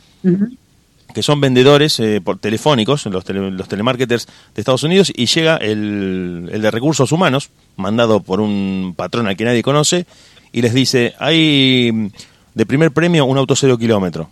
que 1.14 1.22
son 1.22 1.42
vendedores 1.42 2.00
eh, 2.00 2.22
por, 2.24 2.40
telefónicos, 2.40 3.06
los, 3.08 3.28
los 3.28 3.68
telemarketers 3.68 4.28
de 4.56 4.62
Estados 4.62 4.84
Unidos, 4.84 5.12
y 5.16 5.26
llega 5.26 5.58
el, 5.58 6.50
el 6.52 6.62
de 6.62 6.72
recursos 6.72 7.12
humanos, 7.12 7.50
mandado 7.76 8.22
por 8.22 8.40
un 8.40 8.94
patrón 8.96 9.28
al 9.28 9.36
que 9.36 9.46
nadie 9.46 9.62
conoce, 9.62 10.06
y 10.52 10.62
les 10.62 10.74
dice, 10.74 11.14
hay 11.20 12.12
de 12.54 12.66
primer 12.66 12.92
premio 12.92 13.26
un 13.26 13.38
auto 13.38 13.56
cero 13.56 13.78
kilómetro 13.78 14.30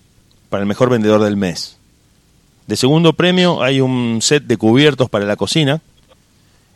para 0.49 0.61
el 0.61 0.67
mejor 0.67 0.89
vendedor 0.89 1.21
del 1.21 1.37
mes. 1.37 1.77
De 2.67 2.75
segundo 2.75 3.13
premio 3.13 3.63
hay 3.63 3.81
un 3.81 4.19
set 4.21 4.43
de 4.43 4.57
cubiertos 4.57 5.09
para 5.09 5.25
la 5.25 5.35
cocina, 5.35 5.81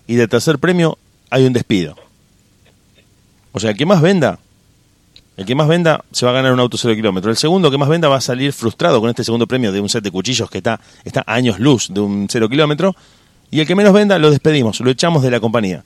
y 0.07 0.15
de 0.15 0.27
tercer 0.27 0.59
premio 0.59 0.97
hay 1.29 1.45
un 1.45 1.53
despido. 1.53 1.95
O 3.51 3.59
sea, 3.59 3.71
el 3.71 3.77
que 3.77 3.85
más 3.85 4.01
venda 4.01 4.39
el 5.37 5.45
que 5.45 5.53
más 5.53 5.67
venda 5.67 6.05
se 6.11 6.25
va 6.25 6.31
a 6.31 6.35
ganar 6.35 6.53
un 6.53 6.59
auto 6.61 6.77
cero 6.77 6.95
kilómetro. 6.95 7.29
El 7.29 7.35
segundo 7.35 7.69
que 7.69 7.77
más 7.77 7.89
venda 7.89 8.07
va 8.07 8.17
a 8.17 8.21
salir 8.21 8.53
frustrado 8.53 9.01
con 9.01 9.09
este 9.09 9.23
segundo 9.23 9.47
premio 9.47 9.71
de 9.71 9.81
un 9.81 9.89
set 9.89 10.01
de 10.01 10.11
cuchillos 10.11 10.49
que 10.49 10.59
está, 10.59 10.79
está 11.03 11.23
años 11.27 11.59
luz 11.59 11.89
de 11.93 11.99
un 11.99 12.27
cero 12.29 12.47
kilómetro. 12.47 12.95
Y 13.51 13.59
el 13.59 13.67
que 13.67 13.75
menos 13.75 13.93
venda 13.93 14.17
lo 14.17 14.31
despedimos, 14.31 14.79
lo 14.79 14.89
echamos 14.89 15.23
de 15.23 15.31
la 15.31 15.41
compañía. 15.41 15.83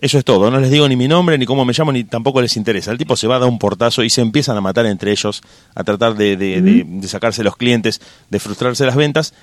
Eso 0.00 0.18
es 0.18 0.24
todo. 0.24 0.50
No 0.50 0.58
les 0.58 0.70
digo 0.70 0.88
ni 0.88 0.96
mi 0.96 1.08
nombre, 1.08 1.36
ni 1.36 1.44
cómo 1.44 1.64
me 1.66 1.74
llamo, 1.74 1.92
ni 1.92 2.04
tampoco 2.04 2.40
les 2.40 2.56
interesa. 2.56 2.90
El 2.90 2.96
tipo 2.96 3.16
se 3.16 3.26
va 3.26 3.36
a 3.36 3.38
dar 3.40 3.48
un 3.48 3.58
portazo 3.58 4.02
y 4.02 4.08
se 4.08 4.22
empiezan 4.22 4.56
a 4.56 4.62
matar 4.62 4.86
entre 4.86 5.10
ellos, 5.10 5.42
a 5.74 5.84
tratar 5.84 6.14
de, 6.14 6.36
de, 6.36 7.08
sacarse 7.08 7.44
los 7.44 7.56
clientes, 7.56 8.00
de 8.30 8.40
frustrarse 8.40 8.86
las 8.86 8.96
ventas. 8.96 9.34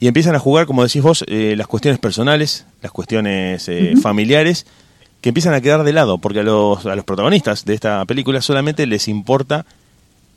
Y 0.00 0.08
empiezan 0.08 0.34
a 0.34 0.38
jugar, 0.38 0.66
como 0.66 0.82
decís 0.82 1.02
vos, 1.02 1.24
eh, 1.28 1.54
las 1.56 1.66
cuestiones 1.66 1.98
personales, 1.98 2.64
las 2.80 2.92
cuestiones 2.92 3.68
eh, 3.68 3.94
familiares 4.00 4.66
que 5.20 5.30
empiezan 5.30 5.54
a 5.54 5.60
quedar 5.60 5.84
de 5.84 5.92
lado, 5.92 6.18
porque 6.18 6.40
a 6.40 6.42
los, 6.42 6.86
a 6.86 6.94
los 6.94 7.04
protagonistas 7.04 7.64
de 7.64 7.74
esta 7.74 8.04
película 8.04 8.40
solamente 8.40 8.86
les 8.86 9.08
importa 9.08 9.66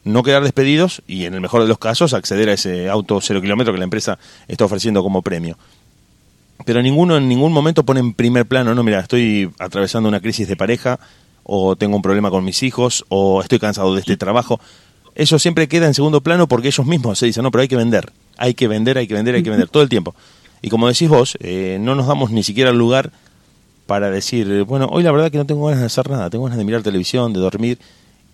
no 0.03 0.23
quedar 0.23 0.43
despedidos 0.43 1.03
y 1.07 1.25
en 1.25 1.33
el 1.33 1.41
mejor 1.41 1.62
de 1.62 1.67
los 1.67 1.77
casos 1.77 2.13
acceder 2.13 2.49
a 2.49 2.53
ese 2.53 2.89
auto 2.89 3.19
cero 3.21 3.41
kilómetro 3.41 3.73
que 3.73 3.79
la 3.79 3.83
empresa 3.83 4.17
está 4.47 4.65
ofreciendo 4.65 5.03
como 5.03 5.21
premio. 5.21 5.57
Pero 6.65 6.82
ninguno 6.82 7.17
en 7.17 7.28
ningún 7.28 7.54
momento 7.54 7.84
pone 7.84 8.00
en 8.00 8.13
primer 8.13 8.45
plano, 8.45 8.76
no, 8.76 8.84
mira, 8.84 9.00
estoy 9.00 9.50
atravesando 9.60 10.10
una 10.10 10.19
crisis 10.19 10.48
de 10.48 10.56
pareja, 10.56 11.00
o 11.43 11.76
tengo 11.76 11.95
un 11.95 12.02
problema 12.02 12.30
con 12.30 12.43
mis 12.43 12.63
hijos, 12.63 13.06
o 13.10 13.41
estoy 13.41 13.60
cansado 13.60 13.93
de 13.93 14.02
este 14.02 14.17
trabajo. 14.17 14.60
Eso 15.15 15.39
siempre 15.39 15.67
queda 15.67 15.88
en 15.88 15.93
segundo 15.93 16.22
plano 16.22 16.48
porque 16.48 16.67
ellos 16.67 16.86
mismos 16.86 17.17
se 17.17 17.26
dicen, 17.26 17.43
no, 17.43 17.52
pero 17.52 17.62
hay 17.63 17.67
que 17.67 17.76
vender, 17.76 18.12
hay 18.38 18.54
que 18.54 18.67
vender, 18.67 18.98
hay 18.98 19.08
que 19.08 19.13
vender, 19.13 19.36
hay 19.36 19.43
que 19.43 19.50
vender, 19.50 19.67
todo 19.72 19.84
el 19.84 19.89
tiempo. 19.89 20.15
Y 20.62 20.69
como 20.69 20.88
decís 20.88 21.10
vos, 21.10 21.38
eh, 21.41 21.78
no 21.80 21.95
nos 21.95 22.08
damos 22.08 22.32
ni 22.32 22.43
siquiera 22.43 22.69
el 22.69 22.78
lugar 22.78 23.12
para 23.86 24.12
decir, 24.12 24.63
bueno, 24.65 24.88
hoy 24.91 25.02
la 25.02 25.12
verdad 25.12 25.32
que 25.32 25.38
no 25.38 25.45
tengo 25.45 25.65
ganas 25.65 25.80
de 25.80 25.88
hacer 25.88 26.10
nada, 26.10 26.30
tengo 26.30 26.43
ganas 26.43 26.60
de 26.60 26.65
mirar 26.65 26.84
televisión, 26.84 27.34
de 27.34 27.39
dormir, 27.39 27.80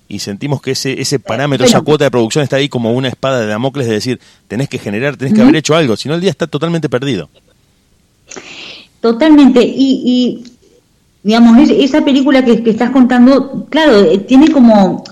y 0.08 0.20
sentimos 0.20 0.62
que 0.62 0.72
ese, 0.72 1.00
ese 1.02 1.20
parámetro, 1.20 1.66
esa 1.66 1.82
cuota 1.82 2.04
de 2.04 2.12
producción 2.12 2.44
está 2.44 2.58
ahí 2.58 2.70
como 2.70 2.92
una 2.92 3.08
espada 3.08 3.40
de 3.40 3.48
Damocles 3.48 3.88
de 3.88 3.94
decir, 3.94 4.20
tenés 4.48 4.68
que 4.68 4.78
generar, 4.78 5.16
tenés 5.16 5.34
que 5.34 5.42
haber 5.42 5.56
hecho 5.56 5.76
algo, 5.76 5.96
si 5.96 6.10
no 6.10 6.16
el 6.16 6.22
día 6.22 6.30
está 6.30 6.48
totalmente 6.48 6.90
perdido. 6.90 7.30
Totalmente, 9.06 9.62
y, 9.64 10.44
digamos, 11.22 11.70
esa 11.70 12.04
película 12.04 12.44
que, 12.44 12.64
estás 12.66 12.90
contando, 12.90 13.68
claro, 13.70 14.00
eh, 14.00 14.18
tiene 14.18 14.50
como 14.50 15.04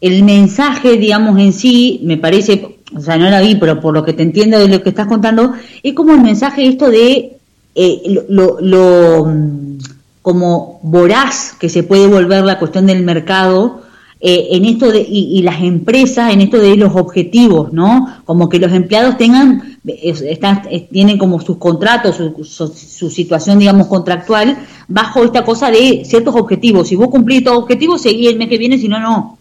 el 0.00 0.22
mensaje, 0.22 0.96
digamos, 0.96 1.38
en 1.38 1.52
sí, 1.52 2.00
me 2.04 2.16
parece, 2.16 2.78
o 2.96 3.00
sea, 3.02 3.18
no 3.18 3.28
la 3.28 3.42
vi, 3.42 3.56
pero 3.56 3.82
por 3.82 3.92
lo 3.92 4.02
que 4.02 4.14
te 4.14 4.22
entiendo 4.22 4.58
de 4.58 4.68
lo 4.68 4.82
que 4.82 4.88
estás 4.88 5.08
contando, 5.08 5.52
es 5.82 5.92
como 5.92 6.14
el 6.14 6.22
mensaje 6.22 6.66
esto 6.66 6.88
de 6.88 7.36
eh, 7.74 8.24
lo, 8.30 8.56
lo, 8.62 9.26
mm, 9.26 9.76
como 10.22 10.80
voraz 10.82 11.52
que 11.60 11.68
se 11.68 11.82
puede 11.82 12.06
volver 12.06 12.44
la 12.44 12.58
cuestión 12.58 12.86
del 12.86 13.02
mercado 13.02 13.82
eh, 14.26 14.56
en 14.56 14.64
esto 14.64 14.90
de, 14.90 15.06
y, 15.06 15.42
las 15.42 15.60
empresas 15.60 16.32
en 16.32 16.40
esto 16.40 16.56
de 16.56 16.76
los 16.76 16.96
objetivos, 16.96 17.74
¿no? 17.74 18.08
Como 18.24 18.48
que 18.48 18.58
los 18.58 18.72
empleados 18.72 19.18
tengan, 19.18 19.76
están, 19.84 20.62
tienen 20.90 21.18
como 21.18 21.38
sus 21.42 21.58
contratos, 21.58 22.16
su, 22.16 22.42
su, 22.42 23.10
situación, 23.10 23.58
digamos, 23.58 23.86
contractual, 23.86 24.56
bajo 24.88 25.24
esta 25.24 25.44
cosa 25.44 25.70
de 25.70 26.04
ciertos 26.06 26.34
objetivos. 26.36 26.88
Si 26.88 26.96
vos 26.96 27.08
cumplís 27.08 27.40
estos 27.40 27.58
objetivos, 27.58 28.00
seguí 28.00 28.26
el 28.26 28.38
mes 28.38 28.48
que 28.48 28.56
viene, 28.56 28.78
si 28.78 28.88
no, 28.88 28.98
no. 28.98 29.36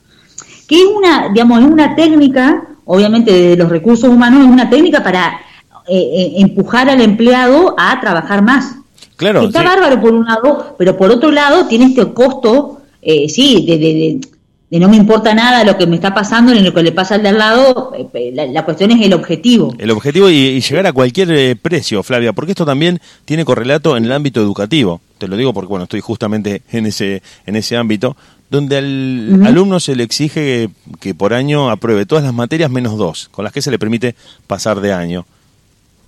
Que 0.67 0.75
es 0.75 0.87
una, 0.93 1.29
digamos, 1.29 1.61
es 1.61 1.65
una 1.65 1.95
técnica, 1.95 2.67
obviamente 2.83 3.31
de 3.31 3.55
los 3.55 3.69
recursos 3.69 4.09
humanos, 4.09 4.41
es 4.41 4.51
una 4.51 4.69
técnica 4.69 5.01
para 5.01 5.39
eh, 5.87 5.95
eh, 5.95 6.33
empujar 6.39 6.89
al 6.89 6.99
empleado 6.99 7.73
a 7.77 8.01
trabajar 8.01 8.41
más. 8.41 8.75
Claro. 9.15 9.43
Está 9.43 9.63
bárbaro 9.63 10.01
por 10.01 10.13
un 10.13 10.25
lado, 10.25 10.75
pero 10.77 10.97
por 10.97 11.09
otro 11.09 11.31
lado 11.31 11.67
tiene 11.67 11.85
este 11.85 12.11
costo, 12.11 12.81
eh, 13.01 13.29
sí, 13.29 13.65
de, 13.65 13.77
de, 13.77 13.93
de, 13.93 14.32
no 14.79 14.89
me 14.89 14.97
importa 14.97 15.35
nada 15.35 15.63
lo 15.63 15.77
que 15.77 15.85
me 15.85 15.95
está 15.95 16.15
pasando 16.15 16.51
ni 16.51 16.61
lo 16.61 16.73
que 16.73 16.81
le 16.81 16.91
pasa 16.91 17.15
al 17.15 17.21
de 17.21 17.29
al 17.29 17.37
lado, 17.37 17.93
la, 18.33 18.65
cuestión 18.65 18.89
es 18.91 19.05
el 19.05 19.13
objetivo. 19.13 19.73
El 19.77 19.91
objetivo 19.91 20.29
y, 20.29 20.59
llegar 20.61 20.87
a 20.87 20.93
cualquier 20.93 21.57
precio, 21.57 22.01
Flavia, 22.01 22.33
porque 22.33 22.53
esto 22.53 22.65
también 22.65 22.99
tiene 23.25 23.45
correlato 23.45 23.95
en 23.97 24.05
el 24.05 24.11
ámbito 24.11 24.41
educativo. 24.41 25.01
Te 25.19 25.27
lo 25.27 25.37
digo 25.37 25.53
porque, 25.53 25.69
bueno, 25.69 25.83
estoy 25.83 26.01
justamente 26.01 26.63
en 26.71 26.87
ese, 26.87 27.21
en 27.45 27.55
ese 27.55 27.77
ámbito, 27.77 28.17
donde 28.49 28.77
al 28.77 29.45
alumno 29.45 29.79
se 29.79 29.95
le 29.95 30.03
exige 30.03 30.69
que 30.99 31.13
por 31.13 31.33
año 31.33 31.69
apruebe 31.69 32.05
todas 32.05 32.23
las 32.23 32.33
materias 32.33 32.71
menos 32.71 32.97
dos, 32.97 33.29
con 33.31 33.43
las 33.43 33.53
que 33.53 33.61
se 33.61 33.69
le 33.69 33.77
permite 33.77 34.15
pasar 34.47 34.81
de 34.81 34.91
año. 34.93 35.25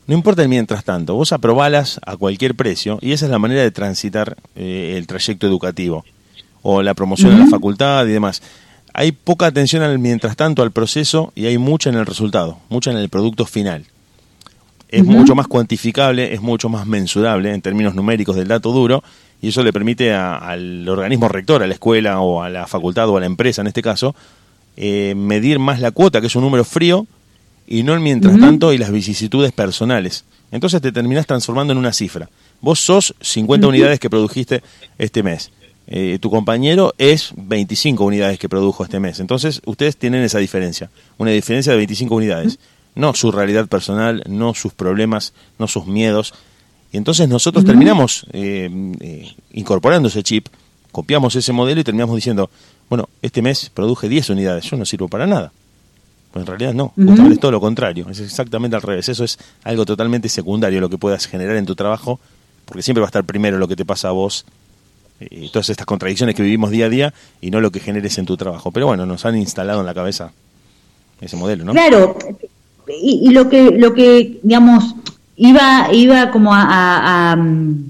No 0.07 0.15
importa 0.15 0.43
el 0.43 0.49
mientras 0.49 0.83
tanto, 0.83 1.15
vos 1.15 1.33
aprobalas 1.33 1.99
a 2.05 2.15
cualquier 2.17 2.55
precio 2.55 2.99
y 3.01 3.11
esa 3.11 3.25
es 3.25 3.31
la 3.31 3.39
manera 3.39 3.61
de 3.61 3.71
transitar 3.71 4.37
eh, 4.55 4.93
el 4.97 5.07
trayecto 5.07 5.47
educativo 5.47 6.03
o 6.67 6.81
la 6.81 6.95
promoción 6.95 7.31
de 7.31 7.37
la 7.37 7.47
facultad 7.47 8.07
y 8.07 8.11
demás. 8.11 8.41
Hay 8.91 9.11
poca 9.11 9.45
atención 9.45 9.83
al 9.83 9.99
mientras 9.99 10.35
tanto 10.35 10.63
al 10.63 10.71
proceso 10.71 11.31
y 11.35 11.45
hay 11.45 11.59
mucha 11.59 11.91
en 11.91 11.95
el 11.95 12.07
resultado, 12.07 12.57
mucha 12.69 12.89
en 12.89 12.97
el 12.97 13.07
producto 13.07 13.45
final. 13.45 13.85
Es 14.89 15.05
mucho 15.05 15.35
más 15.35 15.47
cuantificable, 15.47 16.33
es 16.33 16.41
mucho 16.41 16.67
más 16.67 16.87
mensurable 16.87 17.53
en 17.53 17.61
términos 17.61 17.93
numéricos 17.93 18.35
del 18.35 18.47
dato 18.47 18.71
duro 18.71 19.03
y 19.43 19.49
eso 19.49 19.61
le 19.61 19.71
permite 19.71 20.11
al 20.15 20.89
organismo 20.89 21.27
rector, 21.27 21.61
a 21.61 21.67
la 21.67 21.73
escuela 21.75 22.19
o 22.21 22.41
a 22.41 22.49
la 22.49 22.65
facultad 22.65 23.09
o 23.09 23.17
a 23.17 23.19
la 23.19 23.27
empresa 23.27 23.61
en 23.61 23.67
este 23.67 23.83
caso, 23.83 24.15
eh, 24.75 25.13
medir 25.15 25.59
más 25.59 25.79
la 25.79 25.91
cuota, 25.91 26.19
que 26.19 26.27
es 26.27 26.35
un 26.35 26.41
número 26.41 26.65
frío, 26.65 27.05
y 27.67 27.83
no 27.83 27.93
el 27.93 27.99
mientras 27.99 28.39
tanto 28.39 28.73
y 28.73 28.79
las 28.79 28.91
vicisitudes 28.91 29.51
personales. 29.51 30.25
Entonces 30.51 30.81
te 30.81 30.91
terminás 30.91 31.27
transformando 31.27 31.73
en 31.73 31.77
una 31.77 31.93
cifra. 31.93 32.29
Vos 32.59 32.79
sos 32.79 33.13
50 33.21 33.67
unidades 33.67 33.99
que 33.99 34.09
produjiste 34.09 34.63
este 34.97 35.21
mes. 35.21 35.51
Eh, 35.87 36.17
tu 36.19 36.31
compañero 36.31 36.93
es 36.97 37.31
25 37.35 38.03
unidades 38.03 38.39
que 38.39 38.49
produjo 38.49 38.83
este 38.83 38.99
mes. 38.99 39.19
Entonces 39.19 39.61
ustedes 39.65 39.97
tienen 39.97 40.23
esa 40.23 40.39
diferencia, 40.39 40.89
una 41.17 41.31
diferencia 41.31 41.71
de 41.71 41.77
25 41.77 42.15
unidades. 42.15 42.59
No 42.95 43.13
su 43.13 43.31
realidad 43.31 43.67
personal, 43.67 44.23
no 44.27 44.53
sus 44.53 44.73
problemas, 44.73 45.33
no 45.59 45.67
sus 45.67 45.85
miedos. 45.85 46.33
Y 46.91 46.97
entonces 46.97 47.27
nosotros 47.27 47.65
terminamos 47.65 48.25
eh, 48.31 48.69
eh, 49.01 49.35
incorporando 49.53 50.07
ese 50.07 50.23
chip, 50.23 50.47
copiamos 50.91 51.35
ese 51.35 51.51
modelo 51.51 51.81
y 51.81 51.83
terminamos 51.83 52.15
diciendo, 52.15 52.49
bueno, 52.89 53.09
este 53.21 53.41
mes 53.41 53.69
produje 53.73 54.07
10 54.07 54.29
unidades, 54.29 54.63
yo 54.63 54.77
no 54.77 54.85
sirvo 54.85 55.09
para 55.09 55.27
nada. 55.27 55.51
Pues 56.31 56.43
en 56.43 56.47
realidad 56.47 56.73
no, 56.73 56.93
es 57.31 57.39
todo 57.39 57.51
lo 57.51 57.59
contrario, 57.59 58.07
es 58.09 58.19
exactamente 58.19 58.75
al 58.75 58.81
revés. 58.81 59.09
Eso 59.09 59.23
es 59.23 59.37
algo 59.63 59.85
totalmente 59.85 60.29
secundario 60.29 60.81
lo 60.81 60.89
que 60.89 60.97
puedas 60.97 61.27
generar 61.27 61.57
en 61.57 61.65
tu 61.65 61.75
trabajo, 61.75 62.19
porque 62.65 62.81
siempre 62.81 63.01
va 63.01 63.07
a 63.07 63.09
estar 63.09 63.25
primero 63.25 63.57
lo 63.57 63.67
que 63.67 63.75
te 63.75 63.85
pasa 63.85 64.09
a 64.09 64.11
vos 64.11 64.45
y 65.19 65.49
todas 65.49 65.69
estas 65.69 65.85
contradicciones 65.85 66.35
que 66.35 66.43
vivimos 66.43 66.71
día 66.71 66.85
a 66.85 66.89
día 66.89 67.13
y 67.41 67.51
no 67.51 67.61
lo 67.61 67.71
que 67.71 67.79
generes 67.79 68.17
en 68.17 68.25
tu 68.25 68.37
trabajo. 68.37 68.71
Pero 68.71 68.87
bueno, 68.87 69.05
nos 69.05 69.25
han 69.25 69.37
instalado 69.37 69.79
en 69.79 69.85
la 69.85 69.93
cabeza 69.93 70.31
ese 71.21 71.37
modelo, 71.37 71.63
¿no? 71.63 71.71
Claro, 71.71 72.17
y, 72.87 73.31
lo 73.31 73.49
que 73.49 73.71
lo 73.71 73.93
que 73.93 74.39
digamos 74.43 74.95
iba 75.37 75.87
iba 75.91 76.31
como 76.31 76.51
a, 76.53 77.35
mm, 77.37 77.85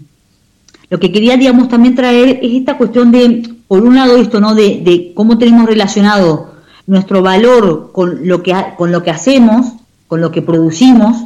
lo 0.90 1.00
que 1.00 1.12
quería 1.12 1.36
digamos 1.36 1.68
también 1.68 1.96
traer 1.96 2.40
es 2.42 2.54
esta 2.54 2.78
cuestión 2.78 3.12
de 3.12 3.56
por 3.68 3.84
un 3.84 3.96
lado 3.96 4.18
esto 4.18 4.40
no 4.40 4.54
de, 4.54 4.82
de 4.84 5.14
cómo 5.16 5.38
tenemos 5.38 5.66
relacionado 5.66 6.56
nuestro 6.88 7.22
valor 7.22 7.92
con 7.92 8.28
lo 8.28 8.44
que, 8.44 8.54
con 8.78 8.92
lo 8.92 9.04
que 9.04 9.12
hacemos, 9.12 9.74
con 10.08 10.22
lo 10.22 10.32
que 10.32 10.42
producimos, 10.42 11.18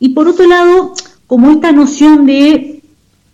y 0.00 0.10
por 0.10 0.28
otro 0.28 0.46
lado, 0.46 0.94
como 1.26 1.50
esta 1.50 1.72
noción 1.72 2.26
de 2.26 2.77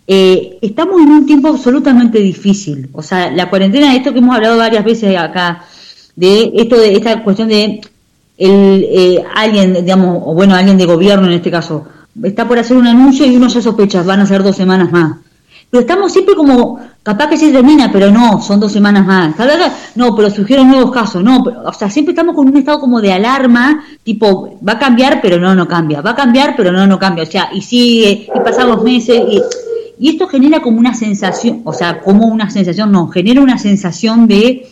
eh, 0.07 0.59
estamos 0.61 1.01
en 1.01 1.11
un 1.11 1.27
tiempo 1.27 1.49
absolutamente 1.49 2.19
difícil. 2.19 2.89
O 2.93 3.03
sea, 3.03 3.31
la 3.31 3.49
cuarentena, 3.51 3.95
esto 3.95 4.13
que 4.13 4.19
hemos 4.19 4.37
hablado 4.37 4.59
varias 4.59 4.85
veces 4.85 5.17
acá, 5.17 5.65
de 6.17 6.53
esto 6.55 6.77
de 6.77 6.95
esta 6.95 7.23
cuestión 7.23 7.49
de 7.49 7.81
el, 8.37 8.87
eh, 8.91 9.25
alguien, 9.35 9.75
digamos, 9.75 10.23
o 10.25 10.35
bueno, 10.35 10.55
alguien 10.55 10.79
de 10.79 10.87
gobierno 10.87 11.27
en 11.27 11.35
este 11.35 11.51
caso, 11.51 11.87
está 12.23 12.47
por 12.47 12.59
hacer 12.59 12.77
un 12.77 12.87
anuncio 12.87 13.27
y 13.27 13.37
uno 13.37 13.49
ya 13.49 13.63
sospecha, 13.63 14.03
van 14.03 14.21
a 14.21 14.27
ser 14.27 14.43
dos 14.43 14.57
semanas 14.57 14.91
más. 14.93 15.19
Pero 15.71 15.81
estamos 15.81 16.13
siempre 16.13 16.35
como 16.35 16.81
Capaz 17.05 17.29
que 17.29 17.37
se 17.37 17.53
termina, 17.53 17.93
pero 17.93 18.11
no, 18.11 18.41
son 18.41 18.59
dos 18.59 18.73
semanas 18.73 19.05
más. 19.05 19.35
No, 19.95 20.17
pero 20.17 20.31
surgieron 20.31 20.71
nuevos 20.71 20.91
casos, 20.91 21.23
no. 21.23 21.37
o 21.43 21.73
sea, 21.75 21.91
siempre 21.91 22.13
estamos 22.13 22.35
con 22.35 22.49
un 22.49 22.57
estado 22.57 22.81
como 22.81 22.99
de 22.99 23.13
alarma, 23.13 23.85
tipo, 24.03 24.59
va 24.67 24.73
a 24.73 24.79
cambiar, 24.79 25.21
pero 25.21 25.39
no, 25.39 25.55
no 25.55 25.69
cambia. 25.69 26.01
Va 26.01 26.13
a 26.13 26.15
cambiar, 26.15 26.55
pero 26.57 26.73
no, 26.73 26.87
no 26.87 26.99
cambia. 26.99 27.25
O 27.25 27.27
sea, 27.27 27.51
y 27.53 27.61
sigue, 27.61 28.27
y 28.35 28.41
pasan 28.43 28.71
los 28.71 28.83
meses, 28.83 29.23
y, 29.29 29.43
y 29.99 30.11
esto 30.11 30.27
genera 30.27 30.61
como 30.61 30.79
una 30.79 30.95
sensación, 30.95 31.63
o 31.65 31.73
sea, 31.73 32.01
como 32.01 32.27
una 32.27 32.51
sensación, 32.51 32.93
no, 32.93 33.09
genera 33.09 33.41
una 33.41 33.59
sensación 33.59 34.27
de 34.27 34.69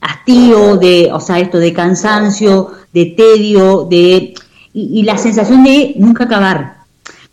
hastío, 0.00 0.76
de, 0.76 1.10
o 1.12 1.20
sea, 1.20 1.38
esto 1.38 1.58
de 1.58 1.72
cansancio, 1.72 2.72
de 2.92 3.06
tedio, 3.06 3.86
de, 3.90 4.34
y, 4.74 5.00
y 5.00 5.02
la 5.02 5.18
sensación 5.18 5.64
de 5.64 5.94
nunca 5.98 6.24
acabar 6.24 6.82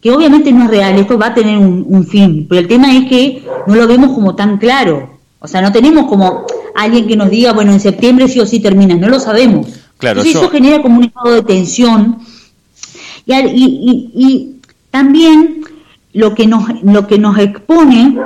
que 0.02 0.12
obviamente 0.12 0.52
no 0.52 0.64
es 0.64 0.70
real, 0.70 0.98
esto 0.98 1.18
va 1.18 1.28
a 1.28 1.34
tener 1.34 1.58
un, 1.58 2.06
fin, 2.08 2.46
pero 2.48 2.62
el 2.62 2.68
tema 2.68 2.96
es 2.96 3.10
que 3.10 3.44
no 3.68 3.76
lo 3.76 3.88
vemos 3.88 4.14
como 4.14 4.34
tan 4.34 4.58
claro, 4.58 5.20
o 5.40 5.48
sea, 5.48 5.62
no 5.62 5.72
tenemos 5.72 6.08
como 6.08 6.46
alguien 6.76 7.08
que 7.08 7.18
nos 7.18 7.30
diga, 7.30 7.52
bueno, 7.52 7.74
en 7.74 7.80
septiembre 7.80 8.28
sí 8.28 8.40
o 8.40 8.46
sí 8.46 8.60
termina, 8.60 8.96
no 8.96 9.10
lo 9.10 9.20
sabemos. 9.20 9.68
Claro, 9.98 10.22
Entonces 10.22 10.42
eso... 10.42 10.52
genera 10.52 10.82
como 10.82 11.00
un 11.00 11.06
estado 11.06 11.32
de 11.32 11.44
tensión 11.44 12.20
y, 13.26 13.34
y, 13.34 14.12
y, 14.16 14.56
también 14.90 15.64
lo 16.14 16.34
que 16.34 16.48
nos, 16.48 16.84
lo 16.84 17.08
que 17.08 17.18
nos 17.18 17.38
expone, 17.38 18.18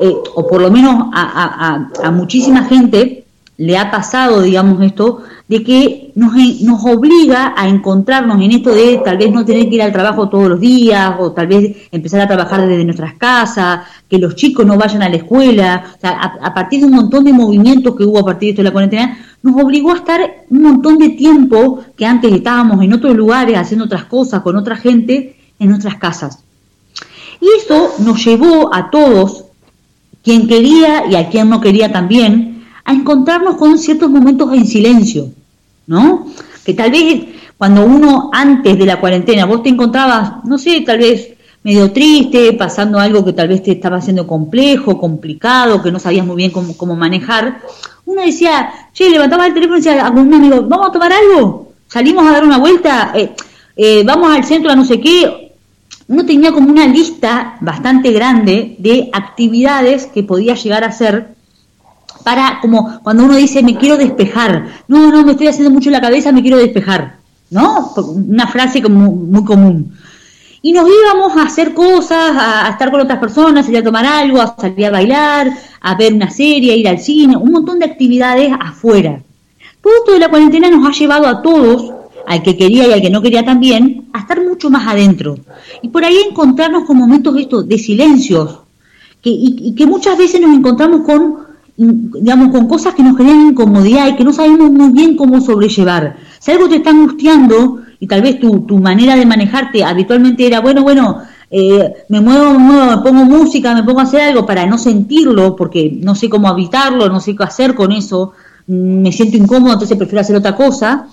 eh, 0.00 0.14
o 0.34 0.46
por 0.46 0.60
lo 0.60 0.70
menos 0.70 1.06
a, 1.12 1.88
a, 2.02 2.06
a 2.06 2.10
muchísima 2.10 2.64
gente, 2.64 3.24
le 3.60 3.76
ha 3.76 3.90
pasado, 3.90 4.40
digamos, 4.40 4.80
esto, 4.80 5.22
de 5.46 5.62
que 5.62 6.12
nos, 6.14 6.32
nos 6.62 6.82
obliga 6.86 7.52
a 7.54 7.68
encontrarnos 7.68 8.40
en 8.40 8.52
esto 8.52 8.74
de 8.74 9.02
tal 9.04 9.18
vez 9.18 9.30
no 9.30 9.44
tener 9.44 9.68
que 9.68 9.74
ir 9.74 9.82
al 9.82 9.92
trabajo 9.92 10.30
todos 10.30 10.48
los 10.48 10.58
días, 10.58 11.12
o 11.18 11.32
tal 11.32 11.46
vez 11.46 11.76
empezar 11.92 12.22
a 12.22 12.26
trabajar 12.26 12.66
desde 12.66 12.86
nuestras 12.86 13.14
casas, 13.14 13.80
que 14.08 14.16
los 14.16 14.34
chicos 14.34 14.64
no 14.64 14.78
vayan 14.78 15.02
a 15.02 15.10
la 15.10 15.16
escuela, 15.16 15.92
o 15.94 16.00
sea, 16.00 16.38
a, 16.40 16.54
partir 16.54 16.80
de 16.80 16.86
un 16.86 16.94
montón 16.94 17.22
de 17.22 17.34
movimientos 17.34 17.94
que 17.94 18.04
hubo 18.04 18.20
a 18.20 18.24
partir 18.24 18.46
de 18.46 18.50
esto 18.52 18.62
de 18.62 18.68
la 18.68 18.72
cuarentena, 18.72 19.18
nos 19.42 19.62
obligó 19.62 19.92
a 19.92 19.96
estar 19.96 20.20
un 20.48 20.62
montón 20.62 20.96
de 20.96 21.10
tiempo 21.10 21.80
que 21.98 22.06
antes 22.06 22.32
estábamos 22.32 22.82
en 22.82 22.94
otros 22.94 23.14
lugares 23.14 23.58
haciendo 23.58 23.84
otras 23.84 24.04
cosas 24.04 24.40
con 24.40 24.56
otra 24.56 24.76
gente 24.76 25.36
en 25.58 25.68
nuestras 25.68 25.96
casas. 25.96 26.44
Y 27.40 27.46
eso 27.58 27.94
nos 27.98 28.24
llevó 28.24 28.74
a 28.74 28.90
todos, 28.90 29.44
quien 30.22 30.46
quería 30.46 31.04
y 31.08 31.14
a 31.14 31.28
quien 31.28 31.48
no 31.48 31.60
quería 31.60 31.90
también, 31.90 32.64
a 32.84 32.92
encontrarnos 32.92 33.56
con 33.56 33.78
ciertos 33.78 34.10
momentos 34.10 34.52
en 34.52 34.66
silencio, 34.66 35.30
¿no? 35.86 36.26
Que 36.64 36.74
tal 36.74 36.90
vez 36.90 37.24
cuando 37.56 37.84
uno 37.84 38.30
antes 38.32 38.78
de 38.78 38.86
la 38.86 39.00
cuarentena 39.00 39.44
vos 39.44 39.62
te 39.62 39.68
encontrabas, 39.68 40.44
no 40.44 40.58
sé, 40.58 40.80
tal 40.80 40.98
vez 40.98 41.34
medio 41.62 41.92
triste, 41.92 42.54
pasando 42.54 42.98
algo 42.98 43.24
que 43.24 43.34
tal 43.34 43.48
vez 43.48 43.62
te 43.62 43.72
estaba 43.72 43.98
haciendo 43.98 44.26
complejo, 44.26 44.98
complicado, 44.98 45.82
que 45.82 45.92
no 45.92 45.98
sabías 45.98 46.26
muy 46.26 46.36
bien 46.36 46.50
cómo, 46.50 46.96
manejar, 46.96 47.60
uno 48.06 48.22
decía, 48.22 48.70
che, 48.92 49.10
levantaba 49.10 49.46
el 49.46 49.54
teléfono 49.54 49.76
y 49.76 49.82
decía 49.82 50.06
a 50.06 50.10
un 50.10 50.32
amigo, 50.32 50.62
vamos 50.62 50.88
a 50.88 50.92
tomar 50.92 51.12
algo, 51.12 51.72
salimos 51.86 52.26
a 52.26 52.32
dar 52.32 52.44
una 52.44 52.58
vuelta, 52.58 53.12
eh, 53.14 53.32
eh, 53.76 54.02
vamos 54.04 54.34
al 54.34 54.44
centro 54.44 54.70
a 54.70 54.76
no 54.76 54.84
sé 54.84 55.00
qué. 55.00 55.49
Uno 56.10 56.26
tenía 56.26 56.50
como 56.50 56.68
una 56.68 56.88
lista 56.88 57.56
bastante 57.60 58.10
grande 58.10 58.74
de 58.78 59.10
actividades 59.12 60.06
que 60.06 60.24
podía 60.24 60.56
llegar 60.56 60.82
a 60.82 60.88
hacer 60.88 61.36
para, 62.24 62.58
como 62.60 63.00
cuando 63.04 63.26
uno 63.26 63.36
dice, 63.36 63.62
me 63.62 63.76
quiero 63.76 63.96
despejar, 63.96 64.66
no, 64.88 65.12
no, 65.12 65.24
me 65.24 65.30
estoy 65.30 65.46
haciendo 65.46 65.70
mucho 65.70 65.88
la 65.88 66.00
cabeza, 66.00 66.32
me 66.32 66.42
quiero 66.42 66.56
despejar, 66.56 67.18
¿no? 67.50 67.92
Una 67.96 68.48
frase 68.48 68.82
como 68.82 69.12
muy 69.12 69.44
común. 69.44 69.94
Y 70.60 70.72
nos 70.72 70.88
íbamos 70.88 71.36
a 71.36 71.44
hacer 71.44 71.74
cosas, 71.74 72.32
a, 72.36 72.68
estar 72.70 72.90
con 72.90 73.02
otras 73.02 73.20
personas, 73.20 73.68
a 73.68 73.70
ir 73.70 73.78
a 73.78 73.84
tomar 73.84 74.04
algo, 74.04 74.42
a 74.42 74.56
salir 74.60 74.86
a 74.86 74.90
bailar, 74.90 75.48
a 75.80 75.94
ver 75.94 76.12
una 76.12 76.28
serie, 76.28 76.72
a 76.72 76.76
ir 76.76 76.88
al 76.88 76.98
cine, 76.98 77.36
un 77.36 77.52
montón 77.52 77.78
de 77.78 77.84
actividades 77.84 78.50
afuera. 78.58 79.22
todo 79.80 79.92
esto 80.00 80.12
de 80.14 80.18
la 80.18 80.28
cuarentena 80.28 80.70
nos 80.70 80.88
ha 80.88 80.90
llevado 80.90 81.28
a 81.28 81.40
todos, 81.40 81.99
al 82.26 82.42
que 82.42 82.56
quería 82.56 82.86
y 82.86 82.92
al 82.92 83.00
que 83.00 83.10
no 83.10 83.22
quería 83.22 83.44
también, 83.44 84.08
a 84.12 84.20
estar 84.20 84.42
mucho 84.42 84.70
más 84.70 84.86
adentro. 84.86 85.36
Y 85.82 85.88
por 85.88 86.04
ahí 86.04 86.16
encontrarnos 86.28 86.84
con 86.84 86.96
momentos 86.98 87.36
estos 87.38 87.68
de 87.68 87.78
silencios, 87.78 88.60
que, 89.22 89.30
y, 89.30 89.74
que 89.74 89.86
muchas 89.86 90.16
veces 90.16 90.40
nos 90.40 90.54
encontramos 90.56 91.02
con, 91.02 91.38
digamos, 91.76 92.48
con 92.50 92.66
cosas 92.66 92.94
que 92.94 93.02
nos 93.02 93.16
generan 93.16 93.48
incomodidad 93.48 94.08
y 94.08 94.16
que 94.16 94.24
no 94.24 94.32
sabemos 94.32 94.70
muy 94.70 94.92
bien 94.92 95.16
cómo 95.16 95.40
sobrellevar. 95.40 96.16
Si 96.38 96.50
algo 96.50 96.68
te 96.68 96.76
está 96.76 96.90
angustiando 96.90 97.82
y 97.98 98.06
tal 98.06 98.22
vez 98.22 98.40
tu, 98.40 98.60
tu 98.60 98.78
manera 98.78 99.16
de 99.16 99.26
manejarte 99.26 99.84
habitualmente 99.84 100.46
era, 100.46 100.60
bueno, 100.60 100.82
bueno, 100.82 101.22
eh, 101.50 102.04
me 102.08 102.20
muevo, 102.20 102.52
me 102.52 102.58
muevo, 102.58 102.96
me 102.96 103.02
pongo 103.02 103.24
música, 103.24 103.74
me 103.74 103.82
pongo 103.82 104.00
a 104.00 104.04
hacer 104.04 104.20
algo 104.20 104.46
para 104.46 104.66
no 104.66 104.78
sentirlo, 104.78 105.56
porque 105.56 105.98
no 106.00 106.14
sé 106.14 106.28
cómo 106.28 106.48
habitarlo, 106.48 107.08
no 107.08 107.18
sé 107.20 107.34
qué 107.34 107.42
hacer 107.42 107.74
con 107.74 107.90
eso, 107.90 108.32
mm, 108.68 109.02
me 109.02 109.12
siento 109.12 109.36
incómodo, 109.36 109.72
entonces 109.72 109.98
prefiero 109.98 110.20
hacer 110.20 110.36
otra 110.36 110.54
cosa. 110.54 111.08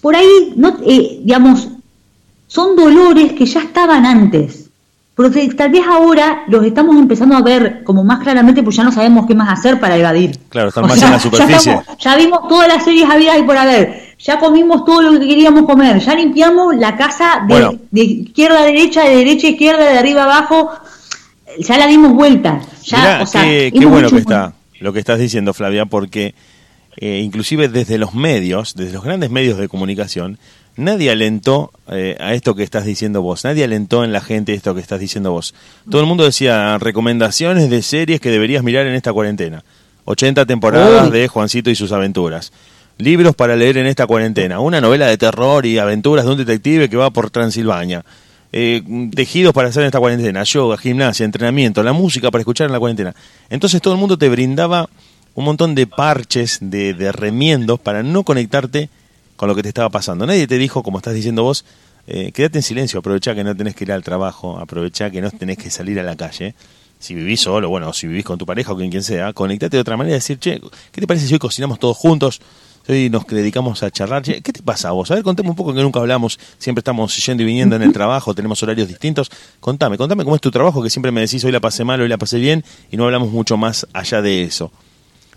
Por 0.00 0.16
ahí, 0.16 0.52
no, 0.56 0.76
eh, 0.86 1.20
digamos, 1.22 1.68
son 2.46 2.76
dolores 2.76 3.32
que 3.32 3.46
ya 3.46 3.60
estaban 3.60 4.06
antes, 4.06 4.70
pero 5.14 5.30
tal 5.56 5.70
vez 5.70 5.82
ahora 5.86 6.44
los 6.48 6.64
estamos 6.64 6.96
empezando 6.96 7.36
a 7.36 7.42
ver 7.42 7.82
como 7.82 8.04
más 8.04 8.20
claramente, 8.20 8.62
pues 8.62 8.76
ya 8.76 8.84
no 8.84 8.92
sabemos 8.92 9.26
qué 9.26 9.34
más 9.34 9.58
hacer 9.58 9.80
para 9.80 9.96
evadir. 9.96 10.38
Claro, 10.48 10.68
están 10.68 10.86
más 10.86 11.02
en 11.02 11.10
la 11.10 11.18
superficie. 11.20 11.72
Ya, 11.72 11.96
ya, 11.98 12.16
vimos 12.16 12.46
todas 12.48 12.68
las 12.68 12.84
series 12.84 13.08
habidas 13.08 13.38
y 13.38 13.42
por 13.42 13.56
haber 13.56 14.08
ya 14.18 14.38
comimos 14.38 14.84
todo 14.84 15.02
lo 15.02 15.20
que 15.20 15.26
queríamos 15.26 15.64
comer, 15.64 16.00
ya 16.00 16.14
limpiamos 16.14 16.74
la 16.76 16.96
casa 16.96 17.46
de, 17.46 18.02
izquierda 18.02 18.60
a 18.60 18.64
derecha, 18.64 19.04
de 19.04 19.16
derecha 19.16 19.46
a 19.46 19.50
izquierda, 19.50 19.84
de 19.84 19.98
arriba 19.98 20.22
a 20.22 20.24
abajo, 20.24 20.72
ya 21.58 21.78
la 21.78 21.86
dimos 21.86 22.12
vuelta. 22.12 22.60
Ya, 22.84 23.24
qué, 23.24 23.86
bueno 23.86 24.10
que 24.10 24.18
está 24.18 24.54
lo 24.80 24.92
que 24.92 24.98
estás 24.98 25.18
diciendo, 25.18 25.54
Flavia, 25.54 25.86
porque 25.86 26.34
eh, 27.00 27.20
inclusive 27.22 27.68
desde 27.68 27.98
los 27.98 28.14
medios, 28.14 28.74
desde 28.74 28.92
los 28.92 29.04
grandes 29.04 29.30
medios 29.30 29.58
de 29.58 29.68
comunicación, 29.68 30.38
nadie 30.76 31.10
alentó 31.10 31.72
eh, 31.88 32.16
a 32.20 32.34
esto 32.34 32.54
que 32.54 32.62
estás 32.62 32.84
diciendo 32.84 33.22
vos, 33.22 33.44
nadie 33.44 33.64
alentó 33.64 34.04
en 34.04 34.12
la 34.12 34.20
gente 34.20 34.54
esto 34.54 34.74
que 34.74 34.80
estás 34.80 35.00
diciendo 35.00 35.32
vos. 35.32 35.54
Todo 35.90 36.00
el 36.00 36.06
mundo 36.06 36.24
decía 36.24 36.78
recomendaciones 36.78 37.70
de 37.70 37.82
series 37.82 38.20
que 38.20 38.30
deberías 38.30 38.62
mirar 38.62 38.86
en 38.86 38.94
esta 38.94 39.12
cuarentena. 39.12 39.64
80 40.06 40.46
temporadas 40.46 41.12
de 41.12 41.28
Juancito 41.28 41.70
y 41.70 41.74
sus 41.74 41.92
aventuras. 41.92 42.52
Libros 42.96 43.36
para 43.36 43.54
leer 43.56 43.76
en 43.76 43.86
esta 43.86 44.06
cuarentena. 44.06 44.58
Una 44.58 44.80
novela 44.80 45.06
de 45.06 45.18
terror 45.18 45.66
y 45.66 45.78
aventuras 45.78 46.24
de 46.24 46.32
un 46.32 46.38
detective 46.38 46.88
que 46.88 46.96
va 46.96 47.10
por 47.10 47.30
Transilvania. 47.30 48.04
Eh, 48.50 48.82
tejidos 49.14 49.52
para 49.52 49.68
hacer 49.68 49.82
en 49.82 49.88
esta 49.88 50.00
cuarentena. 50.00 50.42
Yoga, 50.44 50.78
gimnasia, 50.78 51.24
entrenamiento, 51.24 51.82
la 51.82 51.92
música 51.92 52.30
para 52.30 52.40
escuchar 52.40 52.66
en 52.66 52.72
la 52.72 52.78
cuarentena. 52.78 53.14
Entonces 53.50 53.82
todo 53.82 53.92
el 53.94 54.00
mundo 54.00 54.16
te 54.16 54.28
brindaba 54.30 54.88
un 55.38 55.44
montón 55.44 55.76
de 55.76 55.86
parches, 55.86 56.58
de, 56.60 56.94
de 56.94 57.12
remiendos 57.12 57.78
para 57.78 58.02
no 58.02 58.24
conectarte 58.24 58.90
con 59.36 59.48
lo 59.48 59.54
que 59.54 59.62
te 59.62 59.68
estaba 59.68 59.88
pasando. 59.88 60.26
Nadie 60.26 60.48
te 60.48 60.58
dijo, 60.58 60.82
como 60.82 60.98
estás 60.98 61.14
diciendo 61.14 61.44
vos, 61.44 61.64
eh, 62.08 62.32
quédate 62.32 62.58
en 62.58 62.64
silencio, 62.64 62.98
aprovecha 62.98 63.36
que 63.36 63.44
no 63.44 63.56
tenés 63.56 63.76
que 63.76 63.84
ir 63.84 63.92
al 63.92 64.02
trabajo, 64.02 64.58
aprovecha 64.58 65.12
que 65.12 65.20
no 65.20 65.30
tenés 65.30 65.56
que 65.56 65.70
salir 65.70 66.00
a 66.00 66.02
la 66.02 66.16
calle. 66.16 66.56
Si 66.98 67.14
vivís 67.14 67.40
solo, 67.42 67.68
bueno, 67.68 67.92
si 67.92 68.08
vivís 68.08 68.24
con 68.24 68.36
tu 68.36 68.46
pareja 68.46 68.72
o 68.72 68.76
con 68.76 68.90
quien 68.90 69.04
sea, 69.04 69.32
conectate 69.32 69.76
de 69.76 69.80
otra 69.80 69.96
manera 69.96 70.16
y 70.16 70.18
decir, 70.18 70.40
che, 70.40 70.60
¿qué 70.90 71.00
te 71.00 71.06
parece 71.06 71.28
si 71.28 71.34
hoy 71.34 71.38
cocinamos 71.38 71.78
todos 71.78 71.96
juntos? 71.96 72.40
Hoy 72.88 73.08
nos 73.08 73.24
dedicamos 73.24 73.80
a 73.84 73.92
charlar. 73.92 74.24
¿Qué 74.24 74.40
te 74.40 74.62
pasa 74.64 74.88
a 74.88 74.92
vos? 74.92 75.08
A 75.12 75.14
ver, 75.14 75.22
contame 75.22 75.50
un 75.50 75.54
poco 75.54 75.72
que 75.72 75.82
nunca 75.82 76.00
hablamos, 76.00 76.36
siempre 76.58 76.80
estamos 76.80 77.16
yendo 77.24 77.44
y 77.44 77.46
viniendo 77.46 77.76
en 77.76 77.82
el 77.82 77.92
trabajo, 77.92 78.34
tenemos 78.34 78.60
horarios 78.64 78.88
distintos. 78.88 79.30
Contame, 79.60 79.96
contame 79.98 80.24
cómo 80.24 80.34
es 80.34 80.42
tu 80.42 80.50
trabajo, 80.50 80.82
que 80.82 80.90
siempre 80.90 81.12
me 81.12 81.20
decís 81.20 81.44
hoy 81.44 81.52
la 81.52 81.60
pasé 81.60 81.84
mal, 81.84 82.00
hoy 82.00 82.08
la 82.08 82.18
pasé 82.18 82.38
bien, 82.38 82.64
y 82.90 82.96
no 82.96 83.04
hablamos 83.04 83.30
mucho 83.30 83.56
más 83.56 83.86
allá 83.92 84.20
de 84.20 84.42
eso. 84.42 84.72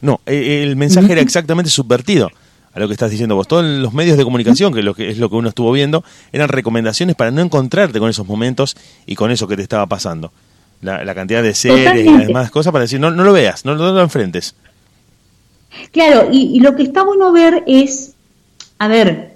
No, 0.01 0.21
e, 0.25 0.63
el 0.63 0.75
mensaje 0.75 1.11
era 1.11 1.21
exactamente 1.21 1.69
subvertido 1.69 2.29
a 2.73 2.79
lo 2.79 2.87
que 2.87 2.93
estás 2.93 3.11
diciendo 3.11 3.35
vos. 3.35 3.47
Todos 3.47 3.65
los 3.65 3.93
medios 3.93 4.17
de 4.17 4.23
comunicación, 4.23 4.73
que 4.73 4.79
es 4.79 4.85
lo 4.85 4.93
que, 4.93 5.09
es 5.09 5.17
lo 5.17 5.29
que 5.29 5.35
uno 5.35 5.49
estuvo 5.49 5.71
viendo, 5.71 6.03
eran 6.31 6.49
recomendaciones 6.49 7.15
para 7.15 7.31
no 7.31 7.41
encontrarte 7.41 7.99
con 7.99 8.09
esos 8.09 8.27
momentos 8.27 8.75
y 9.05 9.15
con 9.15 9.31
eso 9.31 9.47
que 9.47 9.55
te 9.55 9.61
estaba 9.61 9.85
pasando. 9.87 10.31
La, 10.81 11.13
cantidad 11.13 11.43
de 11.43 11.53
series 11.53 12.05
y 12.05 12.25
demás 12.25 12.49
cosas 12.49 12.71
para 12.73 12.83
decir, 12.83 12.99
no, 12.99 13.11
no 13.11 13.23
lo 13.23 13.33
veas, 13.33 13.65
no, 13.65 13.75
no 13.75 13.91
lo 13.91 14.01
enfrentes. 14.01 14.55
Claro, 15.91 16.29
y, 16.31 16.59
lo 16.59 16.75
que 16.75 16.83
está 16.83 17.03
bueno 17.03 17.31
ver 17.31 17.63
es, 17.67 18.13
a 18.79 18.87
ver, 18.87 19.35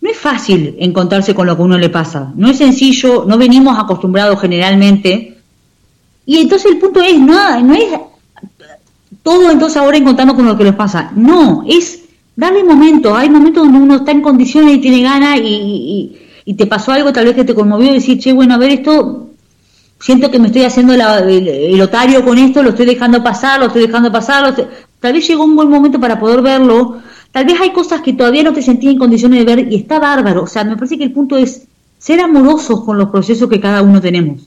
no 0.00 0.10
es 0.10 0.18
fácil 0.18 0.74
encontrarse 0.80 1.32
con 1.32 1.46
lo 1.46 1.56
que 1.56 1.62
a 1.62 1.64
uno 1.64 1.78
le 1.78 1.90
pasa, 1.90 2.32
no 2.34 2.50
es 2.50 2.58
sencillo, 2.58 3.24
no 3.26 3.38
venimos 3.38 3.78
acostumbrados 3.78 4.40
generalmente, 4.40 5.38
y 6.26 6.38
entonces 6.38 6.72
el 6.72 6.78
punto 6.78 7.00
es, 7.00 7.18
no, 7.18 7.60
no 7.60 7.74
es 7.74 7.88
todo 9.22 9.50
entonces 9.50 9.76
ahora 9.76 9.96
encontrarnos 9.96 10.36
con 10.36 10.46
lo 10.46 10.56
que 10.56 10.64
les 10.64 10.74
pasa, 10.74 11.12
no, 11.14 11.64
es 11.66 12.04
darle 12.36 12.64
momentos, 12.64 13.16
hay 13.16 13.30
momentos 13.30 13.64
donde 13.64 13.78
uno 13.78 13.96
está 13.96 14.10
en 14.10 14.22
condiciones 14.22 14.76
y 14.76 14.80
tiene 14.80 15.02
ganas 15.02 15.38
y, 15.42 16.20
te 16.56 16.66
pasó 16.66 16.92
algo 16.92 17.12
tal 17.12 17.24
vez 17.24 17.34
que 17.34 17.44
te 17.44 17.54
conmovió 17.54 17.90
y 17.90 17.94
decir, 17.94 18.18
che, 18.18 18.32
bueno, 18.32 18.54
a 18.54 18.58
ver 18.58 18.70
esto, 18.70 19.30
siento 19.98 20.30
que 20.30 20.38
me 20.38 20.48
estoy 20.48 20.64
haciendo 20.64 20.92
el, 20.92 21.80
otario 21.80 22.22
con 22.22 22.36
esto, 22.36 22.62
lo 22.62 22.70
estoy 22.70 22.84
dejando 22.84 23.22
pasar, 23.22 23.60
lo 23.60 23.66
estoy 23.66 23.86
dejando 23.86 24.12
pasar, 24.12 24.54
tal 25.00 25.12
vez 25.12 25.26
llegó 25.26 25.44
un 25.44 25.56
buen 25.56 25.70
momento 25.70 25.98
para 25.98 26.20
poder 26.20 26.42
verlo, 26.42 26.98
tal 27.32 27.46
vez 27.46 27.58
hay 27.60 27.70
cosas 27.70 28.02
que 28.02 28.12
todavía 28.12 28.42
no 28.42 28.52
te 28.52 28.60
sentías 28.60 28.92
en 28.92 28.98
condiciones 28.98 29.38
de 29.38 29.56
ver 29.56 29.72
y 29.72 29.76
está 29.76 29.98
bárbaro, 29.98 30.42
o 30.42 30.46
sea, 30.46 30.64
me 30.64 30.76
parece 30.76 30.98
que 30.98 31.04
el 31.04 31.12
punto 31.12 31.38
es 31.38 31.66
ser 31.98 32.20
amorosos 32.20 32.84
con 32.84 32.98
los 32.98 33.08
procesos 33.08 33.48
que 33.48 33.60
cada 33.60 33.80
uno 33.80 34.00
tenemos, 34.02 34.42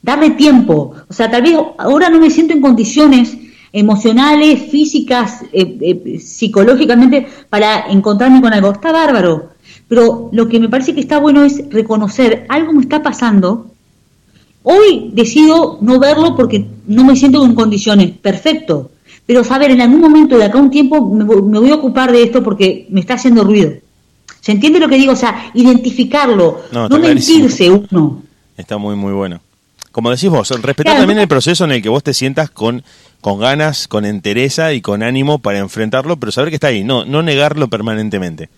darle 0.00 0.30
tiempo, 0.30 0.94
o 1.06 1.12
sea, 1.12 1.30
tal 1.30 1.42
vez 1.42 1.58
ahora 1.76 2.08
no 2.08 2.18
me 2.18 2.30
siento 2.30 2.54
en 2.54 2.62
condiciones 2.62 3.36
emocionales, 3.78 4.70
físicas, 4.70 5.42
eh, 5.52 5.78
eh, 5.80 6.18
psicológicamente 6.18 7.26
para 7.48 7.90
encontrarme 7.90 8.40
con 8.40 8.52
algo, 8.52 8.72
está 8.72 8.92
bárbaro, 8.92 9.50
pero 9.86 10.28
lo 10.32 10.48
que 10.48 10.58
me 10.60 10.68
parece 10.68 10.94
que 10.94 11.00
está 11.00 11.18
bueno 11.18 11.44
es 11.44 11.70
reconocer, 11.70 12.46
algo 12.48 12.72
me 12.72 12.82
está 12.82 13.02
pasando, 13.02 13.70
hoy 14.62 15.10
decido 15.14 15.78
no 15.80 15.98
verlo 15.98 16.34
porque 16.34 16.66
no 16.86 17.04
me 17.04 17.16
siento 17.16 17.44
en 17.44 17.54
condiciones, 17.54 18.10
perfecto, 18.10 18.90
pero 19.24 19.44
saber 19.44 19.70
en 19.70 19.80
algún 19.80 20.00
momento 20.00 20.36
de 20.36 20.44
acá 20.44 20.58
un 20.58 20.70
tiempo 20.70 21.06
me, 21.06 21.24
voy 21.24 21.70
a 21.70 21.76
ocupar 21.76 22.10
de 22.10 22.22
esto 22.22 22.42
porque 22.42 22.86
me 22.90 23.00
está 23.00 23.14
haciendo 23.14 23.44
ruido. 23.44 23.72
¿Se 24.40 24.52
entiende 24.52 24.80
lo 24.80 24.88
que 24.88 24.96
digo? 24.96 25.12
O 25.12 25.16
sea, 25.16 25.50
identificarlo, 25.54 26.62
no, 26.72 26.88
mentirse 26.88 27.70
uno. 27.70 28.22
Está 28.56 28.78
muy, 28.78 28.96
muy 28.96 29.12
bueno. 29.12 29.40
Como 29.98 30.12
decís 30.12 30.30
vos, 30.30 30.48
respetar 30.62 30.96
también 30.96 31.18
el 31.18 31.26
proceso 31.26 31.64
en 31.64 31.72
el 31.72 31.82
que 31.82 31.88
vos 31.88 32.04
te 32.04 32.14
sientas 32.14 32.50
con, 32.50 32.84
con 33.20 33.40
ganas, 33.40 33.88
con 33.88 34.04
entereza 34.04 34.72
y 34.72 34.80
con 34.80 35.02
ánimo 35.02 35.40
para 35.40 35.58
enfrentarlo, 35.58 36.20
pero 36.20 36.30
saber 36.30 36.50
que 36.50 36.54
está 36.54 36.68
ahí, 36.68 36.84
no, 36.84 37.04
no 37.04 37.20
negarlo 37.20 37.66
permanentemente. 37.66 38.48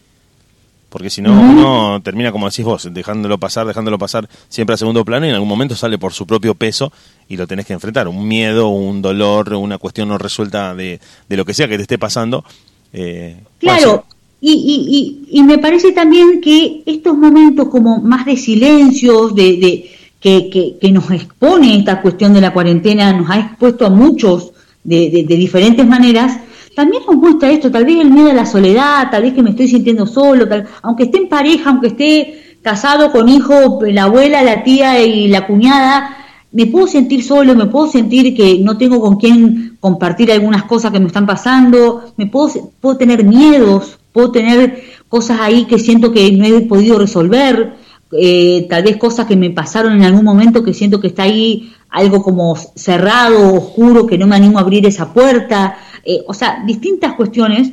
Porque 0.90 1.08
si 1.08 1.22
no, 1.22 1.32
uno 1.32 2.02
termina, 2.02 2.30
como 2.30 2.50
decís 2.50 2.62
vos, 2.62 2.90
dejándolo 2.92 3.38
pasar, 3.38 3.66
dejándolo 3.66 3.96
pasar 3.96 4.28
siempre 4.50 4.74
a 4.74 4.76
segundo 4.76 5.02
plano 5.02 5.24
y 5.24 5.30
en 5.30 5.34
algún 5.34 5.48
momento 5.48 5.74
sale 5.74 5.96
por 5.96 6.12
su 6.12 6.26
propio 6.26 6.54
peso 6.54 6.92
y 7.26 7.38
lo 7.38 7.46
tenés 7.46 7.64
que 7.64 7.72
enfrentar. 7.72 8.06
Un 8.06 8.28
miedo, 8.28 8.68
un 8.68 9.00
dolor, 9.00 9.54
una 9.54 9.78
cuestión 9.78 10.10
no 10.10 10.18
resuelta 10.18 10.74
de, 10.74 11.00
de 11.26 11.36
lo 11.38 11.46
que 11.46 11.54
sea 11.54 11.68
que 11.68 11.76
te 11.78 11.82
esté 11.84 11.96
pasando. 11.96 12.44
Eh, 12.92 13.40
claro, 13.58 14.04
y, 14.42 15.24
y, 15.30 15.38
y, 15.38 15.42
me 15.42 15.56
parece 15.56 15.92
también 15.92 16.42
que 16.42 16.82
estos 16.84 17.16
momentos 17.16 17.68
como 17.68 17.98
más 18.02 18.26
de 18.26 18.36
silencios, 18.36 19.34
de, 19.34 19.56
de 19.56 19.99
que, 20.20 20.50
que, 20.50 20.78
que, 20.78 20.92
nos 20.92 21.10
expone 21.10 21.76
esta 21.76 22.00
cuestión 22.02 22.34
de 22.34 22.42
la 22.42 22.52
cuarentena, 22.52 23.12
nos 23.12 23.30
ha 23.30 23.38
expuesto 23.38 23.86
a 23.86 23.90
muchos 23.90 24.52
de, 24.84 25.24
de, 25.26 25.36
diferentes 25.36 25.86
maneras, 25.86 26.38
también 26.76 27.02
nos 27.06 27.16
muestra 27.16 27.50
esto, 27.50 27.70
tal 27.70 27.84
vez 27.84 28.00
el 28.00 28.10
miedo 28.10 28.30
a 28.30 28.34
la 28.34 28.46
soledad, 28.46 29.10
tal 29.10 29.22
vez 29.22 29.32
que 29.34 29.42
me 29.42 29.50
estoy 29.50 29.68
sintiendo 29.68 30.06
solo, 30.06 30.46
tal, 30.46 30.66
aunque 30.82 31.04
esté 31.04 31.18
en 31.18 31.28
pareja, 31.28 31.70
aunque 31.70 31.88
esté 31.88 32.58
casado 32.62 33.10
con 33.10 33.28
hijo, 33.28 33.80
la 33.82 34.04
abuela, 34.04 34.42
la 34.42 34.62
tía 34.62 35.02
y 35.02 35.28
la 35.28 35.46
cuñada, 35.46 36.16
me 36.52 36.66
puedo 36.66 36.86
sentir 36.86 37.22
solo, 37.22 37.54
me 37.54 37.66
puedo 37.66 37.86
sentir 37.86 38.36
que 38.36 38.58
no 38.58 38.76
tengo 38.76 39.00
con 39.00 39.16
quién 39.16 39.76
compartir 39.80 40.32
algunas 40.32 40.64
cosas 40.64 40.90
que 40.90 41.00
me 41.00 41.06
están 41.06 41.26
pasando, 41.26 42.12
me 42.16 42.26
puedo, 42.26 42.72
puedo 42.80 42.96
tener 42.96 43.24
miedos, 43.24 43.98
puedo 44.12 44.32
tener 44.32 44.82
cosas 45.08 45.38
ahí 45.40 45.64
que 45.64 45.78
siento 45.78 46.12
que 46.12 46.30
no 46.32 46.44
he 46.44 46.60
podido 46.62 46.98
resolver, 46.98 47.74
eh, 48.12 48.66
tal 48.68 48.82
vez 48.82 48.96
cosas 48.96 49.26
que 49.26 49.36
me 49.36 49.50
pasaron 49.50 49.92
en 49.92 50.04
algún 50.04 50.24
momento 50.24 50.64
que 50.64 50.74
siento 50.74 51.00
que 51.00 51.08
está 51.08 51.24
ahí 51.24 51.72
algo 51.88 52.22
como 52.22 52.56
cerrado, 52.56 53.54
oscuro, 53.54 54.06
que 54.06 54.18
no 54.18 54.26
me 54.26 54.36
animo 54.36 54.58
a 54.58 54.62
abrir 54.62 54.86
esa 54.86 55.12
puerta, 55.12 55.76
eh, 56.04 56.22
o 56.26 56.34
sea, 56.34 56.62
distintas 56.66 57.14
cuestiones. 57.14 57.72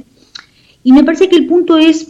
Y 0.83 0.91
me 0.91 1.03
parece 1.03 1.29
que 1.29 1.35
el 1.35 1.47
punto 1.47 1.77
es, 1.77 2.07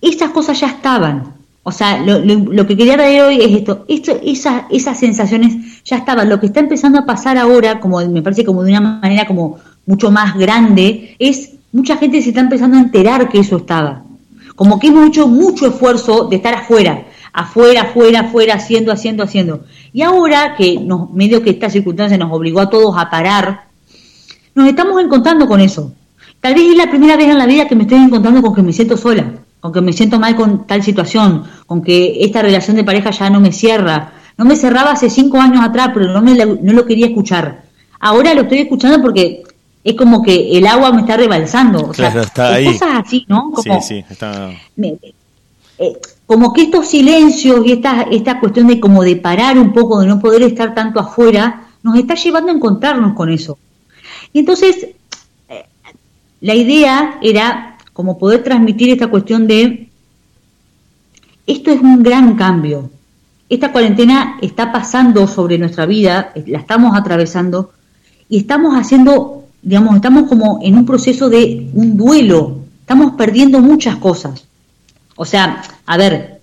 esas 0.00 0.30
cosas 0.30 0.58
ya 0.60 0.68
estaban. 0.68 1.34
O 1.64 1.70
sea, 1.70 2.02
lo, 2.04 2.66
que 2.66 2.76
quería 2.76 2.94
traer 2.94 3.22
hoy 3.22 3.40
es 3.40 3.52
esto, 3.52 3.84
esto 3.86 4.18
esas, 4.24 4.64
esas 4.70 4.98
sensaciones 4.98 5.84
ya 5.84 5.98
estaban. 5.98 6.28
Lo 6.28 6.40
que 6.40 6.46
está 6.46 6.58
empezando 6.58 6.98
a 6.98 7.06
pasar 7.06 7.38
ahora, 7.38 7.78
como 7.78 8.00
me 8.08 8.20
parece 8.20 8.44
como 8.44 8.64
de 8.64 8.72
una 8.72 8.80
manera 8.80 9.26
como 9.26 9.58
mucho 9.86 10.10
más 10.10 10.36
grande, 10.36 11.14
es 11.20 11.52
mucha 11.70 11.96
gente 11.96 12.20
se 12.20 12.30
está 12.30 12.40
empezando 12.40 12.76
a 12.76 12.80
enterar 12.80 13.28
que 13.28 13.38
eso 13.38 13.58
estaba. 13.58 14.02
Como 14.62 14.78
que 14.78 14.86
hemos 14.86 15.08
hecho 15.08 15.26
mucho 15.26 15.66
esfuerzo 15.66 16.26
de 16.26 16.36
estar 16.36 16.54
afuera, 16.54 17.06
afuera, 17.32 17.82
afuera, 17.82 18.20
afuera, 18.20 18.54
haciendo, 18.54 18.92
haciendo, 18.92 19.24
haciendo. 19.24 19.64
Y 19.92 20.02
ahora 20.02 20.54
que 20.56 20.78
nos, 20.78 21.10
medio 21.10 21.42
que 21.42 21.50
esta 21.50 21.68
circunstancia 21.68 22.16
nos 22.16 22.30
obligó 22.30 22.60
a 22.60 22.70
todos 22.70 22.94
a 22.96 23.10
parar, 23.10 23.64
nos 24.54 24.68
estamos 24.68 25.02
encontrando 25.02 25.48
con 25.48 25.60
eso. 25.60 25.92
Tal 26.40 26.54
vez 26.54 26.70
es 26.70 26.76
la 26.76 26.88
primera 26.88 27.16
vez 27.16 27.26
en 27.26 27.38
la 27.38 27.46
vida 27.46 27.66
que 27.66 27.74
me 27.74 27.82
estoy 27.82 27.98
encontrando 27.98 28.40
con 28.40 28.54
que 28.54 28.62
me 28.62 28.72
siento 28.72 28.96
sola, 28.96 29.32
con 29.58 29.72
que 29.72 29.80
me 29.80 29.92
siento 29.92 30.20
mal 30.20 30.36
con 30.36 30.64
tal 30.64 30.80
situación, 30.84 31.42
con 31.66 31.82
que 31.82 32.18
esta 32.20 32.40
relación 32.40 32.76
de 32.76 32.84
pareja 32.84 33.10
ya 33.10 33.30
no 33.30 33.40
me 33.40 33.50
cierra. 33.50 34.12
No 34.38 34.44
me 34.44 34.54
cerraba 34.54 34.92
hace 34.92 35.10
cinco 35.10 35.40
años 35.40 35.60
atrás, 35.64 35.90
pero 35.92 36.06
no, 36.12 36.22
me, 36.22 36.36
no 36.36 36.72
lo 36.72 36.86
quería 36.86 37.06
escuchar. 37.06 37.64
Ahora 37.98 38.32
lo 38.32 38.42
estoy 38.42 38.58
escuchando 38.58 39.02
porque 39.02 39.42
es 39.84 39.94
como 39.94 40.22
que 40.22 40.56
el 40.56 40.66
agua 40.66 40.92
me 40.92 41.00
está 41.02 41.16
rebalsando. 41.16 41.88
O 41.88 41.94
sea, 41.94 42.08
está 42.08 42.54
ahí. 42.54 42.66
cosas 42.66 43.04
así, 43.04 43.24
¿no? 43.28 43.52
sí, 43.62 43.70
sí, 43.82 44.04
está... 44.08 44.50
Eh, 45.78 45.98
como 46.26 46.52
que 46.52 46.62
estos 46.62 46.88
silencios 46.88 47.66
y 47.66 47.72
esta, 47.72 48.02
esta 48.02 48.38
cuestión 48.38 48.68
de 48.68 48.78
como 48.78 49.02
de 49.02 49.16
parar 49.16 49.58
un 49.58 49.72
poco, 49.72 50.00
de 50.00 50.06
no 50.06 50.20
poder 50.20 50.42
estar 50.42 50.74
tanto 50.74 51.00
afuera, 51.00 51.66
nos 51.82 51.98
está 51.98 52.14
llevando 52.14 52.52
a 52.52 52.54
encontrarnos 52.54 53.14
con 53.14 53.30
eso. 53.30 53.58
Y 54.32 54.40
entonces, 54.40 54.88
eh, 55.48 55.66
la 56.40 56.54
idea 56.54 57.18
era 57.20 57.76
como 57.92 58.18
poder 58.18 58.42
transmitir 58.42 58.90
esta 58.90 59.08
cuestión 59.08 59.46
de, 59.46 59.88
esto 61.46 61.70
es 61.70 61.80
un 61.80 62.02
gran 62.02 62.36
cambio. 62.36 62.90
Esta 63.48 63.72
cuarentena 63.72 64.38
está 64.40 64.72
pasando 64.72 65.26
sobre 65.26 65.58
nuestra 65.58 65.84
vida, 65.84 66.32
la 66.46 66.58
estamos 66.58 66.96
atravesando 66.96 67.72
y 68.28 68.38
estamos 68.38 68.74
haciendo, 68.74 69.41
digamos, 69.62 69.94
estamos 69.94 70.28
como 70.28 70.58
en 70.62 70.76
un 70.76 70.84
proceso 70.84 71.30
de 71.30 71.70
un 71.72 71.96
duelo, 71.96 72.58
estamos 72.80 73.12
perdiendo 73.12 73.60
muchas 73.60 73.96
cosas. 73.96 74.44
O 75.16 75.24
sea, 75.24 75.62
a 75.86 75.96
ver, 75.96 76.40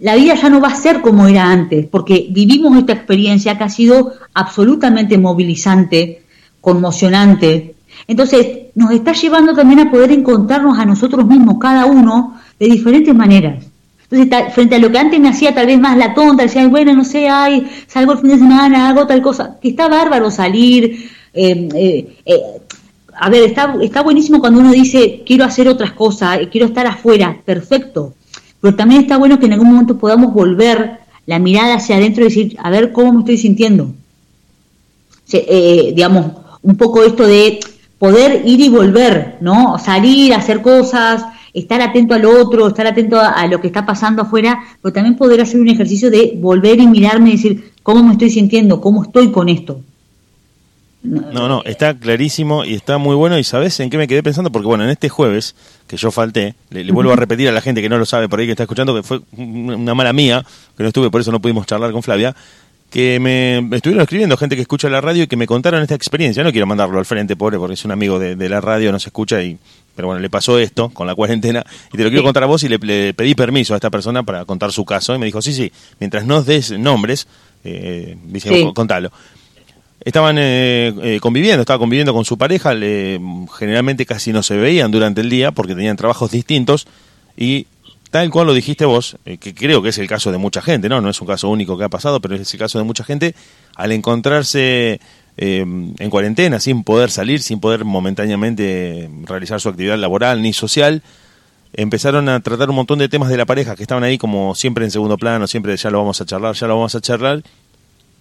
la 0.00 0.14
vida 0.16 0.34
ya 0.34 0.48
no 0.48 0.60
va 0.60 0.68
a 0.68 0.74
ser 0.74 1.00
como 1.00 1.26
era 1.26 1.50
antes, 1.50 1.86
porque 1.86 2.28
vivimos 2.30 2.76
esta 2.78 2.94
experiencia 2.94 3.56
que 3.56 3.64
ha 3.64 3.68
sido 3.68 4.12
absolutamente 4.34 5.18
movilizante, 5.18 6.22
conmocionante. 6.60 7.74
Entonces, 8.06 8.66
nos 8.74 8.90
está 8.90 9.12
llevando 9.12 9.54
también 9.54 9.80
a 9.80 9.90
poder 9.90 10.12
encontrarnos 10.12 10.78
a 10.78 10.84
nosotros 10.84 11.26
mismos, 11.26 11.56
cada 11.60 11.86
uno, 11.86 12.38
de 12.58 12.66
diferentes 12.66 13.14
maneras. 13.14 13.64
Entonces, 14.08 14.54
frente 14.54 14.76
a 14.76 14.78
lo 14.78 14.90
que 14.90 14.98
antes 14.98 15.18
me 15.18 15.28
hacía 15.28 15.54
tal 15.54 15.66
vez 15.66 15.80
más 15.80 15.96
la 15.96 16.14
tonta, 16.14 16.44
decía, 16.44 16.66
bueno, 16.68 16.94
no 16.94 17.04
sé, 17.04 17.28
ay, 17.28 17.66
salgo 17.86 18.12
el 18.12 18.18
fin 18.18 18.30
de 18.30 18.38
semana, 18.38 18.88
hago 18.88 19.06
tal 19.06 19.20
cosa, 19.20 19.58
que 19.60 19.70
está 19.70 19.88
bárbaro 19.88 20.30
salir, 20.30 21.10
eh, 21.36 21.68
eh, 21.74 22.16
eh, 22.24 22.40
a 23.18 23.30
ver, 23.30 23.44
está, 23.44 23.76
está 23.82 24.02
buenísimo 24.02 24.40
cuando 24.40 24.60
uno 24.60 24.72
dice, 24.72 25.22
quiero 25.26 25.44
hacer 25.44 25.68
otras 25.68 25.92
cosas, 25.92 26.40
quiero 26.50 26.66
estar 26.66 26.86
afuera, 26.86 27.40
perfecto, 27.44 28.14
pero 28.60 28.74
también 28.74 29.02
está 29.02 29.16
bueno 29.16 29.38
que 29.38 29.46
en 29.46 29.52
algún 29.52 29.68
momento 29.68 29.98
podamos 29.98 30.32
volver 30.32 31.00
la 31.26 31.38
mirada 31.38 31.74
hacia 31.74 31.96
adentro 31.96 32.22
y 32.22 32.28
decir, 32.28 32.56
a 32.62 32.70
ver 32.70 32.92
cómo 32.92 33.12
me 33.12 33.20
estoy 33.20 33.36
sintiendo. 33.36 33.92
Eh, 35.32 35.92
digamos, 35.94 36.26
un 36.62 36.76
poco 36.76 37.02
esto 37.02 37.26
de 37.26 37.58
poder 37.98 38.42
ir 38.46 38.60
y 38.60 38.68
volver, 38.68 39.38
¿no? 39.40 39.78
Salir, 39.78 40.34
hacer 40.34 40.62
cosas, 40.62 41.24
estar 41.52 41.80
atento 41.80 42.14
al 42.14 42.24
otro, 42.24 42.68
estar 42.68 42.86
atento 42.86 43.18
a, 43.18 43.30
a, 43.30 43.46
lo 43.46 43.60
que 43.60 43.66
está 43.66 43.84
pasando 43.84 44.22
afuera, 44.22 44.60
pero 44.80 44.92
también 44.92 45.16
poder 45.16 45.40
hacer 45.40 45.60
un 45.60 45.68
ejercicio 45.68 46.10
de 46.10 46.34
volver 46.36 46.80
y 46.80 46.86
mirarme 46.86 47.30
y 47.30 47.32
decir, 47.32 47.72
¿cómo 47.82 48.02
me 48.04 48.12
estoy 48.12 48.30
sintiendo? 48.30 48.80
¿Cómo 48.80 49.02
estoy 49.02 49.32
con 49.32 49.48
esto? 49.48 49.80
No, 51.06 51.48
no, 51.48 51.62
está 51.64 51.94
clarísimo 51.94 52.64
y 52.64 52.74
está 52.74 52.98
muy 52.98 53.14
bueno. 53.14 53.38
¿Y 53.38 53.44
sabes 53.44 53.78
en 53.80 53.90
qué 53.90 53.98
me 53.98 54.08
quedé 54.08 54.22
pensando? 54.22 54.50
Porque, 54.50 54.66
bueno, 54.66 54.84
en 54.84 54.90
este 54.90 55.08
jueves, 55.08 55.54
que 55.86 55.96
yo 55.96 56.10
falté, 56.10 56.54
le, 56.70 56.90
vuelvo 56.90 57.12
a 57.12 57.16
repetir 57.16 57.48
a 57.48 57.52
la 57.52 57.60
gente 57.60 57.80
que 57.80 57.88
no 57.88 57.98
lo 57.98 58.06
sabe 58.06 58.28
por 58.28 58.40
ahí 58.40 58.46
que 58.46 58.52
está 58.52 58.64
escuchando, 58.64 58.94
que 58.94 59.02
fue 59.02 59.20
una 59.36 59.94
mala 59.94 60.12
mía, 60.12 60.44
que 60.76 60.82
no 60.82 60.88
estuve, 60.88 61.10
por 61.10 61.20
eso 61.20 61.30
no 61.30 61.40
pudimos 61.40 61.66
charlar 61.66 61.92
con 61.92 62.02
Flavia, 62.02 62.34
que 62.90 63.20
me, 63.20 63.58
estuvieron 63.76 64.02
escribiendo 64.02 64.36
gente 64.36 64.56
que 64.56 64.62
escucha 64.62 64.88
la 64.88 65.00
radio 65.00 65.24
y 65.24 65.26
que 65.26 65.36
me 65.36 65.46
contaron 65.46 65.82
esta 65.82 65.94
experiencia. 65.94 66.42
No 66.42 66.50
quiero 66.50 66.66
mandarlo 66.66 66.98
al 66.98 67.06
frente, 67.06 67.36
pobre, 67.36 67.58
porque 67.58 67.74
es 67.74 67.84
un 67.84 67.92
amigo 67.92 68.18
de, 68.18 68.48
la 68.48 68.60
radio, 68.60 68.90
no 68.90 68.98
se 68.98 69.10
escucha 69.10 69.42
y. 69.42 69.58
Pero 69.94 70.08
bueno, 70.08 70.20
le 70.20 70.28
pasó 70.28 70.58
esto 70.58 70.90
con 70.90 71.06
la 71.06 71.14
cuarentena 71.14 71.64
y 71.90 71.96
te 71.96 72.04
lo 72.04 72.10
quiero 72.10 72.22
contar 72.22 72.42
a 72.42 72.46
vos 72.46 72.62
y 72.62 72.68
le, 72.68 72.78
pedí 73.14 73.34
permiso 73.34 73.72
a 73.72 73.78
esta 73.78 73.88
persona 73.88 74.22
para 74.24 74.44
contar 74.44 74.70
su 74.70 74.84
caso 74.84 75.14
y 75.14 75.18
me 75.18 75.24
dijo, 75.24 75.40
sí, 75.40 75.54
sí, 75.54 75.72
mientras 75.98 76.26
no 76.26 76.42
des 76.42 76.72
nombres, 76.72 77.26
eh, 77.64 78.14
dice, 78.26 78.70
contalo 78.74 79.10
estaban 80.06 80.38
eh, 80.38 80.94
eh, 81.02 81.18
conviviendo, 81.20 81.62
estaba 81.62 81.80
conviviendo 81.80 82.14
con 82.14 82.24
su 82.24 82.38
pareja, 82.38 82.72
le, 82.74 83.20
generalmente 83.58 84.06
casi 84.06 84.32
no 84.32 84.44
se 84.44 84.56
veían 84.56 84.92
durante 84.92 85.20
el 85.20 85.28
día 85.28 85.50
porque 85.50 85.74
tenían 85.74 85.96
trabajos 85.96 86.30
distintos 86.30 86.86
y 87.36 87.66
tal 88.12 88.30
cual 88.30 88.46
lo 88.46 88.54
dijiste 88.54 88.84
vos, 88.84 89.16
eh, 89.26 89.38
que 89.38 89.52
creo 89.52 89.82
que 89.82 89.88
es 89.88 89.98
el 89.98 90.06
caso 90.06 90.30
de 90.30 90.38
mucha 90.38 90.62
gente, 90.62 90.88
¿no? 90.88 91.00
No 91.00 91.10
es 91.10 91.20
un 91.20 91.26
caso 91.26 91.48
único 91.50 91.76
que 91.76 91.82
ha 91.82 91.88
pasado, 91.88 92.20
pero 92.20 92.36
es 92.36 92.54
el 92.54 92.60
caso 92.60 92.78
de 92.78 92.84
mucha 92.84 93.02
gente, 93.02 93.34
al 93.74 93.90
encontrarse 93.90 95.00
en 95.38 96.08
cuarentena, 96.08 96.60
sin 96.60 96.82
poder 96.82 97.10
salir, 97.10 97.42
sin 97.42 97.60
poder 97.60 97.84
momentáneamente 97.84 99.10
realizar 99.24 99.60
su 99.60 99.68
actividad 99.68 99.98
laboral 99.98 100.40
ni 100.40 100.54
social, 100.54 101.02
empezaron 101.74 102.28
a 102.30 102.40
tratar 102.40 102.70
un 102.70 102.76
montón 102.76 103.00
de 103.00 103.08
temas 103.10 103.28
de 103.28 103.36
la 103.36 103.44
pareja 103.44 103.76
que 103.76 103.82
estaban 103.82 104.02
ahí 104.02 104.16
como 104.16 104.54
siempre 104.54 104.84
en 104.84 104.90
segundo 104.90 105.18
plano, 105.18 105.46
siempre 105.46 105.76
ya 105.76 105.90
lo 105.90 105.98
vamos 105.98 106.20
a 106.22 106.24
charlar, 106.24 106.54
ya 106.54 106.66
lo 106.66 106.76
vamos 106.76 106.94
a 106.94 107.02
charlar, 107.02 107.42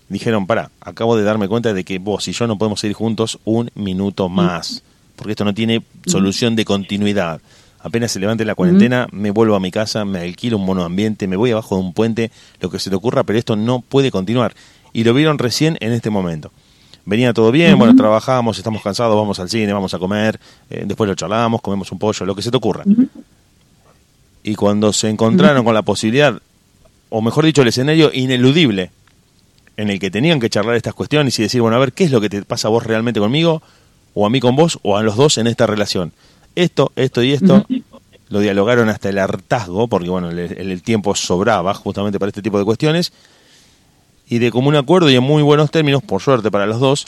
dijeron, 0.09 0.47
para, 0.47 0.71
acabo 0.81 1.17
de 1.17 1.23
darme 1.23 1.47
cuenta 1.47 1.73
de 1.73 1.83
que 1.83 1.99
vos 1.99 2.27
y 2.27 2.31
yo 2.31 2.47
no 2.47 2.57
podemos 2.57 2.83
ir 2.83 2.93
juntos 2.93 3.39
un 3.43 3.71
minuto 3.75 4.29
más, 4.29 4.83
porque 5.15 5.31
esto 5.31 5.45
no 5.45 5.53
tiene 5.53 5.83
solución 6.05 6.55
de 6.55 6.65
continuidad. 6.65 7.41
Apenas 7.79 8.11
se 8.11 8.19
levante 8.19 8.45
la 8.45 8.55
cuarentena, 8.55 9.07
me 9.11 9.29
vuelvo 9.29 9.55
a 9.55 9.59
mi 9.59 9.69
casa, 9.69 10.05
me 10.05 10.19
alquilo 10.19 10.57
un 10.57 10.65
monoambiente, 10.65 11.27
me 11.27 11.35
voy 11.35 11.51
abajo 11.51 11.75
de 11.75 11.81
un 11.81 11.93
puente, 11.93 12.31
lo 12.59 12.71
que 12.71 12.79
se 12.79 12.89
te 12.89 12.95
ocurra, 12.95 13.23
pero 13.23 13.37
esto 13.37 13.55
no 13.55 13.81
puede 13.81 14.09
continuar. 14.09 14.55
Y 14.91 15.03
lo 15.03 15.13
vieron 15.13 15.37
recién 15.37 15.77
en 15.81 15.93
este 15.93 16.09
momento. 16.09 16.51
Venía 17.05 17.31
todo 17.33 17.51
bien, 17.51 17.77
bueno, 17.77 17.95
trabajábamos, 17.95 18.57
estamos 18.57 18.81
cansados, 18.81 19.15
vamos 19.15 19.39
al 19.39 19.49
cine, 19.49 19.71
vamos 19.71 19.93
a 19.93 19.99
comer, 19.99 20.39
eh, 20.71 20.83
después 20.87 21.07
lo 21.07 21.13
charlamos, 21.13 21.61
comemos 21.61 21.91
un 21.91 21.99
pollo, 21.99 22.25
lo 22.25 22.35
que 22.35 22.41
se 22.41 22.49
te 22.49 22.57
ocurra. 22.57 22.83
Y 24.41 24.55
cuando 24.55 24.91
se 24.91 25.09
encontraron 25.09 25.63
con 25.63 25.75
la 25.75 25.83
posibilidad, 25.83 26.41
o 27.09 27.21
mejor 27.21 27.45
dicho, 27.45 27.61
el 27.61 27.67
escenario 27.67 28.09
ineludible 28.11 28.89
en 29.77 29.89
el 29.89 29.99
que 29.99 30.09
tenían 30.09 30.39
que 30.39 30.49
charlar 30.49 30.75
estas 30.75 30.93
cuestiones 30.93 31.37
y 31.39 31.43
decir, 31.43 31.61
bueno, 31.61 31.75
a 31.77 31.79
ver, 31.79 31.93
¿qué 31.93 32.05
es 32.05 32.11
lo 32.11 32.21
que 32.21 32.29
te 32.29 32.41
pasa 32.43 32.67
a 32.67 32.71
vos 32.71 32.85
realmente 32.85 33.19
conmigo? 33.19 33.61
O 34.13 34.25
a 34.25 34.29
mí 34.29 34.39
con 34.39 34.55
vos, 34.55 34.79
o 34.83 34.97
a 34.97 35.03
los 35.03 35.15
dos 35.15 35.37
en 35.37 35.47
esta 35.47 35.67
relación. 35.67 36.13
Esto, 36.55 36.91
esto 36.95 37.21
y 37.21 37.33
esto 37.33 37.65
lo 38.29 38.39
dialogaron 38.39 38.89
hasta 38.89 39.09
el 39.09 39.19
hartazgo, 39.19 39.87
porque 39.87 40.09
bueno, 40.09 40.29
el, 40.29 40.81
tiempo 40.81 41.15
sobraba 41.15 41.73
justamente 41.73 42.19
para 42.19 42.29
este 42.29 42.41
tipo 42.41 42.57
de 42.57 42.65
cuestiones. 42.65 43.11
Y 44.27 44.39
de 44.39 44.51
común 44.51 44.75
acuerdo 44.75 45.09
y 45.09 45.15
en 45.15 45.23
muy 45.23 45.43
buenos 45.43 45.69
términos, 45.69 46.01
por 46.01 46.21
suerte 46.21 46.49
para 46.49 46.65
los 46.65 46.79
dos, 46.79 47.05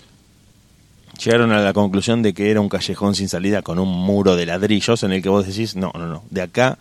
llegaron 1.24 1.52
a 1.52 1.62
la 1.62 1.74
conclusión 1.74 2.22
de 2.22 2.34
que 2.34 2.52
era 2.52 2.62
un 2.62 2.70
callejón 2.70 3.16
sin 3.16 3.30
salida 3.30 3.62
con 3.62 3.80
un 3.80 3.90
muro 3.90 4.36
de 4.36 4.46
ladrillos 4.46 5.02
en 5.04 5.14
el 5.14 5.24
que 5.24 5.30
vos 5.30 5.48
decís, 5.48 5.76
no, 5.76 5.92
no, 5.96 6.06
no, 6.06 6.24
de 6.30 6.42
acá 6.42 6.78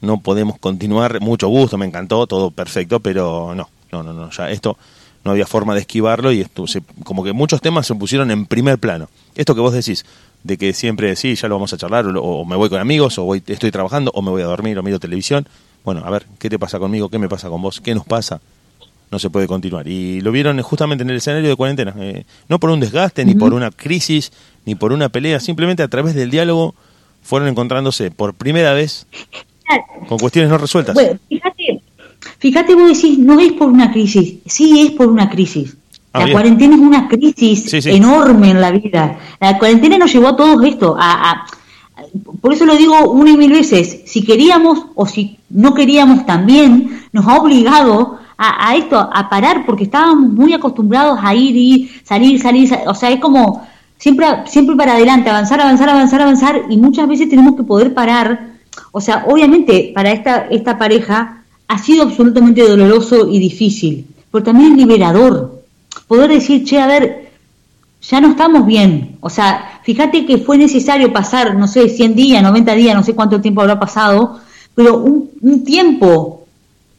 no 0.00 0.20
podemos 0.20 0.58
continuar, 0.58 1.20
mucho 1.20 1.48
gusto, 1.48 1.76
me 1.76 1.84
encantó, 1.84 2.26
todo 2.26 2.50
perfecto, 2.50 3.00
pero 3.00 3.54
no, 3.54 3.68
no, 3.92 4.02
no, 4.02 4.12
no, 4.14 4.30
ya 4.30 4.50
esto 4.50 4.78
no 5.26 5.32
había 5.32 5.46
forma 5.46 5.74
de 5.74 5.80
esquivarlo 5.80 6.30
y 6.30 6.40
esto, 6.40 6.64
como 7.04 7.24
que 7.24 7.32
muchos 7.32 7.60
temas 7.60 7.86
se 7.86 7.94
pusieron 7.96 8.30
en 8.30 8.46
primer 8.46 8.78
plano. 8.78 9.08
Esto 9.34 9.54
que 9.54 9.60
vos 9.60 9.74
decís, 9.74 10.06
de 10.44 10.56
que 10.56 10.72
siempre 10.72 11.14
sí, 11.16 11.34
ya 11.34 11.48
lo 11.48 11.56
vamos 11.56 11.72
a 11.72 11.76
charlar, 11.76 12.06
o, 12.06 12.44
me 12.44 12.54
voy 12.54 12.68
con 12.68 12.80
amigos, 12.80 13.18
o 13.18 13.24
voy, 13.24 13.42
estoy 13.44 13.72
trabajando, 13.72 14.12
o 14.14 14.22
me 14.22 14.30
voy 14.30 14.42
a 14.42 14.46
dormir, 14.46 14.78
o 14.78 14.84
miro 14.84 15.00
televisión. 15.00 15.46
Bueno, 15.84 16.02
a 16.04 16.10
ver, 16.10 16.26
¿qué 16.38 16.48
te 16.48 16.58
pasa 16.58 16.78
conmigo? 16.78 17.08
¿Qué 17.08 17.18
me 17.18 17.28
pasa 17.28 17.48
con 17.48 17.60
vos? 17.60 17.80
¿Qué 17.80 17.92
nos 17.92 18.06
pasa? 18.06 18.40
No 19.10 19.18
se 19.18 19.28
puede 19.28 19.48
continuar. 19.48 19.88
Y 19.88 20.20
lo 20.20 20.30
vieron 20.30 20.60
justamente 20.62 21.02
en 21.02 21.10
el 21.10 21.16
escenario 21.16 21.48
de 21.48 21.56
cuarentena. 21.56 21.92
Eh, 21.98 22.24
no 22.48 22.60
por 22.60 22.70
un 22.70 22.78
desgaste, 22.78 23.24
ni 23.24 23.34
por 23.34 23.52
una 23.52 23.72
crisis, 23.72 24.32
ni 24.64 24.76
por 24.76 24.92
una 24.92 25.08
pelea, 25.08 25.40
simplemente 25.40 25.82
a 25.82 25.88
través 25.88 26.14
del 26.14 26.30
diálogo 26.30 26.74
fueron 27.22 27.48
encontrándose 27.48 28.12
por 28.12 28.34
primera 28.34 28.72
vez 28.74 29.08
con 30.08 30.18
cuestiones 30.18 30.50
no 30.50 30.58
resueltas. 30.58 30.94
Bueno, 30.94 31.18
fíjate, 31.28 31.82
Fíjate, 32.38 32.74
vos 32.74 32.88
decís, 32.88 33.18
no 33.18 33.40
es 33.40 33.52
por 33.52 33.68
una 33.68 33.90
crisis, 33.92 34.38
sí 34.46 34.82
es 34.82 34.90
por 34.92 35.08
una 35.08 35.28
crisis. 35.30 35.76
Ah, 36.12 36.26
la 36.26 36.32
cuarentena 36.32 36.76
es 36.76 36.80
una 36.80 37.08
crisis 37.08 37.86
enorme 37.86 38.50
en 38.50 38.60
la 38.60 38.70
vida. 38.70 39.18
La 39.40 39.58
cuarentena 39.58 39.98
nos 39.98 40.12
llevó 40.12 40.28
a 40.28 40.36
todo 40.36 40.62
esto. 40.62 40.96
A, 40.98 41.46
por 42.40 42.52
eso 42.52 42.64
lo 42.64 42.76
digo 42.76 43.10
una 43.10 43.30
y 43.30 43.36
mil 43.36 43.52
veces. 43.52 44.02
Si 44.06 44.22
queríamos 44.22 44.86
o 44.94 45.06
si 45.06 45.38
no 45.50 45.74
queríamos 45.74 46.24
también, 46.26 47.04
nos 47.12 47.26
ha 47.26 47.36
obligado 47.36 48.18
a, 48.38 48.76
esto, 48.76 48.98
a 48.98 49.30
parar, 49.30 49.64
porque 49.64 49.84
estábamos 49.84 50.30
muy 50.30 50.52
acostumbrados 50.52 51.18
a 51.22 51.34
ir 51.34 51.56
y 51.56 51.90
salir, 52.04 52.40
salir, 52.40 52.70
O 52.86 52.94
sea, 52.94 53.10
es 53.10 53.18
como 53.18 53.66
siempre, 53.96 54.26
siempre 54.46 54.76
para 54.76 54.92
adelante, 54.92 55.30
avanzar, 55.30 55.60
avanzar, 55.60 55.88
avanzar, 55.88 56.20
avanzar. 56.20 56.62
Y 56.68 56.76
muchas 56.76 57.08
veces 57.08 57.28
tenemos 57.28 57.56
que 57.56 57.62
poder 57.62 57.94
parar. 57.94 58.52
O 58.92 59.00
sea, 59.00 59.24
obviamente 59.26 59.92
para 59.94 60.12
esta, 60.12 60.46
esta 60.50 60.78
pareja 60.78 61.42
ha 61.68 61.78
sido 61.78 62.04
absolutamente 62.04 62.62
doloroso 62.62 63.28
y 63.28 63.38
difícil, 63.38 64.06
pero 64.30 64.44
también 64.44 64.72
es 64.72 64.78
liberador. 64.78 65.62
Poder 66.06 66.30
decir, 66.30 66.64
che, 66.64 66.80
a 66.80 66.86
ver, 66.86 67.30
ya 68.02 68.20
no 68.20 68.28
estamos 68.30 68.66
bien. 68.66 69.16
O 69.20 69.30
sea, 69.30 69.80
fíjate 69.82 70.26
que 70.26 70.38
fue 70.38 70.58
necesario 70.58 71.12
pasar, 71.12 71.56
no 71.56 71.66
sé, 71.66 71.88
100 71.88 72.14
días, 72.14 72.42
90 72.42 72.74
días, 72.74 72.94
no 72.94 73.02
sé 73.02 73.14
cuánto 73.14 73.40
tiempo 73.40 73.62
habrá 73.62 73.80
pasado, 73.80 74.40
pero 74.74 74.98
un, 74.98 75.30
un 75.40 75.64
tiempo 75.64 76.44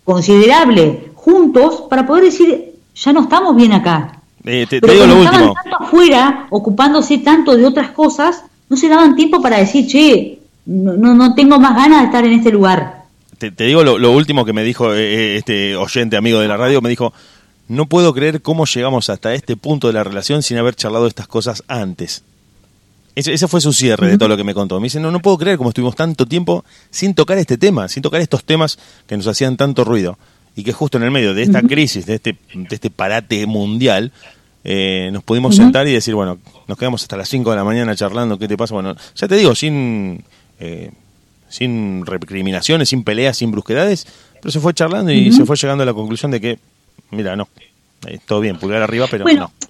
considerable 0.04 1.12
juntos 1.16 1.84
para 1.90 2.06
poder 2.06 2.26
decir, 2.26 2.74
ya 2.96 3.14
no 3.14 3.22
estamos 3.22 3.56
bien 3.56 3.74
acá. 3.74 4.20
Eh, 4.44 4.66
te, 4.70 4.80
Pero 4.80 4.94
te 4.94 4.94
digo 4.94 5.06
lo 5.08 5.16
estaban 5.18 5.44
último. 5.44 5.54
tanto 5.62 5.84
afuera, 5.84 6.48
ocupándose 6.50 7.18
tanto 7.20 7.56
de 7.56 7.66
otras 7.66 7.92
cosas, 7.92 8.44
no 8.70 8.78
se 8.78 8.88
daban 8.88 9.16
tiempo 9.16 9.42
para 9.42 9.58
decir, 9.58 9.88
che, 9.88 10.40
no, 10.66 10.94
no, 10.94 11.14
no 11.14 11.36
tengo 11.36 11.60
más 11.60 11.76
ganas 11.76 12.00
de 12.02 12.06
estar 12.06 12.26
en 12.26 12.34
este 12.34 12.52
lugar. 12.52 12.97
Te, 13.38 13.52
te 13.52 13.66
digo 13.66 13.84
lo, 13.84 13.98
lo 13.98 14.12
último 14.12 14.46
que 14.46 14.54
me 14.54 14.64
dijo 14.64 14.94
eh, 14.94 15.00
eh, 15.00 15.38
este 15.38 15.76
oyente 15.76 16.18
amigo 16.18 16.40
de 16.40 16.48
la 16.48 16.58
radio. 16.58 16.82
Me 16.82 16.90
dijo, 16.90 17.14
no 17.68 17.86
puedo 17.88 18.14
creer 18.14 18.42
cómo 18.42 18.66
llegamos 18.66 19.10
hasta 19.10 19.34
este 19.34 19.56
punto 19.56 19.88
de 19.88 19.94
la 19.94 20.04
relación 20.04 20.42
sin 20.42 20.58
haber 20.58 20.76
charlado 20.76 21.08
estas 21.08 21.28
cosas 21.28 21.64
antes. 21.68 22.24
Ese, 23.16 23.34
ese 23.34 23.48
fue 23.48 23.62
su 23.62 23.74
cierre 23.74 24.08
de 24.08 24.18
todo 24.18 24.30
lo 24.30 24.38
que 24.38 24.44
me 24.44 24.54
contó. 24.54 24.80
Me 24.80 24.86
dice, 24.86 25.00
no, 25.00 25.12
no 25.12 25.20
puedo 25.20 25.38
creer 25.38 25.58
cómo 25.58 25.70
estuvimos 25.70 25.96
tanto 25.96 26.26
tiempo 26.26 26.64
sin 26.92 27.16
tocar 27.16 27.38
este 27.38 27.58
tema, 27.58 27.88
sin 27.88 28.04
tocar 28.04 28.22
estos 28.22 28.44
temas 28.44 28.78
que 29.08 29.18
nos 29.18 29.28
hacían 29.28 29.58
tanto 29.58 29.84
ruido. 29.84 30.18
Y 30.56 30.64
que 30.64 30.74
justo 30.74 30.98
en 30.98 31.04
el 31.04 31.12
medio 31.12 31.34
de 31.34 31.44
esta 31.44 31.62
crisis, 31.62 32.06
de 32.06 32.16
este, 32.16 32.38
de 32.54 32.76
este 32.76 32.90
parate 32.90 33.46
mundial, 33.46 34.12
eh, 34.64 35.10
nos 35.14 35.24
pudimos 35.24 35.56
sentar 35.56 35.88
y 35.88 35.94
decir, 35.94 36.14
bueno, 36.14 36.40
nos 36.68 36.78
quedamos 36.78 37.02
hasta 37.02 37.16
las 37.16 37.30
5 37.30 37.52
de 37.52 37.56
la 37.56 37.64
mañana 37.64 37.96
charlando, 37.96 38.38
¿qué 38.38 38.48
te 38.48 38.58
pasa? 38.58 38.74
Bueno, 38.74 38.96
ya 39.16 39.28
te 39.28 39.36
digo, 39.36 39.56
sin, 39.56 40.24
eh, 40.60 40.92
sin 41.50 42.06
recriminaciones, 42.06 42.90
sin 42.90 43.04
peleas, 43.04 43.38
sin 43.38 43.52
brusquedades, 43.52 44.08
pero 44.42 44.52
se 44.52 44.60
fue 44.60 44.74
charlando 44.74 45.12
y 45.12 45.32
se 45.32 45.46
fue 45.46 45.56
llegando 45.56 45.84
a 45.84 45.86
la 45.86 45.94
conclusión 45.94 46.32
de 46.32 46.42
que, 46.42 46.60
mira, 47.12 47.36
no, 47.36 47.48
eh, 48.08 48.20
todo 48.26 48.40
bien, 48.40 48.58
pulgar 48.58 48.82
arriba, 48.82 49.08
pero 49.10 49.24
Bueno, 49.24 49.42
no. 49.42 49.68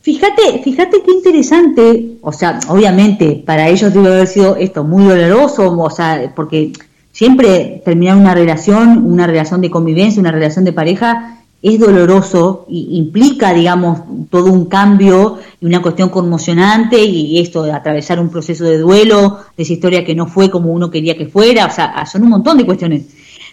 Fíjate, 0.00 0.62
fíjate 0.62 1.02
qué 1.04 1.10
interesante, 1.10 2.18
o 2.22 2.32
sea, 2.32 2.60
obviamente 2.68 3.42
para 3.44 3.68
ellos 3.68 3.92
debe 3.92 4.08
haber 4.08 4.26
sido 4.26 4.56
esto 4.56 4.84
muy 4.84 5.04
doloroso, 5.04 5.70
o 5.70 5.90
sea, 5.90 6.32
porque 6.34 6.72
siempre 7.12 7.82
terminar 7.84 8.16
una 8.16 8.32
relación, 8.34 9.04
una 9.04 9.26
relación 9.26 9.60
de 9.60 9.70
convivencia, 9.70 10.20
una 10.20 10.32
relación 10.32 10.64
de 10.64 10.72
pareja, 10.72 11.37
es 11.60 11.80
doloroso 11.80 12.66
y 12.68 12.96
implica, 12.98 13.52
digamos, 13.52 14.00
todo 14.30 14.52
un 14.52 14.66
cambio 14.66 15.38
y 15.60 15.66
una 15.66 15.82
cuestión 15.82 16.08
conmocionante 16.08 17.02
y 17.02 17.38
esto 17.40 17.64
de 17.64 17.72
atravesar 17.72 18.20
un 18.20 18.30
proceso 18.30 18.64
de 18.64 18.78
duelo, 18.78 19.38
de 19.56 19.64
esa 19.64 19.72
historia 19.72 20.04
que 20.04 20.14
no 20.14 20.26
fue 20.28 20.50
como 20.50 20.72
uno 20.72 20.90
quería 20.90 21.16
que 21.16 21.26
fuera, 21.26 21.66
o 21.66 21.70
sea, 21.70 22.06
son 22.06 22.22
un 22.22 22.28
montón 22.30 22.58
de 22.58 22.64
cuestiones. 22.64 23.06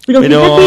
Pero, 0.05 0.21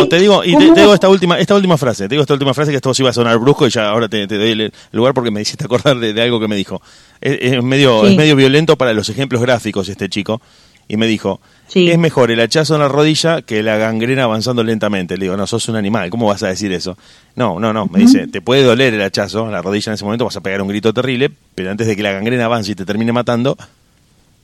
te 0.08 0.18
digo, 0.18 0.42
y 0.42 0.56
te, 0.56 0.64
digo 0.80 0.92
esta 0.92 1.08
última, 1.08 1.38
esta 1.38 1.54
última 1.54 1.78
frase, 1.78 2.08
te 2.08 2.14
digo 2.14 2.22
esta 2.22 2.34
última 2.34 2.52
frase 2.54 2.72
que 2.72 2.76
esto 2.78 2.92
sí 2.92 3.02
iba 3.02 3.10
a 3.10 3.12
sonar 3.12 3.38
brusco 3.38 3.68
y 3.68 3.70
ya 3.70 3.88
ahora 3.88 4.08
te, 4.08 4.26
te 4.26 4.36
doy 4.36 4.50
el 4.50 4.72
lugar 4.90 5.14
porque 5.14 5.30
me 5.30 5.40
hiciste 5.40 5.64
acordar 5.64 5.96
de, 5.96 6.12
de 6.12 6.22
algo 6.22 6.40
que 6.40 6.48
me 6.48 6.56
dijo. 6.56 6.82
Es, 7.20 7.38
es 7.40 7.62
medio, 7.62 8.00
Sí. 8.02 8.10
es 8.10 8.16
medio 8.16 8.34
violento 8.34 8.76
para 8.76 8.92
los 8.92 9.08
ejemplos 9.10 9.40
gráficos 9.40 9.88
este 9.88 10.08
chico. 10.08 10.40
Y 10.88 10.96
me 10.96 11.06
dijo, 11.06 11.40
Sí. 11.68 11.90
es 11.90 11.98
mejor 11.98 12.30
el 12.30 12.40
hachazo 12.40 12.74
en 12.76 12.80
la 12.80 12.88
rodilla 12.88 13.42
que 13.42 13.62
la 13.62 13.76
gangrena 13.76 14.24
avanzando 14.24 14.64
lentamente. 14.64 15.18
Le 15.18 15.26
digo, 15.26 15.36
no, 15.36 15.46
sos 15.46 15.68
un 15.68 15.76
animal, 15.76 16.08
¿cómo 16.08 16.26
vas 16.26 16.42
a 16.42 16.48
decir 16.48 16.72
eso? 16.72 16.96
No, 17.36 17.60
no, 17.60 17.74
no, 17.74 17.86
me 17.86 17.98
dice, 17.98 18.26
te 18.26 18.40
puede 18.40 18.62
doler 18.62 18.94
el 18.94 19.02
hachazo 19.02 19.44
en 19.46 19.52
la 19.52 19.60
rodilla 19.60 19.90
en 19.90 19.94
ese 19.94 20.04
momento, 20.04 20.24
vas 20.24 20.36
a 20.36 20.40
pegar 20.40 20.62
un 20.62 20.68
grito 20.68 20.94
terrible, 20.94 21.30
pero 21.54 21.70
antes 21.70 21.86
de 21.86 21.94
que 21.94 22.02
la 22.02 22.12
gangrena 22.12 22.46
avance 22.46 22.72
y 22.72 22.74
te 22.74 22.86
termine 22.86 23.12
matando, 23.12 23.56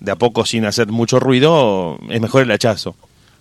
de 0.00 0.10
a 0.12 0.16
poco 0.16 0.44
sin 0.44 0.66
hacer 0.66 0.88
mucho 0.88 1.18
ruido, 1.18 1.98
es 2.10 2.20
mejor 2.20 2.42
el 2.42 2.50
hachazo. 2.50 2.94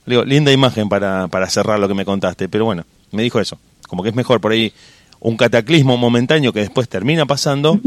Le 0.05 0.15
digo, 0.15 0.23
linda 0.25 0.51
imagen 0.53 0.87
para, 0.87 1.27
para 1.27 1.49
cerrar 1.49 1.77
lo 1.79 1.89
que 1.89 1.93
me 1.93 2.05
contaste, 2.05 2.47
pero 2.47 2.63
bueno, 2.63 2.85
me 3.11 3.21
dijo 3.23 3.41
eso, 3.41 3.57
como 3.89 4.01
que 4.01 4.09
es 4.09 4.15
mejor 4.15 4.39
por 4.39 4.53
ahí 4.53 4.71
un 5.19 5.35
cataclismo 5.35 5.97
momentáneo 5.97 6.53
que 6.53 6.61
después 6.61 6.87
termina 6.87 7.25
pasando 7.25 7.79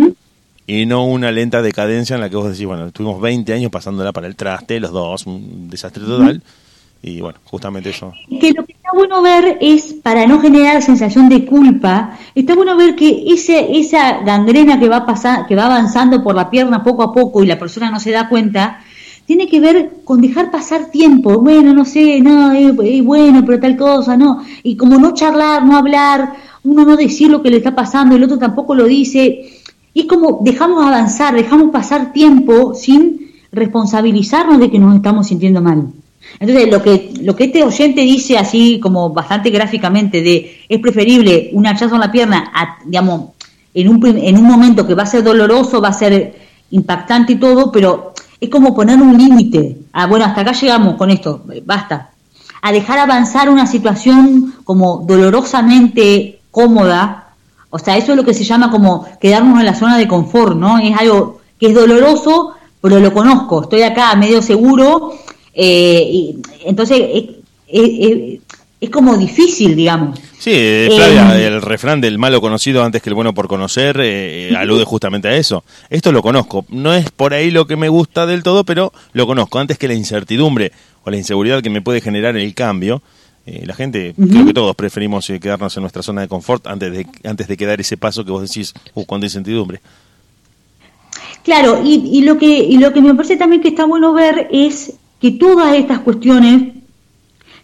y 0.66 0.86
no 0.86 1.04
una 1.04 1.30
lenta 1.30 1.62
decadencia 1.62 2.14
en 2.14 2.20
la 2.20 2.28
que 2.28 2.36
vos 2.36 2.50
decís, 2.50 2.66
bueno, 2.66 2.86
estuvimos 2.86 3.20
20 3.20 3.52
años 3.52 3.70
pasándola 3.70 4.12
para 4.12 4.26
el 4.26 4.36
traste, 4.36 4.80
los 4.80 4.92
dos, 4.92 5.26
un 5.26 5.70
desastre 5.70 6.04
total, 6.04 6.42
y 7.02 7.20
bueno, 7.20 7.38
justamente 7.44 7.90
eso. 7.90 8.12
que 8.40 8.52
lo 8.52 8.64
que 8.64 8.72
está 8.72 8.90
bueno 8.92 9.22
ver 9.22 9.58
es, 9.60 9.94
para 10.02 10.26
no 10.26 10.40
generar 10.40 10.82
sensación 10.82 11.28
de 11.28 11.44
culpa, 11.44 12.18
está 12.34 12.54
bueno 12.56 12.76
ver 12.76 12.96
que 12.96 13.24
ese, 13.28 13.78
esa 13.78 14.22
gangrena 14.22 14.80
que 14.80 14.88
va, 14.88 15.06
pasar, 15.06 15.46
que 15.46 15.54
va 15.54 15.66
avanzando 15.66 16.22
por 16.22 16.34
la 16.34 16.50
pierna 16.50 16.82
poco 16.82 17.04
a 17.04 17.12
poco 17.12 17.44
y 17.44 17.46
la 17.46 17.58
persona 17.58 17.90
no 17.90 18.00
se 18.00 18.10
da 18.10 18.28
cuenta, 18.28 18.80
tiene 19.24 19.48
que 19.48 19.60
ver 19.60 19.90
con 20.04 20.20
dejar 20.20 20.50
pasar 20.50 20.90
tiempo. 20.90 21.40
Bueno, 21.40 21.74
no 21.74 21.84
sé, 21.84 22.20
no, 22.20 22.52
eh, 22.52 23.02
bueno, 23.02 23.44
pero 23.44 23.60
tal 23.60 23.76
cosa, 23.76 24.16
no. 24.16 24.42
Y 24.62 24.76
como 24.76 24.98
no 24.98 25.14
charlar, 25.14 25.64
no 25.64 25.76
hablar, 25.76 26.32
uno 26.62 26.84
no 26.84 26.96
decir 26.96 27.30
lo 27.30 27.42
que 27.42 27.50
le 27.50 27.58
está 27.58 27.74
pasando, 27.74 28.16
el 28.16 28.24
otro 28.24 28.38
tampoco 28.38 28.74
lo 28.74 28.84
dice. 28.84 29.62
Y 29.96 30.00
es 30.00 30.06
como 30.08 30.40
dejamos 30.42 30.84
avanzar, 30.84 31.34
dejamos 31.34 31.70
pasar 31.70 32.12
tiempo 32.12 32.74
sin 32.74 33.32
responsabilizarnos 33.50 34.60
de 34.60 34.70
que 34.70 34.78
nos 34.78 34.94
estamos 34.94 35.26
sintiendo 35.26 35.62
mal. 35.62 35.86
Entonces, 36.38 36.70
lo 36.70 36.82
que, 36.82 37.14
lo 37.22 37.34
que 37.34 37.44
este 37.44 37.64
oyente 37.64 38.02
dice 38.02 38.36
así 38.36 38.78
como 38.78 39.08
bastante 39.08 39.48
gráficamente 39.48 40.20
de 40.20 40.58
es 40.68 40.80
preferible 40.80 41.48
un 41.54 41.66
hachazo 41.66 41.94
en 41.94 42.02
la 42.02 42.12
pierna, 42.12 42.52
digamos, 42.84 43.30
en 43.72 43.88
un, 43.88 44.06
en 44.18 44.36
un 44.36 44.44
momento 44.44 44.86
que 44.86 44.94
va 44.94 45.04
a 45.04 45.06
ser 45.06 45.24
doloroso, 45.24 45.80
va 45.80 45.88
a 45.88 45.92
ser 45.94 46.40
impactante 46.72 47.32
y 47.32 47.36
todo, 47.36 47.72
pero 47.72 48.12
es 48.38 48.50
como 48.50 48.74
poner 48.74 49.00
un 49.00 49.16
límite. 49.16 49.78
Ah, 49.94 50.06
bueno, 50.06 50.26
hasta 50.26 50.42
acá 50.42 50.52
llegamos 50.52 50.96
con 50.96 51.08
esto, 51.08 51.42
basta. 51.64 52.10
A 52.60 52.70
dejar 52.70 52.98
avanzar 52.98 53.48
una 53.48 53.66
situación 53.66 54.56
como 54.62 55.06
dolorosamente 55.06 56.40
cómoda, 56.50 57.25
o 57.70 57.78
sea, 57.78 57.96
eso 57.96 58.12
es 58.12 58.16
lo 58.16 58.24
que 58.24 58.34
se 58.34 58.44
llama 58.44 58.70
como 58.70 59.06
quedarnos 59.20 59.58
en 59.60 59.66
la 59.66 59.74
zona 59.74 59.98
de 59.98 60.06
confort, 60.08 60.56
¿no? 60.56 60.78
Es 60.78 60.96
algo 60.98 61.40
que 61.58 61.68
es 61.68 61.74
doloroso, 61.74 62.52
pero 62.80 63.00
lo 63.00 63.12
conozco, 63.12 63.62
estoy 63.62 63.82
acá 63.82 64.14
medio 64.16 64.40
seguro, 64.42 65.12
eh, 65.54 66.08
y 66.10 66.36
entonces 66.64 67.00
es, 67.12 67.24
es- 67.68 67.90
es- 68.10 68.40
es 68.78 68.90
como 68.90 69.16
difícil, 69.16 69.74
digamos. 69.74 70.18
Sí, 70.38 70.50
eh, 70.54 70.90
Flavia, 70.94 71.38
Eh, 71.40 71.46
el 71.46 71.62
refrán 71.62 72.00
del 72.02 72.18
malo 72.18 72.42
conocido 72.42 72.84
antes 72.84 73.00
que 73.02 73.08
el 73.08 73.14
bueno 73.14 73.32
por 73.32 73.48
conocer 73.48 73.98
eh, 74.00 74.50
eh, 74.50 74.56
alude 74.56 74.84
justamente 74.84 75.28
a 75.28 75.34
eso. 75.34 75.64
Esto 75.88 76.12
lo 76.12 76.20
conozco. 76.22 76.66
No 76.68 76.92
es 76.92 77.10
por 77.10 77.32
ahí 77.32 77.50
lo 77.50 77.66
que 77.66 77.76
me 77.76 77.88
gusta 77.88 78.26
del 78.26 78.42
todo, 78.42 78.64
pero 78.64 78.92
lo 79.14 79.26
conozco. 79.26 79.58
Antes 79.58 79.78
que 79.78 79.88
la 79.88 79.94
incertidumbre 79.94 80.72
o 81.04 81.10
la 81.10 81.16
inseguridad 81.16 81.62
que 81.62 81.70
me 81.70 81.80
puede 81.80 82.02
generar 82.02 82.36
el 82.36 82.52
cambio, 82.54 83.00
eh, 83.46 83.64
la 83.64 83.74
gente, 83.74 84.12
creo 84.16 84.44
que 84.44 84.52
todos 84.52 84.74
preferimos 84.74 85.30
eh, 85.30 85.38
quedarnos 85.38 85.76
en 85.76 85.82
nuestra 85.82 86.02
zona 86.02 86.22
de 86.22 86.28
confort 86.28 86.66
antes 86.66 86.90
de, 86.90 87.06
antes 87.22 87.46
de 87.46 87.56
que 87.56 87.64
dar 87.64 87.80
ese 87.80 87.96
paso 87.96 88.24
que 88.24 88.32
vos 88.32 88.42
decís, 88.42 88.74
uh, 88.94 89.04
cuando 89.04 89.24
hay 89.24 89.28
incertidumbre. 89.28 89.80
Claro, 91.44 91.80
y, 91.84 92.10
y 92.12 92.22
lo 92.22 92.36
que 92.36 92.46
y 92.46 92.76
lo 92.78 92.92
que 92.92 93.00
me 93.00 93.14
parece 93.14 93.36
también 93.36 93.62
que 93.62 93.68
está 93.68 93.84
bueno 93.84 94.12
ver 94.12 94.48
es 94.50 94.94
que 95.20 95.30
todas 95.30 95.76
estas 95.76 96.00
cuestiones 96.00 96.74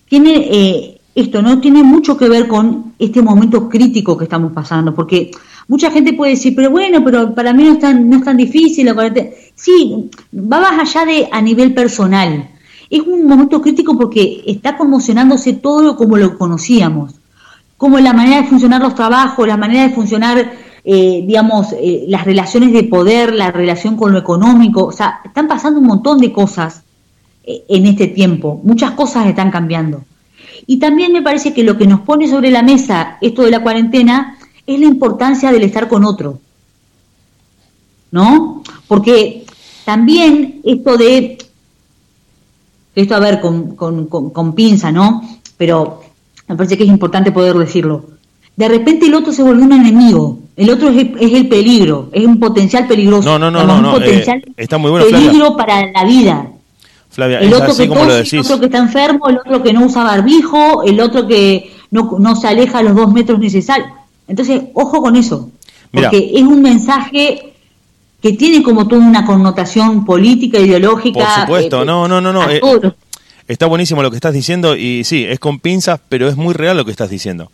tienen 0.08 0.42
eh, 0.44 1.00
esto 1.16 1.42
no 1.42 1.60
tiene 1.60 1.82
mucho 1.82 2.16
que 2.16 2.28
ver 2.28 2.46
con 2.46 2.94
este 2.98 3.20
momento 3.20 3.68
crítico 3.68 4.16
que 4.16 4.24
estamos 4.24 4.52
pasando, 4.52 4.94
porque 4.94 5.32
mucha 5.66 5.90
gente 5.90 6.12
puede 6.12 6.32
decir, 6.32 6.54
pero 6.54 6.70
bueno, 6.70 7.02
pero 7.04 7.34
para 7.34 7.52
mí 7.52 7.64
no 7.64 7.72
es 7.72 7.80
tan, 7.80 8.08
no 8.08 8.18
es 8.18 8.24
tan 8.24 8.36
difícil. 8.36 8.86
la 8.86 8.94
cuarentena". 8.94 9.30
Sí, 9.56 10.10
va 10.32 10.60
más 10.60 10.78
allá 10.78 11.04
de 11.04 11.28
a 11.30 11.42
nivel 11.42 11.74
personal. 11.74 12.51
Es 12.92 13.00
un 13.00 13.26
momento 13.26 13.60
crítico 13.60 13.98
porque 13.98 14.44
está 14.46 14.76
conmocionándose 14.76 15.54
todo 15.54 15.96
como 15.96 16.16
lo 16.16 16.38
conocíamos 16.38 17.14
como 17.82 17.98
la 17.98 18.12
manera 18.12 18.42
de 18.42 18.46
funcionar 18.46 18.80
los 18.80 18.94
trabajos, 18.94 19.44
la 19.44 19.56
manera 19.56 19.82
de 19.82 19.92
funcionar, 19.92 20.52
eh, 20.84 21.24
digamos, 21.26 21.72
eh, 21.72 22.04
las 22.06 22.24
relaciones 22.24 22.72
de 22.72 22.84
poder, 22.84 23.34
la 23.34 23.50
relación 23.50 23.96
con 23.96 24.12
lo 24.12 24.20
económico, 24.20 24.84
o 24.84 24.92
sea, 24.92 25.20
están 25.24 25.48
pasando 25.48 25.80
un 25.80 25.86
montón 25.86 26.18
de 26.18 26.32
cosas 26.32 26.82
eh, 27.42 27.64
en 27.68 27.86
este 27.86 28.06
tiempo, 28.06 28.60
muchas 28.62 28.92
cosas 28.92 29.26
están 29.26 29.50
cambiando. 29.50 30.04
Y 30.64 30.76
también 30.76 31.12
me 31.12 31.22
parece 31.22 31.52
que 31.52 31.64
lo 31.64 31.76
que 31.76 31.88
nos 31.88 32.02
pone 32.02 32.28
sobre 32.28 32.52
la 32.52 32.62
mesa 32.62 33.18
esto 33.20 33.42
de 33.42 33.50
la 33.50 33.64
cuarentena 33.64 34.38
es 34.64 34.78
la 34.78 34.86
importancia 34.86 35.50
del 35.50 35.64
estar 35.64 35.88
con 35.88 36.04
otro, 36.04 36.38
¿no? 38.12 38.62
Porque 38.86 39.44
también 39.84 40.60
esto 40.62 40.96
de, 40.96 41.36
esto 42.94 43.14
a 43.14 43.20
ver 43.20 43.40
con, 43.40 43.74
con, 43.76 44.06
con, 44.06 44.30
con 44.30 44.54
pinza, 44.54 44.92
¿no? 44.92 45.22
Pero 45.56 46.02
me 46.48 46.56
parece 46.56 46.76
que 46.76 46.84
es 46.84 46.88
importante 46.88 47.32
poder 47.32 47.56
decirlo. 47.56 48.04
De 48.56 48.68
repente 48.68 49.06
el 49.06 49.14
otro 49.14 49.32
se 49.32 49.42
volvió 49.42 49.64
un 49.64 49.72
enemigo, 49.72 50.38
el 50.56 50.68
otro 50.70 50.90
es 50.90 50.98
el, 50.98 51.16
es 51.18 51.32
el 51.32 51.48
peligro, 51.48 52.10
es 52.12 52.26
un 52.26 52.38
potencial 52.38 52.86
peligroso. 52.86 53.28
No, 53.28 53.38
no, 53.38 53.50
no, 53.50 53.66
no, 53.66 53.76
un 53.76 53.82
no, 53.82 53.92
potencial 53.92 54.42
eh, 54.46 54.52
está 54.58 54.76
muy 54.76 54.90
bueno, 54.90 55.06
peligro 55.06 55.56
para 55.56 55.90
la 55.90 56.04
vida. 56.04 56.48
Flavia, 57.08 57.40
El 57.40 57.52
otro 57.52 57.74
que 57.76 57.86
tose, 57.86 58.36
el 58.36 58.40
otro 58.40 58.60
que 58.60 58.66
está 58.66 58.78
enfermo, 58.78 59.28
el 59.28 59.38
otro 59.38 59.62
que 59.62 59.72
no 59.72 59.84
usa 59.84 60.02
barbijo, 60.02 60.82
el 60.82 60.98
otro 61.00 61.26
que 61.26 61.70
no, 61.90 62.16
no 62.18 62.36
se 62.36 62.48
aleja 62.48 62.78
a 62.78 62.82
los 62.82 62.94
dos 62.94 63.12
metros 63.12 63.38
necesarios. 63.38 63.88
Entonces, 64.28 64.62
ojo 64.74 65.02
con 65.02 65.16
eso, 65.16 65.50
Mira. 65.92 66.08
porque 66.08 66.32
es 66.34 66.42
un 66.42 66.62
mensaje 66.62 67.51
que 68.22 68.32
tiene 68.34 68.62
como 68.62 68.86
toda 68.86 69.04
una 69.04 69.26
connotación 69.26 70.04
política, 70.04 70.58
ideológica. 70.58 71.18
Por 71.18 71.40
supuesto, 71.40 71.82
eh, 71.82 71.84
no, 71.84 72.06
no, 72.06 72.20
no, 72.20 72.32
no. 72.32 72.48
eh, 72.48 72.60
está 73.48 73.66
buenísimo 73.66 74.02
lo 74.02 74.10
que 74.10 74.16
estás 74.16 74.32
diciendo 74.32 74.76
y 74.76 75.02
sí, 75.04 75.24
es 75.28 75.40
con 75.40 75.58
pinzas, 75.58 76.00
pero 76.08 76.28
es 76.28 76.36
muy 76.36 76.54
real 76.54 76.76
lo 76.76 76.84
que 76.84 76.92
estás 76.92 77.10
diciendo. 77.10 77.50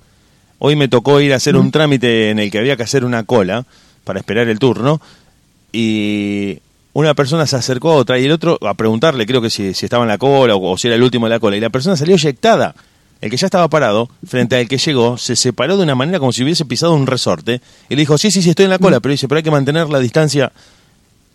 Hoy 0.59 0.77
me 0.77 0.89
tocó 0.89 1.21
ir 1.21 1.33
a 1.33 1.37
hacer 1.37 1.57
un 1.57 1.71
trámite 1.71 2.31
en 2.31 2.39
el 2.39 2.51
que 2.51 2.59
había 2.59 2.77
que 2.77 2.83
hacer 2.83 3.05
una 3.05 3.23
cola 3.23 3.65
para 4.05 4.19
esperar 4.19 4.49
el 4.49 4.59
turno 4.59 5.01
y 5.73 6.59
una 6.93 7.15
persona 7.15 7.47
se 7.47 7.57
acercó 7.57 7.93
a 7.93 7.97
otra 7.97 8.19
y 8.19 8.27
el 8.27 8.33
otro 8.33 8.59
a 8.67 8.75
preguntarle, 8.75 9.25
creo 9.25 9.41
que 9.41 9.51
si, 9.51 9.73
si 9.73 9.87
estaba 9.87 10.05
en 10.05 10.09
la 10.09 10.19
cola 10.19 10.55
o, 10.55 10.73
o 10.73 10.77
si 10.77 10.89
era 10.89 10.97
el 10.97 11.03
último 11.03 11.27
de 11.27 11.31
la 11.31 11.41
cola, 11.41 11.57
y 11.57 11.61
la 11.61 11.71
persona 11.71 11.97
salió 11.97 12.17
eyectada. 12.17 12.75
El 13.21 13.31
que 13.31 13.37
ya 13.37 13.47
estaba 13.47 13.69
parado, 13.69 14.09
frente 14.27 14.57
al 14.57 14.69
que 14.69 14.79
llegó, 14.79 15.19
se 15.19 15.35
separó 15.35 15.77
de 15.77 15.83
una 15.83 15.95
manera 15.95 16.19
como 16.19 16.33
si 16.33 16.45
hubiese 16.45 16.65
pisado 16.65 16.95
un 16.95 17.07
resorte 17.07 17.61
y 17.89 17.97
le 17.97 18.03
dijo, 18.03 18.17
sí, 18.17 18.31
sí, 18.31 18.43
sí, 18.43 18.51
estoy 18.51 18.67
en 18.67 18.71
la 18.71 18.79
cola, 18.79 19.01
pero 19.01 19.13
dice, 19.13 19.27
pero 19.27 19.39
hay 19.39 19.43
que 19.43 19.51
mantener 19.51 19.89
la 19.89 19.99
distancia. 19.99 20.53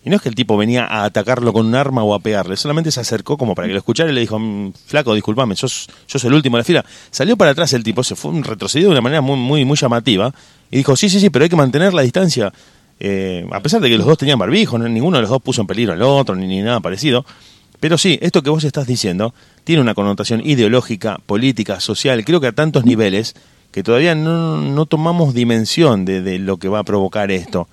Y 0.05 0.09
no 0.09 0.17
es 0.17 0.21
que 0.21 0.29
el 0.29 0.35
tipo 0.35 0.57
venía 0.57 0.85
a 0.85 1.05
atacarlo 1.05 1.53
con 1.53 1.65
un 1.65 1.75
arma 1.75 2.03
o 2.03 2.13
a 2.13 2.19
pegarle, 2.19 2.57
solamente 2.57 2.91
se 2.91 2.99
acercó 2.99 3.37
como 3.37 3.55
para 3.55 3.67
que 3.67 3.73
lo 3.73 3.79
escuchara 3.79 4.11
y 4.11 4.13
le 4.13 4.21
dijo, 4.21 4.37
mm, 4.37 4.73
flaco, 4.85 5.13
discúlpame, 5.13 5.55
sos, 5.55 5.89
sos 6.05 6.23
el 6.25 6.33
último 6.33 6.57
de 6.57 6.61
la 6.61 6.65
fila. 6.65 6.85
Salió 7.09 7.37
para 7.37 7.51
atrás 7.51 7.71
el 7.73 7.83
tipo, 7.83 8.03
se 8.03 8.15
fue 8.15 8.31
retrocedido 8.41 8.89
de 8.89 8.93
una 8.93 9.01
manera 9.01 9.21
muy, 9.21 9.37
muy, 9.37 9.65
muy 9.65 9.77
llamativa 9.77 10.33
y 10.71 10.77
dijo, 10.77 10.95
sí, 10.95 11.09
sí, 11.09 11.19
sí, 11.19 11.29
pero 11.29 11.43
hay 11.43 11.49
que 11.49 11.55
mantener 11.55 11.93
la 11.93 12.01
distancia. 12.01 12.51
Eh, 12.99 13.45
a 13.51 13.59
pesar 13.61 13.81
de 13.81 13.89
que 13.89 13.97
los 13.97 14.05
dos 14.05 14.17
tenían 14.17 14.39
barbijo, 14.39 14.77
ninguno 14.77 15.17
de 15.17 15.21
los 15.21 15.29
dos 15.29 15.41
puso 15.41 15.61
en 15.61 15.67
peligro 15.67 15.93
al 15.93 16.01
otro, 16.01 16.35
ni, 16.35 16.47
ni 16.47 16.61
nada 16.61 16.79
parecido. 16.79 17.25
Pero 17.83 17.97
sí, 17.97 18.17
esto 18.21 18.41
que 18.41 18.49
vos 18.49 18.63
estás 18.63 18.87
diciendo 18.87 19.33
tiene 19.65 19.81
una 19.81 19.93
connotación 19.93 20.39
ideológica, 20.45 21.19
política, 21.25 21.81
social, 21.81 22.23
creo 22.23 22.39
que 22.39 22.47
a 22.47 22.53
tantos 22.53 22.85
niveles 22.85 23.35
que 23.73 23.83
todavía 23.83 24.15
no, 24.15 24.85
tomamos 24.85 25.33
dimensión 25.33 26.05
de, 26.05 26.39
lo 26.39 26.55
que 26.55 26.69
va 26.69 26.79
a 26.79 26.83
provocar 26.85 27.29
esto. 27.29 27.67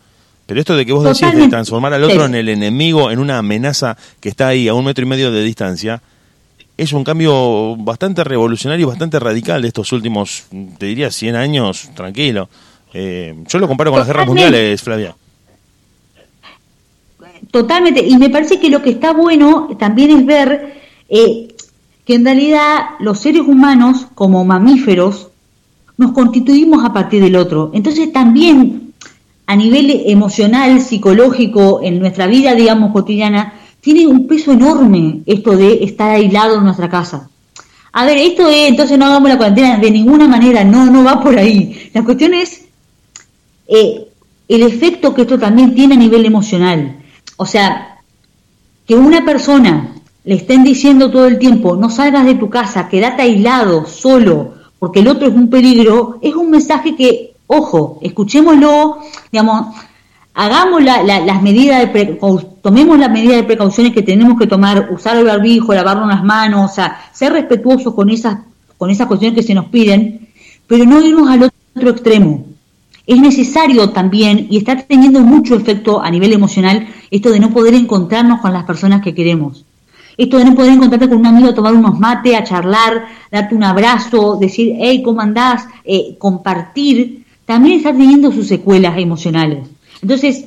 Pero 0.47 0.59
esto 0.59 0.75
de 0.75 0.85
que 0.85 0.93
vos 0.93 1.05
decís 1.05 1.33
de 1.33 1.47
transformar 1.47 1.95
al 1.95 2.03
otro 2.03 2.25
en 2.25 2.35
el 2.35 2.49
enemigo, 2.49 3.13
en 3.13 3.21
una 3.21 3.39
amenaza 3.39 3.97
que 4.19 4.31
está 4.31 4.49
ahí 4.49 4.67
a 4.67 4.75
un 4.75 4.85
metro 4.85 5.05
y 5.05 5.09
medio 5.09 5.31
de 5.31 5.45
distancia, 5.45 6.03
es 6.77 6.93
un 6.93 7.05
cambio 7.05 7.77
bastante 7.77 8.25
revolucionario 8.25 8.87
y 8.87 8.89
bastante 8.89 9.21
radical 9.21 9.63
de 9.63 9.69
estos 9.69 9.93
últimos, 9.93 10.47
te 10.79 10.87
diría, 10.87 11.13
100 11.13 11.37
años, 11.37 11.89
tranquilo. 11.95 12.49
Eh, 12.93 13.45
yo 13.47 13.61
lo 13.61 13.69
comparo 13.69 13.93
con 13.93 14.01
las 14.01 14.09
guerras 14.09 14.27
mundiales, 14.27 14.83
Flavia. 14.83 15.15
Totalmente, 17.51 18.07
y 18.07 18.17
me 18.17 18.31
parece 18.31 18.61
que 18.61 18.71
lo 18.71 18.83
que 18.83 18.91
está 18.91 19.13
bueno 19.13 19.69
también 19.79 20.11
es 20.11 20.27
ver 20.27 20.81
eh, 21.09 21.49
que 22.05 22.15
en 22.15 22.25
realidad 22.25 22.81
los 23.01 23.19
seres 23.19 23.43
humanos, 23.43 24.07
como 24.15 24.45
mamíferos, 24.45 25.29
nos 25.97 26.13
constituimos 26.13 26.85
a 26.85 26.93
partir 26.93 27.23
del 27.23 27.37
otro. 27.37 27.71
Entonces 27.75 28.13
también 28.13 28.93
a 29.47 29.57
nivel 29.57 30.05
emocional, 30.07 30.81
psicológico, 30.81 31.81
en 31.83 31.99
nuestra 31.99 32.29
vida, 32.29 32.55
digamos, 32.55 32.93
cotidiana, 32.93 33.55
tiene 33.81 34.07
un 34.07 34.29
peso 34.29 34.53
enorme 34.53 35.23
esto 35.27 35.57
de 35.57 35.83
estar 35.83 36.11
aislado 36.11 36.59
en 36.59 36.65
nuestra 36.65 36.89
casa. 36.89 37.29
A 37.93 38.05
ver, 38.05 38.17
esto 38.17 38.49
es, 38.49 38.69
entonces 38.69 38.97
no 38.97 39.07
hagamos 39.07 39.29
la 39.29 39.37
cuarentena 39.37 39.77
de 39.79 39.91
ninguna 39.91 40.29
manera, 40.29 40.63
no, 40.63 40.87
no 40.87 41.03
va 41.03 41.21
por 41.21 41.37
ahí. 41.37 41.91
La 41.93 42.05
cuestión 42.05 42.33
es 42.35 42.67
eh, 43.67 44.07
el 44.47 44.63
efecto 44.63 45.13
que 45.13 45.23
esto 45.23 45.37
también 45.37 45.75
tiene 45.75 45.95
a 45.95 45.99
nivel 45.99 46.25
emocional. 46.25 47.00
O 47.43 47.47
sea, 47.47 47.97
que 48.87 48.95
una 48.95 49.25
persona 49.25 49.95
le 50.25 50.35
estén 50.35 50.63
diciendo 50.63 51.11
todo 51.11 51.25
el 51.25 51.39
tiempo, 51.39 51.75
no 51.75 51.89
salgas 51.89 52.27
de 52.27 52.35
tu 52.35 52.51
casa, 52.51 52.87
quédate 52.87 53.23
aislado, 53.23 53.87
solo, 53.87 54.57
porque 54.79 55.01
el 55.01 55.09
otro 55.09 55.27
es 55.27 55.35
un 55.35 55.49
peligro, 55.49 56.19
es 56.21 56.35
un 56.35 56.51
mensaje 56.51 56.95
que, 56.95 57.33
ojo, 57.47 57.99
escuchémoslo, 58.03 58.99
digamos, 59.33 59.75
hagamos 60.35 60.83
las 60.83 61.43
medidas 61.43 61.91
de 61.91 62.19
tomemos 62.61 62.99
las 62.99 63.11
medidas 63.11 63.37
de 63.37 63.45
precauciones 63.45 63.95
que 63.95 64.03
tenemos 64.03 64.39
que 64.39 64.47
tomar, 64.47 64.91
usar 64.93 65.17
el 65.17 65.25
barbijo, 65.25 65.73
lavarnos 65.73 66.09
las 66.09 66.23
manos, 66.23 66.71
o 66.71 66.75
sea, 66.75 67.01
ser 67.11 67.33
respetuosos 67.33 67.95
con 67.95 68.11
esas, 68.11 68.41
con 68.77 68.91
esas 68.91 69.07
cuestiones 69.07 69.35
que 69.35 69.47
se 69.47 69.55
nos 69.55 69.65
piden, 69.71 70.29
pero 70.67 70.85
no 70.85 71.01
irnos 71.01 71.27
al 71.31 71.45
otro 71.45 71.89
extremo 71.89 72.50
es 73.11 73.21
necesario 73.21 73.91
también, 73.91 74.47
y 74.51 74.59
está 74.59 74.77
teniendo 74.77 75.19
mucho 75.21 75.57
efecto 75.57 76.01
a 76.01 76.09
nivel 76.13 76.33
emocional, 76.33 76.87
esto 77.11 77.31
de 77.31 77.41
no 77.41 77.51
poder 77.51 77.75
encontrarnos 77.75 78.41
con 78.41 78.53
las 78.53 78.63
personas 78.63 79.03
que 79.03 79.13
queremos. 79.13 79.65
Esto 80.17 80.39
de 80.39 80.45
no 80.45 80.55
poder 80.55 80.75
encontrarte 80.75 81.09
con 81.09 81.19
un 81.19 81.27
amigo 81.27 81.49
a 81.49 81.55
tomar 81.55 81.75
unos 81.75 81.99
mates, 81.99 82.37
a 82.37 82.45
charlar, 82.45 83.07
darte 83.29 83.57
un 83.57 83.65
abrazo, 83.65 84.37
decir, 84.41 84.77
hey, 84.79 85.03
¿cómo 85.05 85.21
andás? 85.21 85.65
Eh, 85.85 86.15
compartir, 86.19 87.25
también 87.45 87.79
está 87.79 87.91
teniendo 87.91 88.31
sus 88.31 88.47
secuelas 88.47 88.97
emocionales. 88.97 89.67
Entonces, 90.01 90.45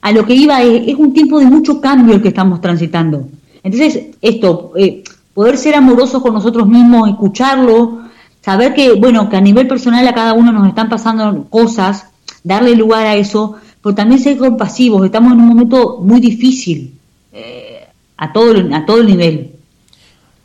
a 0.00 0.12
lo 0.12 0.24
que 0.24 0.36
iba 0.36 0.62
es, 0.62 0.94
un 0.94 1.12
tiempo 1.12 1.40
de 1.40 1.46
mucho 1.46 1.80
cambio 1.80 2.14
el 2.14 2.22
que 2.22 2.28
estamos 2.28 2.60
transitando. 2.60 3.26
Entonces, 3.64 4.10
esto, 4.22 4.72
eh, 4.76 5.02
poder 5.32 5.58
ser 5.58 5.74
amorosos 5.74 6.22
con 6.22 6.32
nosotros 6.32 6.68
mismos, 6.68 7.08
escucharlo, 7.08 8.04
saber 8.44 8.74
que, 8.74 8.92
bueno, 8.92 9.30
que 9.30 9.38
a 9.38 9.40
nivel 9.40 9.66
personal 9.66 10.06
a 10.06 10.12
cada 10.12 10.34
uno 10.34 10.52
nos 10.52 10.68
están 10.68 10.90
pasando 10.90 11.46
cosas, 11.48 12.08
darle 12.42 12.76
lugar 12.76 13.06
a 13.06 13.16
eso, 13.16 13.56
pero 13.82 13.94
también 13.94 14.20
ser 14.20 14.36
compasivos, 14.36 15.02
estamos 15.06 15.32
en 15.32 15.40
un 15.40 15.46
momento 15.46 15.98
muy 16.02 16.20
difícil 16.20 16.92
eh, 17.32 17.86
a, 18.18 18.34
todo, 18.34 18.54
a 18.74 18.84
todo 18.84 19.00
el 19.00 19.06
nivel. 19.06 19.52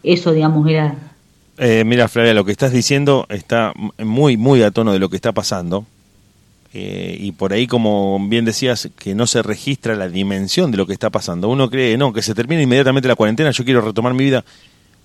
Eso, 0.02 0.32
digamos, 0.32 0.66
era... 0.70 0.96
Eh, 1.58 1.84
mira, 1.86 2.08
Flavia, 2.08 2.34
lo 2.34 2.46
que 2.46 2.54
estás 2.54 2.72
diciendo 2.72 3.26
está 3.28 3.74
muy, 3.98 4.38
muy 4.38 4.64
a 4.64 4.72
tono 4.72 4.94
de 4.94 5.00
lo 5.00 5.10
que 5.10 5.18
está 5.18 5.34
pasando. 5.34 5.86
Eh, 6.74 7.18
y 7.20 7.34
por 7.34 7.52
ahí, 7.52 7.68
como 7.68 8.18
bien 8.30 8.46
decías, 8.46 8.90
que 8.98 9.14
no 9.14 9.28
se 9.28 9.42
registra 9.42 9.96
la 9.96 10.08
dimensión 10.08 10.72
de 10.72 10.78
lo 10.78 10.88
que 10.88 10.94
está 10.94 11.10
pasando. 11.10 11.50
Uno 11.50 11.70
cree, 11.70 11.98
no, 11.98 12.14
que 12.14 12.22
se 12.22 12.34
termine 12.34 12.62
inmediatamente 12.62 13.10
la 13.10 13.16
cuarentena, 13.16 13.52
yo 13.52 13.66
quiero 13.66 13.82
retomar 13.82 14.14
mi 14.14 14.24
vida. 14.24 14.46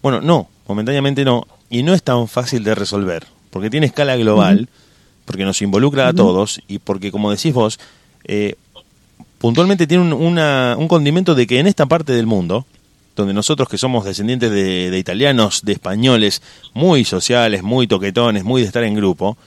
Bueno, 0.05 0.21
no, 0.21 0.51
momentáneamente 0.69 1.25
no, 1.25 1.47
y 1.71 1.83
no 1.83 1.95
es 1.95 2.03
tan 2.03 2.29
fácil 2.29 2.63
de 2.63 2.75
resolver, 2.75 3.25
porque 3.49 3.71
tiene 3.71 3.87
escala 3.87 4.15
global, 4.17 4.69
porque 5.25 5.47
nos 5.47 5.63
involucra 5.63 6.09
a 6.09 6.13
todos 6.13 6.61
y 6.69 6.79
porque, 6.79 7.11
como 7.11 7.31
decís 7.31 7.55
vos, 7.55 7.81
eh, 8.25 8.57
puntualmente 9.39 9.87
tiene 9.87 10.13
un, 10.13 10.39
un 10.39 10.89
condimento 10.89 11.35
de 11.35 11.47
que 11.47 11.59
en 11.59 11.67
esta 11.67 11.87
parte 11.87 12.13
del 12.13 12.27
mundo, 12.27 12.67
donde 13.17 13.33
nosotros 13.33 13.67
que 13.67 13.79
somos 13.79 14.05
descendientes 14.05 14.51
de, 14.51 14.99
italianos, 14.99 15.63
de 15.65 15.73
españoles, 15.73 16.43
muy 16.75 17.07
sociales, 17.07 17.63
muy 17.63 17.87
toquetones, 17.87 18.45
muy 18.45 18.61
de 18.61 18.67
estar 18.67 18.85
en 18.85 18.97
grupo, 18.97 19.39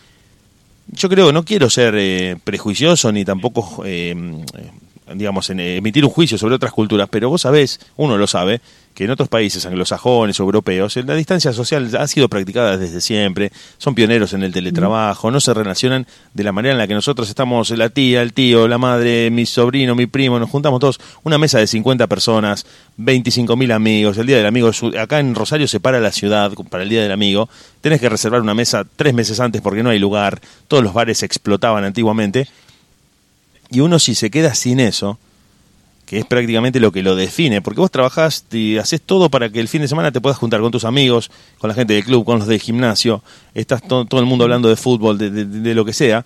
yo 0.87 1.07
creo, 1.07 1.31
no 1.31 1.45
quiero 1.45 1.69
ser 1.69 1.93
eh, 1.99 2.35
prejuicioso 2.43 3.11
ni 3.11 3.23
tampoco, 3.23 3.83
eh, 3.85 4.15
digamos, 5.15 5.49
en, 5.49 5.59
emitir 5.59 6.03
un 6.05 6.11
juicio 6.11 6.37
sobre 6.37 6.55
otras 6.55 6.73
culturas, 6.73 7.07
pero 7.09 7.29
vos 7.29 7.41
sabés, 7.41 7.79
uno 7.95 8.17
lo 8.17 8.27
sabe, 8.27 8.61
que 8.97 9.03
en 9.03 9.11
otros 9.11 9.29
países 9.29 9.63
anglosajones 9.63 10.39
o 10.39 10.43
europeos 10.43 10.95
la 11.05 11.13
distancia 11.13 11.53
social 11.53 11.95
ha 11.99 12.07
sido 12.07 12.29
practicada 12.29 12.77
desde 12.77 12.99
siempre, 12.99 13.51
son 13.77 13.93
pioneros 13.93 14.33
en 14.33 14.41
el 14.41 14.51
teletrabajo, 14.51 15.29
no 15.29 15.39
se 15.39 15.53
relacionan 15.53 16.07
de 16.33 16.43
la 16.43 16.51
manera 16.51 16.71
en 16.73 16.79
la 16.79 16.87
que 16.87 16.95
nosotros 16.95 17.29
estamos, 17.29 17.69
la 17.69 17.89
tía, 17.89 18.23
el 18.23 18.33
tío, 18.33 18.67
la 18.67 18.79
madre, 18.79 19.29
mi 19.29 19.45
sobrino, 19.45 19.93
mi 19.93 20.07
primo, 20.07 20.39
nos 20.39 20.49
juntamos 20.49 20.79
todos, 20.79 20.99
una 21.21 21.37
mesa 21.37 21.59
de 21.59 21.67
50 21.67 22.07
personas, 22.07 22.65
25 22.97 23.55
mil 23.55 23.71
amigos, 23.71 24.17
el 24.17 24.25
Día 24.25 24.37
del 24.37 24.47
Amigo, 24.47 24.71
acá 24.99 25.19
en 25.19 25.35
Rosario 25.35 25.67
se 25.67 25.79
para 25.79 25.99
la 25.99 26.11
ciudad 26.11 26.51
para 26.69 26.81
el 26.81 26.89
Día 26.89 27.03
del 27.03 27.11
Amigo, 27.11 27.49
tenés 27.81 28.01
que 28.01 28.09
reservar 28.09 28.41
una 28.41 28.55
mesa 28.55 28.83
tres 28.95 29.13
meses 29.13 29.39
antes 29.39 29.61
porque 29.61 29.83
no 29.83 29.91
hay 29.91 29.99
lugar, 29.99 30.41
todos 30.67 30.83
los 30.83 30.93
bares 30.93 31.21
explotaban 31.21 31.83
antiguamente, 31.83 32.47
y 33.71 33.79
uno 33.81 33.99
si 33.99 34.15
se 34.15 34.29
queda 34.29 34.55
sin 34.55 34.79
eso, 34.79 35.17
que 36.07 36.19
es 36.19 36.25
prácticamente 36.25 36.79
lo 36.79 36.93
que 36.93 37.03
lo 37.03 37.17
define, 37.17 37.61
porque 37.61 37.81
vos 37.81 37.91
trabajás 37.91 38.45
y 38.51 38.77
haces 38.77 39.01
todo 39.01 39.29
para 39.29 39.49
que 39.49 39.59
el 39.59 39.67
fin 39.67 39.81
de 39.81 39.89
semana 39.89 40.11
te 40.11 40.21
puedas 40.21 40.37
juntar 40.37 40.61
con 40.61 40.71
tus 40.71 40.85
amigos, 40.85 41.29
con 41.57 41.67
la 41.67 41.73
gente 41.73 41.93
del 41.93 42.05
club, 42.05 42.23
con 42.23 42.39
los 42.39 42.47
del 42.47 42.61
gimnasio, 42.61 43.21
estás 43.53 43.81
todo, 43.85 44.19
el 44.19 44.25
mundo 44.25 44.45
hablando 44.45 44.69
de 44.69 44.77
fútbol, 44.77 45.17
de, 45.17 45.75
lo 45.75 45.83
que 45.83 45.91
sea, 45.91 46.25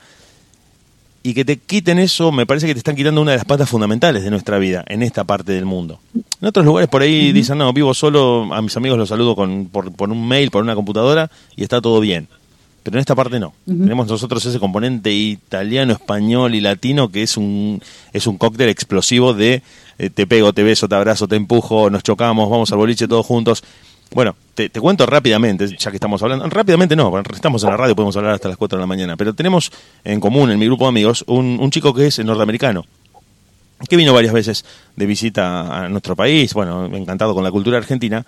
y 1.23 1.33
que 1.33 1.45
te 1.45 1.57
quiten 1.57 1.97
eso, 1.97 2.31
me 2.31 2.45
parece 2.45 2.67
que 2.67 2.73
te 2.73 2.77
están 2.77 2.95
quitando 2.95 3.21
una 3.21 3.31
de 3.31 3.37
las 3.37 3.45
patas 3.45 3.69
fundamentales 3.69 4.23
de 4.23 4.29
nuestra 4.29 4.59
vida 4.59 4.83
en 4.87 5.01
esta 5.01 5.23
parte 5.23 5.51
del 5.51 5.65
mundo. 5.65 5.99
En 6.13 6.47
otros 6.47 6.63
lugares 6.63 6.87
por 6.87 7.01
ahí 7.01 7.31
dicen, 7.31 7.57
no, 7.57 7.73
vivo 7.73 7.95
solo, 7.95 8.53
a 8.53 8.61
mis 8.61 8.77
amigos 8.77 8.99
los 8.99 9.09
saludo 9.09 9.35
con, 9.35 9.65
por, 9.65 9.91
por 9.91 10.11
un 10.11 10.27
mail, 10.27 10.51
por 10.51 10.61
una 10.61 10.75
computadora, 10.75 11.31
y 11.55 11.63
está 11.63 11.81
todo 11.81 11.99
bien 11.99 12.27
pero 12.83 12.97
en 12.97 13.01
esta 13.01 13.15
parte 13.15 13.39
no. 13.39 13.53
Tenemos 13.65 14.07
nosotros 14.07 14.43
ese 14.45 14.59
componente 14.59 15.11
italiano, 15.11 15.93
español 15.93 16.55
y 16.55 16.61
latino 16.61 17.09
que 17.09 17.23
es 17.23 17.37
un, 17.37 17.81
es 18.11 18.25
un 18.25 18.37
cóctel 18.37 18.69
explosivo 18.69 19.33
de 19.33 19.61
eh, 19.99 20.09
te 20.09 20.25
pego, 20.25 20.51
te 20.51 20.63
beso, 20.63 20.87
te 20.87 20.95
abrazo, 20.95 21.27
te 21.27 21.35
empujo, 21.35 21.89
nos 21.91 22.01
chocamos, 22.01 22.49
vamos 22.49 22.71
al 22.71 22.79
boliche 22.79 23.07
todos 23.07 23.25
juntos. 23.25 23.63
Bueno, 24.13 24.35
te, 24.55 24.69
cuento 24.71 25.05
rápidamente, 25.05 25.67
ya 25.77 25.89
que 25.89 25.97
estamos 25.97 26.21
hablando, 26.21 26.49
rápidamente 26.49 26.95
no, 26.95 27.17
estamos 27.33 27.63
en 27.63 27.69
la 27.69 27.77
radio, 27.77 27.95
podemos 27.95 28.17
hablar 28.17 28.33
hasta 28.33 28.49
las 28.49 28.57
4 28.57 28.77
de 28.77 28.81
la 28.81 28.87
mañana, 28.87 29.15
pero 29.15 29.33
tenemos 29.33 29.71
en 30.03 30.19
común 30.19 30.51
en 30.51 30.59
mi 30.59 30.65
grupo 30.65 30.83
de 30.85 30.89
amigos 30.89 31.23
un, 31.27 31.57
un 31.61 31.71
chico 31.71 31.93
que 31.93 32.07
es 32.07 32.19
norteamericano, 32.19 32.85
que 33.87 33.95
vino 33.95 34.13
varias 34.13 34.33
veces 34.33 34.65
de 34.97 35.05
visita 35.05 35.85
a 35.85 35.87
nuestro 35.87 36.15
país, 36.17 36.53
bueno, 36.53 36.87
encantado 36.87 37.33
con 37.33 37.43
la 37.43 37.51
cultura 37.51 37.77
argentina, 37.77 38.25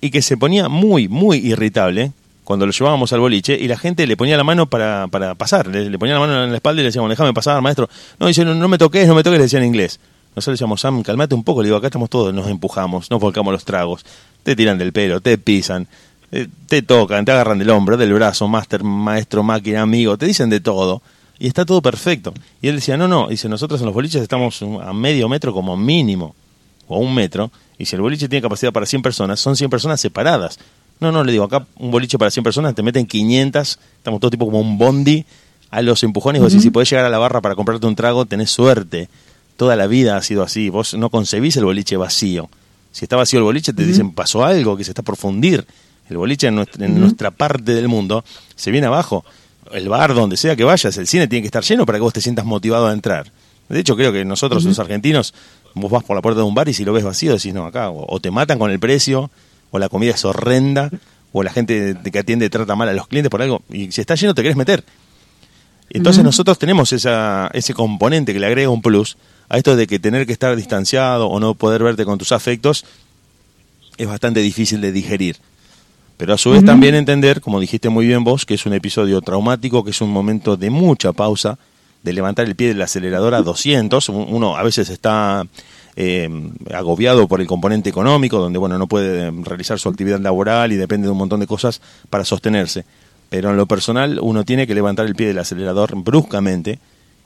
y 0.00 0.10
que 0.10 0.20
se 0.20 0.36
ponía 0.36 0.68
muy, 0.68 1.08
muy 1.08 1.38
irritable 1.38 2.12
cuando 2.44 2.66
lo 2.66 2.72
llevábamos 2.72 3.12
al 3.12 3.20
boliche 3.20 3.58
y 3.58 3.66
la 3.66 3.78
gente 3.78 4.06
le 4.06 4.16
ponía 4.16 4.36
la 4.36 4.44
mano 4.44 4.66
para, 4.66 5.08
para 5.08 5.34
pasar, 5.34 5.66
le, 5.66 5.98
ponía 5.98 6.14
la 6.14 6.20
mano 6.20 6.44
en 6.44 6.50
la 6.50 6.56
espalda 6.56 6.80
y 6.80 6.82
le 6.82 6.88
decíamos, 6.88 7.08
déjame 7.08 7.32
pasar, 7.32 7.60
maestro. 7.62 7.88
No, 8.20 8.26
dice, 8.26 8.44
no, 8.44 8.68
me 8.68 8.78
toques, 8.78 9.08
no 9.08 9.14
me 9.14 9.22
toques, 9.22 9.38
le 9.38 9.44
decían 9.44 9.62
en 9.62 9.68
inglés. 9.68 9.98
Nosotros 10.36 10.48
le 10.48 10.52
decíamos, 10.52 10.80
Sam, 10.80 11.02
calmate 11.02 11.34
un 11.34 11.42
poco, 11.42 11.62
le 11.62 11.68
digo, 11.68 11.78
acá 11.78 11.86
estamos 11.86 12.10
todos, 12.10 12.34
nos 12.34 12.48
empujamos, 12.48 13.10
nos 13.10 13.20
volcamos 13.20 13.52
los 13.52 13.64
tragos, 13.64 14.04
te 14.42 14.54
tiran 14.54 14.76
del 14.78 14.92
pelo, 14.92 15.20
te 15.20 15.38
pisan, 15.38 15.86
eh, 16.32 16.48
te 16.68 16.82
tocan, 16.82 17.24
te 17.24 17.32
agarran 17.32 17.58
del 17.58 17.70
hombro, 17.70 17.96
del 17.96 18.12
brazo, 18.12 18.46
máster, 18.46 18.82
maestro, 18.82 19.42
máquina, 19.42 19.82
amigo, 19.82 20.18
te 20.18 20.26
dicen 20.26 20.50
de 20.50 20.60
todo 20.60 21.02
y 21.38 21.46
está 21.46 21.64
todo 21.64 21.80
perfecto. 21.80 22.34
Y 22.60 22.68
él 22.68 22.76
decía, 22.76 22.96
no, 22.96 23.08
no, 23.08 23.28
dice, 23.28 23.48
nosotros 23.48 23.80
en 23.80 23.86
los 23.86 23.94
boliches 23.94 24.22
estamos 24.22 24.60
a 24.62 24.92
medio 24.92 25.28
metro 25.28 25.54
como 25.54 25.76
mínimo, 25.76 26.34
o 26.88 26.98
un 26.98 27.14
metro, 27.14 27.50
y 27.78 27.86
si 27.86 27.96
el 27.96 28.02
boliche 28.02 28.28
tiene 28.28 28.42
capacidad 28.42 28.72
para 28.72 28.84
100 28.84 29.02
personas, 29.02 29.40
son 29.40 29.56
100 29.56 29.70
personas 29.70 30.00
separadas 30.00 30.58
No, 31.00 31.12
no, 31.12 31.24
le 31.24 31.32
digo, 31.32 31.44
acá 31.44 31.66
un 31.76 31.90
boliche 31.90 32.18
para 32.18 32.30
100 32.30 32.44
personas, 32.44 32.74
te 32.74 32.82
meten 32.82 33.06
500, 33.06 33.78
estamos 33.98 34.20
todo 34.20 34.30
tipo 34.30 34.46
como 34.46 34.60
un 34.60 34.78
bondi, 34.78 35.24
a 35.74 35.82
los 35.82 36.04
empujones, 36.04 36.40
vos 36.40 36.52
decís, 36.52 36.62
si 36.62 36.70
podés 36.70 36.88
llegar 36.88 37.04
a 37.04 37.08
la 37.08 37.18
barra 37.18 37.40
para 37.40 37.56
comprarte 37.56 37.84
un 37.86 37.96
trago, 37.96 38.26
tenés 38.26 38.50
suerte. 38.50 39.08
Toda 39.56 39.74
la 39.74 39.88
vida 39.88 40.16
ha 40.16 40.22
sido 40.22 40.44
así, 40.44 40.68
vos 40.68 40.94
no 40.94 41.10
concebís 41.10 41.56
el 41.56 41.64
boliche 41.64 41.96
vacío. 41.96 42.48
Si 42.92 43.04
está 43.04 43.16
vacío 43.16 43.40
el 43.40 43.44
boliche, 43.44 43.72
te 43.72 43.84
dicen, 43.84 44.12
pasó 44.12 44.44
algo, 44.44 44.76
que 44.76 44.84
se 44.84 44.92
está 44.92 45.02
por 45.02 45.16
fundir. 45.16 45.66
El 46.08 46.16
boliche 46.16 46.46
en 46.46 46.54
nuestra, 46.54 46.86
en 46.86 47.00
nuestra 47.00 47.32
parte 47.32 47.74
del 47.74 47.88
mundo 47.88 48.24
se 48.54 48.70
viene 48.70 48.86
abajo. 48.86 49.24
El 49.72 49.88
bar, 49.88 50.14
donde 50.14 50.36
sea 50.36 50.54
que 50.54 50.62
vayas, 50.62 50.96
el 50.96 51.08
cine 51.08 51.26
tiene 51.26 51.42
que 51.42 51.48
estar 51.48 51.64
lleno 51.64 51.84
para 51.86 51.98
que 51.98 52.02
vos 52.02 52.12
te 52.12 52.20
sientas 52.20 52.44
motivado 52.44 52.86
a 52.86 52.92
entrar. 52.92 53.32
De 53.68 53.80
hecho, 53.80 53.96
creo 53.96 54.12
que 54.12 54.24
nosotros, 54.24 54.62
los 54.64 54.78
argentinos, 54.78 55.34
vos 55.74 55.90
vas 55.90 56.04
por 56.04 56.14
la 56.14 56.22
puerta 56.22 56.40
de 56.40 56.46
un 56.46 56.54
bar 56.54 56.68
y 56.68 56.72
si 56.72 56.84
lo 56.84 56.92
ves 56.92 57.02
vacío 57.02 57.32
decís, 57.32 57.52
no, 57.52 57.66
acá 57.66 57.90
o 57.90 58.20
te 58.20 58.30
matan 58.30 58.60
con 58.60 58.70
el 58.70 58.78
precio, 58.78 59.30
o 59.74 59.78
la 59.80 59.88
comida 59.88 60.12
es 60.12 60.24
horrenda, 60.24 60.88
o 61.32 61.42
la 61.42 61.50
gente 61.50 61.96
que 62.12 62.18
atiende 62.20 62.48
trata 62.48 62.76
mal 62.76 62.88
a 62.88 62.92
los 62.92 63.08
clientes 63.08 63.28
por 63.28 63.42
algo, 63.42 63.60
y 63.68 63.90
si 63.90 64.00
está 64.00 64.14
lleno 64.14 64.32
te 64.32 64.40
querés 64.40 64.56
meter. 64.56 64.84
Entonces 65.90 66.22
nosotros 66.22 66.60
tenemos 66.60 66.92
esa, 66.92 67.50
ese 67.52 67.74
componente 67.74 68.32
que 68.32 68.38
le 68.38 68.46
agrega 68.46 68.68
un 68.68 68.82
plus 68.82 69.16
a 69.48 69.58
esto 69.58 69.74
de 69.74 69.88
que 69.88 69.98
tener 69.98 70.26
que 70.26 70.32
estar 70.32 70.54
distanciado 70.54 71.26
o 71.26 71.40
no 71.40 71.56
poder 71.56 71.82
verte 71.82 72.04
con 72.04 72.18
tus 72.18 72.30
afectos 72.30 72.84
es 73.96 74.06
bastante 74.06 74.38
difícil 74.38 74.80
de 74.80 74.92
digerir. 74.92 75.38
Pero 76.18 76.34
a 76.34 76.38
su 76.38 76.50
vez 76.50 76.64
también 76.64 76.94
entender, 76.94 77.40
como 77.40 77.58
dijiste 77.58 77.88
muy 77.88 78.06
bien 78.06 78.22
vos, 78.22 78.46
que 78.46 78.54
es 78.54 78.66
un 78.66 78.74
episodio 78.74 79.20
traumático, 79.22 79.82
que 79.82 79.90
es 79.90 80.00
un 80.00 80.10
momento 80.10 80.56
de 80.56 80.70
mucha 80.70 81.12
pausa, 81.12 81.58
de 82.04 82.12
levantar 82.12 82.46
el 82.46 82.54
pie 82.54 82.68
del 82.68 82.80
acelerador 82.80 83.34
a 83.34 83.42
200. 83.42 84.08
Uno 84.08 84.56
a 84.56 84.62
veces 84.62 84.88
está 84.88 85.44
eh, 85.96 86.28
agobiado 86.72 87.28
por 87.28 87.40
el 87.40 87.46
componente 87.46 87.88
económico, 87.88 88.38
donde 88.38 88.58
bueno 88.58 88.78
no 88.78 88.86
puede 88.86 89.30
realizar 89.30 89.78
su 89.78 89.88
actividad 89.88 90.20
laboral 90.20 90.72
y 90.72 90.76
depende 90.76 91.06
de 91.06 91.12
un 91.12 91.18
montón 91.18 91.40
de 91.40 91.46
cosas 91.46 91.80
para 92.10 92.24
sostenerse. 92.24 92.84
Pero 93.30 93.50
en 93.50 93.56
lo 93.56 93.66
personal 93.66 94.18
uno 94.20 94.44
tiene 94.44 94.66
que 94.66 94.74
levantar 94.74 95.06
el 95.06 95.14
pie 95.14 95.28
del 95.28 95.38
acelerador 95.38 95.94
bruscamente 95.96 96.78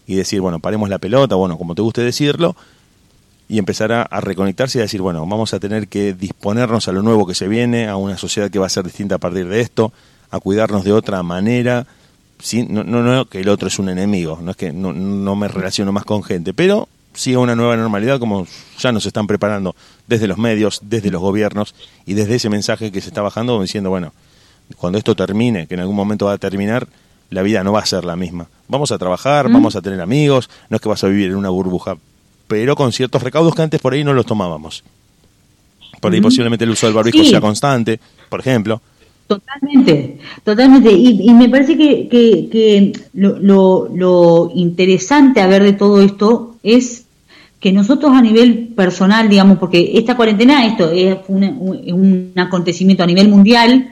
y 0.07 0.15
decir, 0.15 0.41
bueno, 0.41 0.59
paremos 0.59 0.89
la 0.89 0.99
pelota, 0.99 1.35
bueno, 1.35 1.59
como 1.59 1.75
te 1.75 1.83
guste 1.83 2.01
decirlo, 2.01 2.57
y 3.49 3.59
empezar 3.59 3.93
a, 3.93 4.21
reconectarse 4.21 4.79
y 4.79 4.81
a 4.81 4.85
decir, 4.85 5.01
bueno, 5.01 5.27
vamos 5.27 5.55
a 5.55 5.61
tener 5.61 5.89
que 5.89 6.13
disponernos 6.13 6.89
a 6.89 6.93
lo 6.93 7.03
nuevo 7.03 7.27
que 7.27 7.35
se 7.35 7.49
viene, 7.49 7.89
a 7.89 7.97
una 7.97 8.17
sociedad 8.17 8.51
que 8.51 8.59
va 8.59 8.67
a 8.67 8.71
ser 8.71 8.85
distinta 8.85 9.17
a 9.17 9.19
partir 9.19 9.49
de 9.49 9.61
esto, 9.61 9.93
a 10.31 10.41
cuidarnos 10.41 10.85
de 10.85 10.93
otra 10.93 11.23
manera, 11.23 11.87
no, 12.69 12.85
no, 12.85 13.03
no 13.03 13.25
que 13.27 13.41
el 13.41 13.49
otro 13.49 13.69
es 13.69 13.79
un 13.79 13.89
enemigo, 13.89 14.39
no 14.43 14.51
es 14.51 14.57
que 14.57 14.73
no, 14.73 14.93
no 14.93 15.35
me 15.35 15.49
relaciono 15.49 15.93
más 15.93 16.05
con 16.05 16.23
gente, 16.23 16.53
pero 16.55 16.89
sí 17.19 17.35
a 17.35 17.39
una 17.41 17.57
nueva 17.57 17.77
normalidad 17.77 18.21
como 18.21 18.47
ya 18.79 18.93
nos 18.93 19.05
están 19.05 19.27
preparando 19.27 19.75
desde 20.07 20.29
los 20.29 20.39
medios, 20.39 20.81
desde 20.85 21.11
los 21.11 21.21
gobiernos 21.21 21.75
y 22.07 22.15
desde 22.15 22.37
ese 22.37 22.49
mensaje 22.49 22.93
que 22.93 23.01
se 23.01 23.09
está 23.09 23.23
bajando 23.23 23.61
diciendo, 23.61 23.91
bueno, 23.91 24.13
cuando 24.77 24.99
esto 24.99 25.17
termine, 25.17 25.67
que 25.67 25.75
en 25.75 25.81
algún 25.81 25.97
momento 25.97 26.27
va 26.27 26.35
a 26.35 26.39
terminar, 26.39 26.87
la 27.31 27.43
vida 27.43 27.65
no 27.65 27.73
va 27.73 27.81
a 27.81 27.87
ser 27.87 28.05
la 28.05 28.17
misma. 28.17 28.47
Vamos 28.69 28.93
a 28.93 28.99
trabajar, 28.99 29.51
vamos 29.51 29.75
a 29.77 29.83
tener 29.83 30.01
amigos, 30.01 30.49
no 30.71 30.77
es 30.77 30.81
que 30.81 30.89
vas 30.89 31.03
a 31.03 31.09
vivir 31.09 31.31
en 31.31 31.37
una 31.37 31.49
burbuja, 31.49 31.97
pero 32.47 32.77
con 32.77 32.93
ciertos 32.93 33.23
recaudos 33.23 33.55
que 33.55 33.63
antes 33.63 33.81
por 33.81 33.93
ahí 33.93 34.05
no 34.05 34.13
los 34.13 34.25
tomábamos. 34.25 34.85
Por 36.01 36.13
ahí 36.13 36.21
posiblemente 36.21 36.65
el 36.65 36.71
uso 36.71 36.87
del 36.87 36.95
barbijo 36.95 37.25
sea 37.25 37.41
constante, 37.41 37.99
por 38.29 38.41
ejemplo. 38.41 38.81
Totalmente, 39.27 40.19
totalmente. 40.45 40.91
Y, 40.93 41.35
me 41.35 41.49
parece 41.51 41.77
que, 41.77 42.09
que, 42.09 42.93
lo, 43.13 43.89
lo, 43.93 44.51
interesante 44.55 45.41
a 45.41 45.47
ver 45.47 45.63
de 45.65 45.75
todo 45.75 46.01
esto 46.01 46.57
es 46.63 47.08
que 47.61 47.73
nosotros 47.73 48.13
a 48.13 48.23
nivel 48.23 48.69
personal, 48.77 49.29
digamos, 49.29 49.59
porque 49.59 49.93
esta 49.95 50.17
cuarentena, 50.17 50.67
esto 50.67 50.91
es 50.91 51.17
un 51.29 52.33
acontecimiento 52.37 53.03
a 53.03 53.07
nivel 53.07 53.29
mundial, 53.29 53.91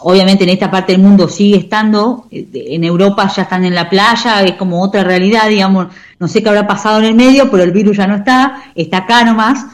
obviamente 0.00 0.44
en 0.44 0.50
esta 0.50 0.70
parte 0.70 0.92
del 0.92 1.00
mundo 1.00 1.28
sigue 1.28 1.56
estando, 1.56 2.26
en 2.30 2.84
Europa 2.84 3.30
ya 3.34 3.42
están 3.42 3.64
en 3.64 3.74
la 3.74 3.88
playa, 3.88 4.42
es 4.42 4.52
como 4.52 4.82
otra 4.82 5.04
realidad, 5.04 5.48
digamos, 5.48 5.88
no 6.18 6.28
sé 6.28 6.42
qué 6.42 6.48
habrá 6.48 6.66
pasado 6.66 6.98
en 6.98 7.06
el 7.06 7.14
medio, 7.14 7.50
pero 7.50 7.62
el 7.62 7.72
virus 7.72 7.96
ya 7.96 8.06
no 8.06 8.16
está, 8.16 8.64
está 8.74 8.98
acá 8.98 9.24
nomás. 9.24 9.64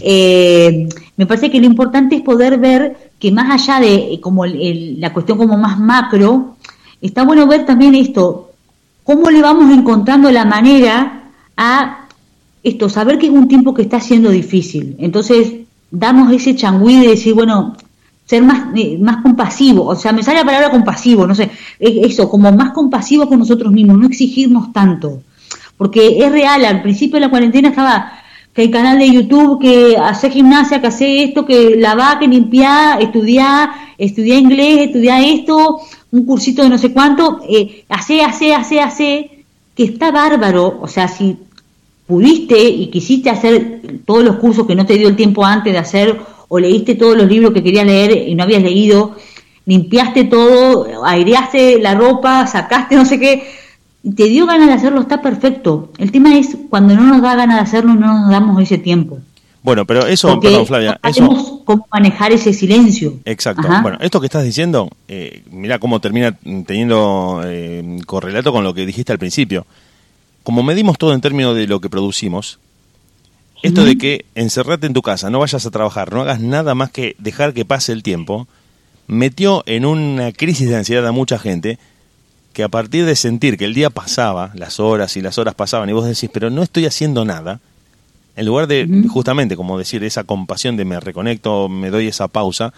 Eh, 0.00 0.88
me 1.16 1.26
parece 1.26 1.50
que 1.50 1.60
lo 1.60 1.66
importante 1.66 2.16
es 2.16 2.22
poder 2.22 2.58
ver 2.58 3.12
que 3.18 3.30
más 3.30 3.50
allá 3.50 3.80
de 3.80 3.94
eh, 4.14 4.20
como 4.20 4.44
la 4.46 5.12
cuestión 5.12 5.38
como 5.38 5.56
más 5.56 5.78
macro, 5.78 6.56
está 7.00 7.22
bueno 7.24 7.46
ver 7.46 7.66
también 7.66 7.94
esto, 7.94 8.52
cómo 9.02 9.30
le 9.30 9.42
vamos 9.42 9.70
encontrando 9.70 10.30
la 10.30 10.44
manera 10.44 11.24
a 11.56 12.03
esto, 12.64 12.88
saber 12.88 13.18
que 13.18 13.26
es 13.26 13.32
un 13.32 13.46
tiempo 13.46 13.74
que 13.74 13.82
está 13.82 14.00
siendo 14.00 14.30
difícil. 14.30 14.96
Entonces, 14.98 15.52
damos 15.90 16.32
ese 16.32 16.56
changüí 16.56 16.98
de 16.98 17.08
decir, 17.08 17.34
bueno, 17.34 17.76
ser 18.24 18.42
más, 18.42 18.68
eh, 18.74 18.98
más 18.98 19.18
compasivo, 19.22 19.84
o 19.84 19.94
sea, 19.94 20.12
me 20.12 20.22
sale 20.22 20.40
la 20.40 20.46
palabra 20.46 20.70
compasivo, 20.70 21.26
no 21.26 21.34
sé, 21.34 21.50
eso, 21.78 22.28
como 22.28 22.50
más 22.52 22.72
compasivo 22.72 23.28
con 23.28 23.38
nosotros 23.38 23.70
mismos, 23.70 23.98
no 23.98 24.06
exigirnos 24.06 24.72
tanto, 24.72 25.22
porque 25.76 26.24
es 26.24 26.32
real, 26.32 26.64
al 26.64 26.80
principio 26.82 27.16
de 27.16 27.20
la 27.20 27.30
cuarentena 27.30 27.68
estaba 27.68 28.12
que 28.54 28.62
el 28.62 28.70
canal 28.70 28.98
de 28.98 29.10
YouTube, 29.10 29.60
que 29.60 29.96
hace 29.98 30.30
gimnasia, 30.30 30.80
que 30.80 30.86
hace 30.86 31.24
esto, 31.24 31.44
que 31.44 31.76
lavar, 31.76 32.20
que 32.20 32.28
limpiar, 32.28 33.02
estudiar, 33.02 33.70
estudiar 33.98 34.38
inglés, 34.38 34.86
estudiar 34.86 35.22
esto, 35.22 35.80
un 36.12 36.24
cursito 36.24 36.62
de 36.62 36.68
no 36.68 36.78
sé 36.78 36.92
cuánto, 36.92 37.40
eh, 37.48 37.84
hace, 37.88 38.22
hace, 38.22 38.54
hace, 38.54 38.80
hace, 38.80 39.44
que 39.74 39.84
está 39.84 40.12
bárbaro, 40.12 40.78
o 40.80 40.86
sea, 40.86 41.08
si 41.08 41.36
pudiste 42.06 42.58
y 42.58 42.88
quisiste 42.88 43.30
hacer 43.30 43.80
todos 44.04 44.24
los 44.24 44.36
cursos 44.36 44.66
que 44.66 44.74
no 44.74 44.86
te 44.86 44.94
dio 44.94 45.08
el 45.08 45.16
tiempo 45.16 45.44
antes 45.44 45.72
de 45.72 45.78
hacer, 45.78 46.18
o 46.48 46.58
leíste 46.58 46.94
todos 46.94 47.16
los 47.16 47.26
libros 47.26 47.52
que 47.52 47.62
querías 47.62 47.86
leer 47.86 48.28
y 48.28 48.34
no 48.34 48.42
habías 48.42 48.62
leído, 48.62 49.16
limpiaste 49.66 50.24
todo, 50.24 51.04
aireaste 51.04 51.80
la 51.80 51.94
ropa, 51.94 52.46
sacaste 52.46 52.96
no 52.96 53.04
sé 53.04 53.18
qué, 53.18 53.44
te 54.16 54.24
dio 54.24 54.46
ganas 54.46 54.68
de 54.68 54.74
hacerlo, 54.74 55.00
está 55.00 55.22
perfecto. 55.22 55.90
El 55.98 56.12
tema 56.12 56.36
es 56.36 56.56
cuando 56.68 56.94
no 56.94 57.02
nos 57.02 57.22
da 57.22 57.34
ganas 57.34 57.56
de 57.56 57.62
hacerlo, 57.62 57.94
no 57.94 58.20
nos 58.20 58.30
damos 58.30 58.60
ese 58.62 58.78
tiempo. 58.78 59.18
Bueno, 59.62 59.86
pero 59.86 60.06
eso, 60.06 60.38
perdón, 60.40 60.66
Flavia. 60.66 61.00
No 61.18 61.62
cómo 61.64 61.86
manejar 61.90 62.32
ese 62.32 62.52
silencio. 62.52 63.14
Exacto. 63.24 63.66
Bueno, 63.80 63.96
esto 64.02 64.20
que 64.20 64.26
estás 64.26 64.44
diciendo, 64.44 64.90
eh, 65.08 65.42
mira 65.50 65.78
cómo 65.78 66.00
termina 66.00 66.36
teniendo 66.66 67.40
eh, 67.46 67.98
correlato 68.04 68.52
con 68.52 68.62
lo 68.62 68.74
que 68.74 68.84
dijiste 68.84 69.12
al 69.12 69.18
principio. 69.18 69.64
Como 70.44 70.62
medimos 70.62 70.96
todo 70.98 71.12
en 71.12 71.20
términos 71.20 71.56
de 71.56 71.66
lo 71.66 71.80
que 71.80 71.90
producimos, 71.90 72.60
esto 73.62 73.84
de 73.84 73.98
que 73.98 74.26
encerrate 74.34 74.86
en 74.86 74.92
tu 74.92 75.02
casa, 75.02 75.30
no 75.30 75.40
vayas 75.40 75.64
a 75.64 75.70
trabajar, 75.70 76.12
no 76.12 76.20
hagas 76.20 76.38
nada 76.38 76.74
más 76.74 76.90
que 76.90 77.16
dejar 77.18 77.54
que 77.54 77.64
pase 77.64 77.92
el 77.92 78.02
tiempo, 78.02 78.46
metió 79.06 79.64
en 79.66 79.86
una 79.86 80.32
crisis 80.32 80.68
de 80.68 80.76
ansiedad 80.76 81.06
a 81.06 81.12
mucha 81.12 81.38
gente 81.38 81.78
que 82.52 82.62
a 82.62 82.68
partir 82.68 83.04
de 83.04 83.16
sentir 83.16 83.56
que 83.56 83.64
el 83.64 83.74
día 83.74 83.90
pasaba, 83.90 84.52
las 84.54 84.78
horas 84.78 85.16
y 85.16 85.22
las 85.22 85.38
horas 85.38 85.54
pasaban, 85.54 85.88
y 85.88 85.92
vos 85.92 86.06
decís, 86.06 86.30
pero 86.32 86.50
no 86.50 86.62
estoy 86.62 86.86
haciendo 86.86 87.24
nada, 87.24 87.60
en 88.36 88.46
lugar 88.46 88.66
de 88.66 89.06
justamente 89.08 89.56
como 89.56 89.78
decir 89.78 90.04
esa 90.04 90.24
compasión 90.24 90.76
de 90.76 90.84
me 90.84 91.00
reconecto, 91.00 91.68
me 91.68 91.90
doy 91.90 92.08
esa 92.08 92.28
pausa, 92.28 92.72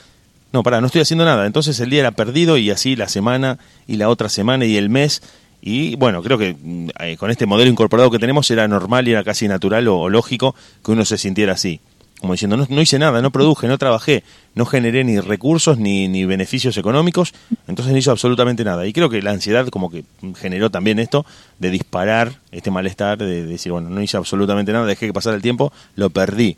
no, 0.53 0.63
para, 0.63 0.81
no 0.81 0.87
estoy 0.87 1.03
haciendo 1.03 1.25
nada. 1.25 1.47
Entonces 1.47 1.79
el 1.81 1.91
día 1.91 2.01
era 2.01 2.13
perdido 2.13 2.57
y 2.57 2.71
así 2.71 2.97
la 2.97 3.09
semana 3.09 3.59
y 3.87 3.97
la 3.97 4.09
otra 4.09 4.29
semana 4.29 4.65
y 4.65 4.77
el 4.77 4.89
mes. 4.89 5.23
Y 5.69 5.97
bueno, 5.97 6.23
creo 6.23 6.39
que 6.39 6.55
mm, 6.55 6.91
eh, 7.01 7.17
con 7.17 7.29
este 7.33 7.45
modelo 7.45 7.69
incorporado 7.69 8.09
que 8.09 8.21
tenemos 8.21 8.49
era 8.53 8.69
normal 8.69 9.09
y 9.09 9.11
era 9.11 9.25
casi 9.25 9.49
natural 9.49 9.89
o 9.89 10.09
lógico 10.09 10.55
que 10.85 10.93
uno 10.93 11.05
se 11.05 11.19
sintiera 11.19 11.55
así 11.55 11.81
como 12.21 12.33
diciendo, 12.33 12.57
no, 12.57 12.81
hice 12.81 12.99
nada, 12.99 13.21
no 13.21 13.31
produje, 13.31 13.69
no 13.69 13.77
trabajé, 13.77 14.25
no 14.55 14.65
generé 14.65 15.05
ni 15.05 15.21
recursos 15.21 15.77
ni, 15.77 16.25
beneficios 16.25 16.77
económicos, 16.79 17.35
entonces 17.69 17.93
no 17.93 17.99
hizo 17.99 18.11
absolutamente 18.11 18.65
nada. 18.65 18.87
Y 18.87 18.95
creo 18.95 19.11
que 19.11 19.21
la 19.21 19.33
ansiedad 19.33 19.69
como 19.69 19.91
que 19.91 20.05
generó 20.35 20.71
también 20.71 20.99
esto 20.99 21.27
de 21.59 21.71
disparar 21.71 22.41
este 22.53 22.71
malestar, 22.71 23.19
de, 23.19 23.45
decir, 23.45 23.71
bueno, 23.71 23.91
no 23.91 24.01
hice 24.01 24.17
absolutamente 24.17 24.73
nada, 24.73 24.87
dejé 24.87 25.07
que 25.07 25.13
pasara 25.13 25.37
el 25.37 25.43
tiempo, 25.43 25.75
lo 25.95 26.09
perdí. 26.09 26.57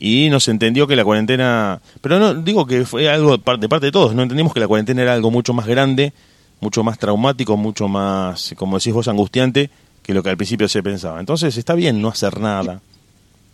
Y 0.00 0.30
nos 0.30 0.48
entendió 0.48 0.86
que 0.86 0.96
la 0.96 1.04
cuarentena, 1.04 1.82
pero 2.00 2.18
no 2.18 2.34
digo 2.34 2.66
que 2.66 2.86
fue 2.86 3.10
algo 3.10 3.32
de 3.36 3.68
parte, 3.68 3.86
de 3.86 3.92
todos, 3.92 4.14
no 4.14 4.22
entendimos 4.22 4.54
que 4.54 4.60
la 4.60 4.68
cuarentena 4.68 5.02
era 5.02 5.12
algo 5.12 5.30
mucho 5.30 5.52
más 5.52 5.66
grande, 5.66 6.14
mucho 6.62 6.82
más 6.82 6.96
traumático, 6.96 7.56
mucho 7.58 7.88
más, 7.88 8.54
como 8.56 8.78
decís 8.78 8.94
vos, 8.94 9.08
angustiante 9.08 9.68
que 10.02 10.14
lo 10.14 10.22
que 10.22 10.30
al 10.30 10.36
principio 10.36 10.68
se 10.68 10.82
pensaba. 10.82 11.20
Entonces 11.20 11.56
está 11.56 11.74
bien 11.74 12.00
no 12.00 12.08
hacer 12.08 12.40
nada 12.40 12.80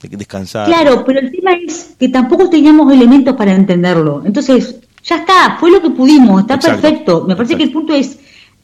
descansar. 0.01 0.67
Claro, 0.67 1.05
pero 1.05 1.19
el 1.19 1.33
tema 1.33 1.53
es 1.55 1.97
que 1.99 2.09
tampoco 2.09 2.49
teníamos 2.49 2.93
elementos 2.93 3.35
para 3.35 3.55
entenderlo. 3.55 4.23
Entonces, 4.25 4.77
ya 5.03 5.17
está, 5.17 5.57
fue 5.59 5.71
lo 5.71 5.83
que 5.83 5.91
pudimos, 5.91 6.43
está 6.43 6.59
perfecto. 6.59 7.25
Me 7.27 7.35
parece 7.35 7.57
que 7.57 7.65
el 7.65 7.73
punto 7.73 7.93
es, 7.93 8.19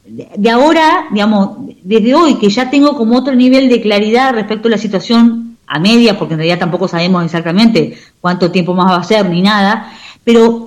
de 0.05 0.49
ahora, 0.49 1.07
digamos, 1.11 1.57
desde 1.83 2.15
hoy, 2.15 2.35
que 2.35 2.49
ya 2.49 2.69
tengo 2.69 2.95
como 2.95 3.17
otro 3.17 3.35
nivel 3.35 3.67
de 3.67 3.81
claridad 3.81 4.33
respecto 4.33 4.67
a 4.67 4.71
la 4.71 4.77
situación 4.77 5.57
a 5.67 5.79
media, 5.79 6.17
porque 6.17 6.35
en 6.35 6.39
realidad 6.39 6.59
tampoco 6.59 6.87
sabemos 6.87 7.25
exactamente 7.25 7.97
cuánto 8.21 8.51
tiempo 8.51 8.73
más 8.73 8.91
va 8.91 8.97
a 8.97 9.03
ser 9.03 9.27
ni 9.27 9.41
nada, 9.41 9.91
pero 10.23 10.65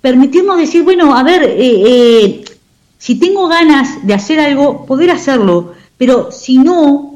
permitirnos 0.00 0.58
decir, 0.58 0.82
bueno, 0.82 1.16
a 1.16 1.22
ver, 1.22 1.42
eh, 1.44 1.54
eh, 1.58 2.43
si 2.98 3.16
tengo 3.16 3.48
ganas 3.48 4.06
de 4.06 4.14
hacer 4.14 4.40
algo, 4.40 4.86
poder 4.86 5.10
hacerlo, 5.10 5.74
pero 5.98 6.30
si 6.32 6.58
no, 6.58 7.14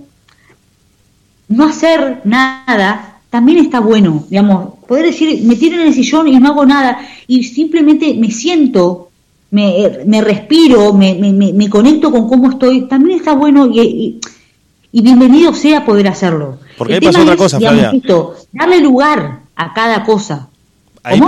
no 1.49 1.65
hacer 1.65 2.21
nada 2.25 3.21
también 3.31 3.59
está 3.59 3.81
bueno, 3.81 4.25
digamos, 4.29 4.75
poder 4.87 5.07
decir, 5.07 5.43
me 5.45 5.57
tiro 5.57 5.81
en 5.81 5.89
el 5.89 5.95
sillón 5.95 6.29
y 6.29 6.39
no 6.39 6.49
hago 6.49 6.65
nada, 6.65 6.99
y 7.27 7.45
simplemente 7.45 8.15
me 8.15 8.31
siento, 8.31 9.11
me, 9.51 10.01
me 10.07 10.21
respiro, 10.23 10.93
me, 10.95 11.15
me, 11.15 11.33
me, 11.33 11.69
conecto 11.69 12.11
con 12.11 12.29
cómo 12.29 12.51
estoy, 12.51 12.83
también 12.89 13.19
está 13.19 13.35
bueno 13.35 13.67
y, 13.67 14.19
y, 14.93 15.03
bienvenido 15.03 15.53
sea 15.53 15.85
poder 15.85 16.09
hacerlo. 16.09 16.59
Porque 16.79 16.95
ahí 16.95 17.07
otra 17.07 17.37
cosa, 17.37 17.59
Flavia. 17.59 17.93
darle 18.53 18.81
lugar 18.81 19.41
a 19.57 19.75
cada 19.75 20.05
cosa. 20.05 20.48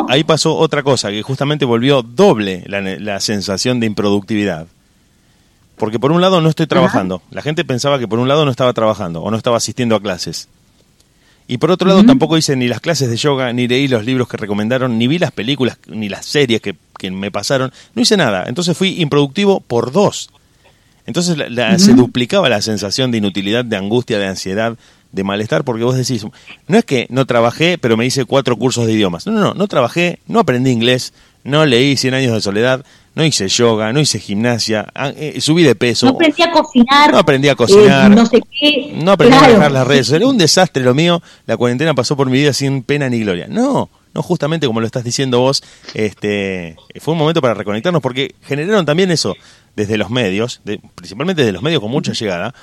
Ahí, 0.09 0.25
pasó 0.25 0.57
otra 0.57 0.83
cosa, 0.83 1.11
que 1.11 1.23
justamente 1.23 1.65
volvió 1.65 2.03
doble 2.03 2.65
la, 2.67 2.81
la 2.81 3.21
sensación 3.21 3.81
de 3.81 3.87
improductividad. 3.87 4.67
Porque 5.77 5.99
por 5.99 6.13
un 6.13 6.21
lado 6.21 6.43
no 6.43 6.51
estoy 6.51 6.67
trabajando. 6.67 7.23
La 7.31 7.41
gente 7.41 7.65
pensaba 7.65 7.99
que 7.99 8.07
por 8.07 8.19
un 8.19 8.29
lado 8.29 8.45
no 8.45 8.51
estaba 8.51 8.75
trabajando 8.75 9.23
o 9.23 9.31
no 9.31 9.37
estaba 9.39 9.57
asistiendo 9.57 9.97
a 9.97 10.01
clases. 10.01 10.49
Y 11.51 11.59
por 11.59 11.73
otro 11.73 11.89
lado 11.89 12.05
tampoco 12.05 12.37
hice 12.37 12.55
ni 12.55 12.69
las 12.69 12.79
clases 12.79 13.11
de 13.11 13.17
yoga, 13.17 13.53
ni 13.53 13.67
leí 13.67 13.89
los 13.89 14.05
libros 14.05 14.29
que 14.29 14.37
recomendaron, 14.37 14.99
ni 14.99 15.09
vi 15.09 15.19
las 15.19 15.33
películas, 15.33 15.79
ni 15.89 16.09
las 16.09 16.25
series 16.25 16.61
que, 16.61 16.77
me 17.11 17.33
pasaron. 17.33 17.73
No 17.95 18.03
hice 18.03 18.17
nada. 18.17 18.45
Entonces 18.47 18.77
fui 18.77 19.01
improductivo 19.01 19.59
por 19.59 19.91
dos. 19.91 20.31
Entonces 21.07 21.37
se 21.83 21.95
duplicaba 21.95 22.49
la 22.49 22.63
sensación 22.63 23.11
de 23.11 23.19
inutilidad, 23.19 23.65
de 23.65 23.77
angustia, 23.77 24.21
de 24.21 24.29
ansiedad, 24.29 24.77
de 25.13 25.25
malestar, 25.25 25.65
porque 25.65 25.85
vos 25.85 25.97
decís, 25.97 26.25
no 26.67 26.79
es 26.79 26.85
que 26.85 27.07
no 27.11 27.27
trabajé, 27.27 27.79
pero 27.79 27.97
me 27.97 28.07
hice 28.07 28.25
cuatro 28.25 28.57
cursos 28.57 28.87
de 28.87 28.93
idiomas. 28.93 29.27
No, 29.27 29.33
no, 29.33 29.41
no, 29.41 29.55
no 29.55 29.69
trabajé, 29.69 30.21
no 30.27 30.41
aprendí 30.41 30.71
inglés, 30.71 31.13
no 31.45 31.67
leí 31.67 31.97
Cien 31.97 32.15
años 32.15 32.33
de 32.33 32.41
soledad, 32.41 32.85
no 33.15 33.25
hice 33.25 33.49
yoga, 33.49 33.93
no 33.93 34.01
hice 34.01 34.21
gimnasia, 34.21 34.87
ah, 34.95 35.13
eh, 35.17 35.41
subí 35.41 35.63
de 35.63 35.75
peso. 35.75 36.07
No 36.07 36.13
aprendí 36.13 36.43
a 36.43 36.53
cocinar. 36.53 37.13
No 37.13 37.19
aprendí 37.19 37.49
a 37.49 37.55
cocinar. 37.57 38.13
Eh, 38.13 38.15
no 38.15 38.27
sé 38.27 38.41
qué. 38.41 38.93
No 38.95 39.13
aprendí 39.13 39.37
a 39.37 39.41
manejar 39.41 39.73
las 39.73 39.87
redes. 39.87 40.11
Era 40.13 40.27
un 40.27 40.39
desastre 40.39 40.83
lo 40.85 40.95
mío. 40.95 41.21
La 41.47 41.57
cuarentena 41.57 41.95
pasó 41.95 42.17
por 42.17 42.29
mi 42.29 42.39
vida 42.39 42.53
sin 42.53 42.83
pena 42.83 43.09
ni 43.09 43.21
gloria. 43.21 43.47
No, 43.49 43.91
no 44.15 44.23
justamente 44.23 44.67
como 44.67 44.81
lo 44.81 44.87
estás 44.87 45.03
diciendo 45.03 45.41
vos. 45.41 45.63
Este, 45.95 46.77
fue 47.01 47.13
un 47.13 47.19
momento 47.19 47.41
para 47.41 47.55
reconectarnos 47.55 48.01
porque 48.01 48.35
generaron 48.43 48.87
también 48.87 49.11
eso 49.11 49.35
desde 49.75 49.99
los 49.99 50.11
medios, 50.11 50.61
principalmente 50.95 51.43
desde 51.43 51.53
los 51.53 51.63
medios 51.63 51.81
con 51.81 51.91
mucha 51.91 52.13
llegada. 52.13 52.55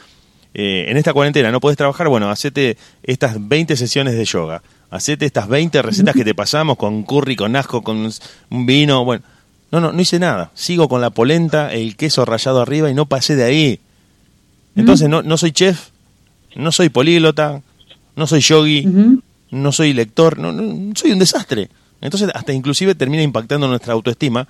Eh, 0.59 0.85
en 0.89 0.97
esta 0.97 1.13
cuarentena 1.13 1.51
no 1.51 1.61
puedes 1.61 1.77
trabajar, 1.77 2.09
bueno, 2.09 2.29
hacete 2.29 2.77
estas 3.03 3.47
20 3.47 3.77
sesiones 3.77 4.15
de 4.15 4.25
yoga. 4.25 4.63
Hacete 4.89 5.25
estas 5.25 5.47
20 5.47 5.81
recetas 5.81 6.15
que 6.15 6.25
te 6.25 6.33
pasamos 6.33 6.77
con 6.77 7.03
curry, 7.03 7.35
con 7.35 7.55
asco, 7.55 7.83
con 7.83 8.09
un 8.49 8.65
vino, 8.65 9.05
bueno 9.05 9.23
no, 9.71 9.81
no, 9.81 9.91
no 9.91 10.01
hice 10.01 10.19
nada. 10.19 10.51
Sigo 10.53 10.87
con 10.87 11.01
la 11.01 11.09
polenta, 11.09 11.73
el 11.73 11.95
queso 11.95 12.25
rallado 12.25 12.61
arriba 12.61 12.89
y 12.89 12.93
no 12.93 13.05
pasé 13.05 13.35
de 13.35 13.43
ahí. 13.43 13.79
Entonces 14.75 15.09
no, 15.09 15.21
no 15.23 15.37
soy 15.37 15.51
chef, 15.51 15.89
no 16.55 16.71
soy 16.71 16.89
políglota, 16.89 17.61
no 18.15 18.27
soy 18.27 18.41
yogi, 18.41 18.87
no 19.51 19.71
soy 19.71 19.93
lector, 19.93 20.37
no, 20.37 20.95
soy 20.95 21.11
un 21.11 21.19
desastre. 21.19 21.69
Entonces 21.99 22.29
hasta 22.33 22.53
inclusive 22.53 22.95
termina 22.95 23.23
impactando 23.23 23.67
nuestra 23.67 23.93
autoestima 23.93 24.47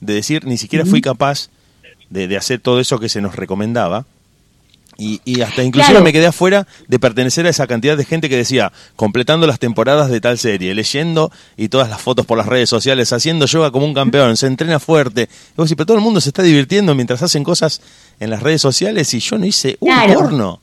de 0.00 0.14
decir 0.14 0.44
ni 0.46 0.58
siquiera 0.58 0.86
fui 0.86 1.00
capaz 1.00 1.48
de, 2.10 2.28
de 2.28 2.36
hacer 2.36 2.60
todo 2.60 2.80
eso 2.80 2.98
que 2.98 3.08
se 3.08 3.20
nos 3.20 3.36
recomendaba 3.36 4.04
y, 5.00 5.40
hasta 5.40 5.64
inclusive 5.64 6.00
me 6.00 6.12
quedé 6.12 6.26
afuera 6.26 6.66
de 6.86 6.98
pertenecer 6.98 7.46
a 7.46 7.50
esa 7.50 7.66
cantidad 7.66 7.96
de 7.96 8.04
gente 8.04 8.28
que 8.28 8.36
decía, 8.36 8.72
completando 8.96 9.46
las 9.46 9.58
temporadas 9.58 10.10
de 10.10 10.20
tal 10.20 10.38
serie, 10.38 10.74
leyendo 10.74 11.32
y 11.56 11.68
todas 11.68 11.88
las 11.88 12.00
fotos 12.00 12.26
por 12.26 12.36
las 12.36 12.46
redes 12.46 12.68
sociales, 12.68 13.12
haciendo 13.12 13.46
yoga 13.46 13.70
como 13.70 13.86
un 13.86 13.94
campeón, 13.94 14.36
se 14.36 14.46
entrena 14.46 14.78
fuerte. 14.78 15.28
Y 15.56 15.74
pero 15.74 15.86
todo 15.86 15.96
el 15.96 16.02
mundo 16.02 16.20
se 16.20 16.28
está 16.28 16.42
divirtiendo 16.42 16.94
mientras 16.94 17.22
hacen 17.22 17.42
cosas 17.42 17.80
en 18.18 18.30
las 18.30 18.42
redes 18.42 18.60
sociales 18.60 19.12
y 19.14 19.20
yo 19.20 19.38
no 19.38 19.46
hice 19.46 19.78
un 19.80 19.90
porno. 20.14 20.60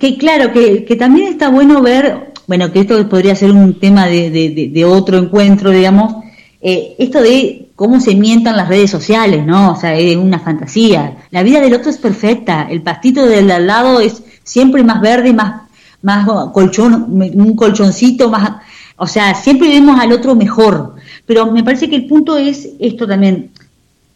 Que 0.00 0.16
claro, 0.16 0.52
que, 0.52 0.84
que, 0.84 0.96
también 0.96 1.28
está 1.28 1.48
bueno 1.48 1.82
ver, 1.82 2.32
bueno, 2.46 2.72
que 2.72 2.80
esto 2.80 3.08
podría 3.08 3.34
ser 3.34 3.50
un 3.50 3.78
tema 3.78 4.06
de, 4.06 4.30
de, 4.72 4.84
otro 4.84 5.18
encuentro, 5.18 5.70
digamos, 5.70 6.24
eh, 6.62 6.94
esto 6.98 7.20
de 7.20 7.65
cómo 7.76 8.00
se 8.00 8.14
mientan 8.14 8.56
las 8.56 8.68
redes 8.68 8.90
sociales, 8.90 9.46
¿no? 9.46 9.72
O 9.72 9.76
sea, 9.76 9.94
es 9.94 10.16
una 10.16 10.38
fantasía. 10.38 11.18
La 11.30 11.42
vida 11.42 11.60
del 11.60 11.74
otro 11.74 11.90
es 11.90 11.98
perfecta. 11.98 12.66
El 12.68 12.82
pastito 12.82 13.26
del 13.26 13.50
al 13.50 13.66
lado 13.66 14.00
es 14.00 14.22
siempre 14.42 14.82
más 14.82 15.00
verde, 15.02 15.34
más, 15.34 15.62
más 16.02 16.26
colchón, 16.52 17.06
un 17.10 17.54
colchoncito, 17.54 18.30
más, 18.30 18.62
o 18.96 19.06
sea, 19.06 19.34
siempre 19.34 19.68
vemos 19.68 20.00
al 20.00 20.12
otro 20.12 20.34
mejor. 20.34 20.94
Pero 21.26 21.52
me 21.52 21.62
parece 21.62 21.90
que 21.90 21.96
el 21.96 22.06
punto 22.06 22.38
es 22.38 22.70
esto 22.78 23.06
también, 23.06 23.50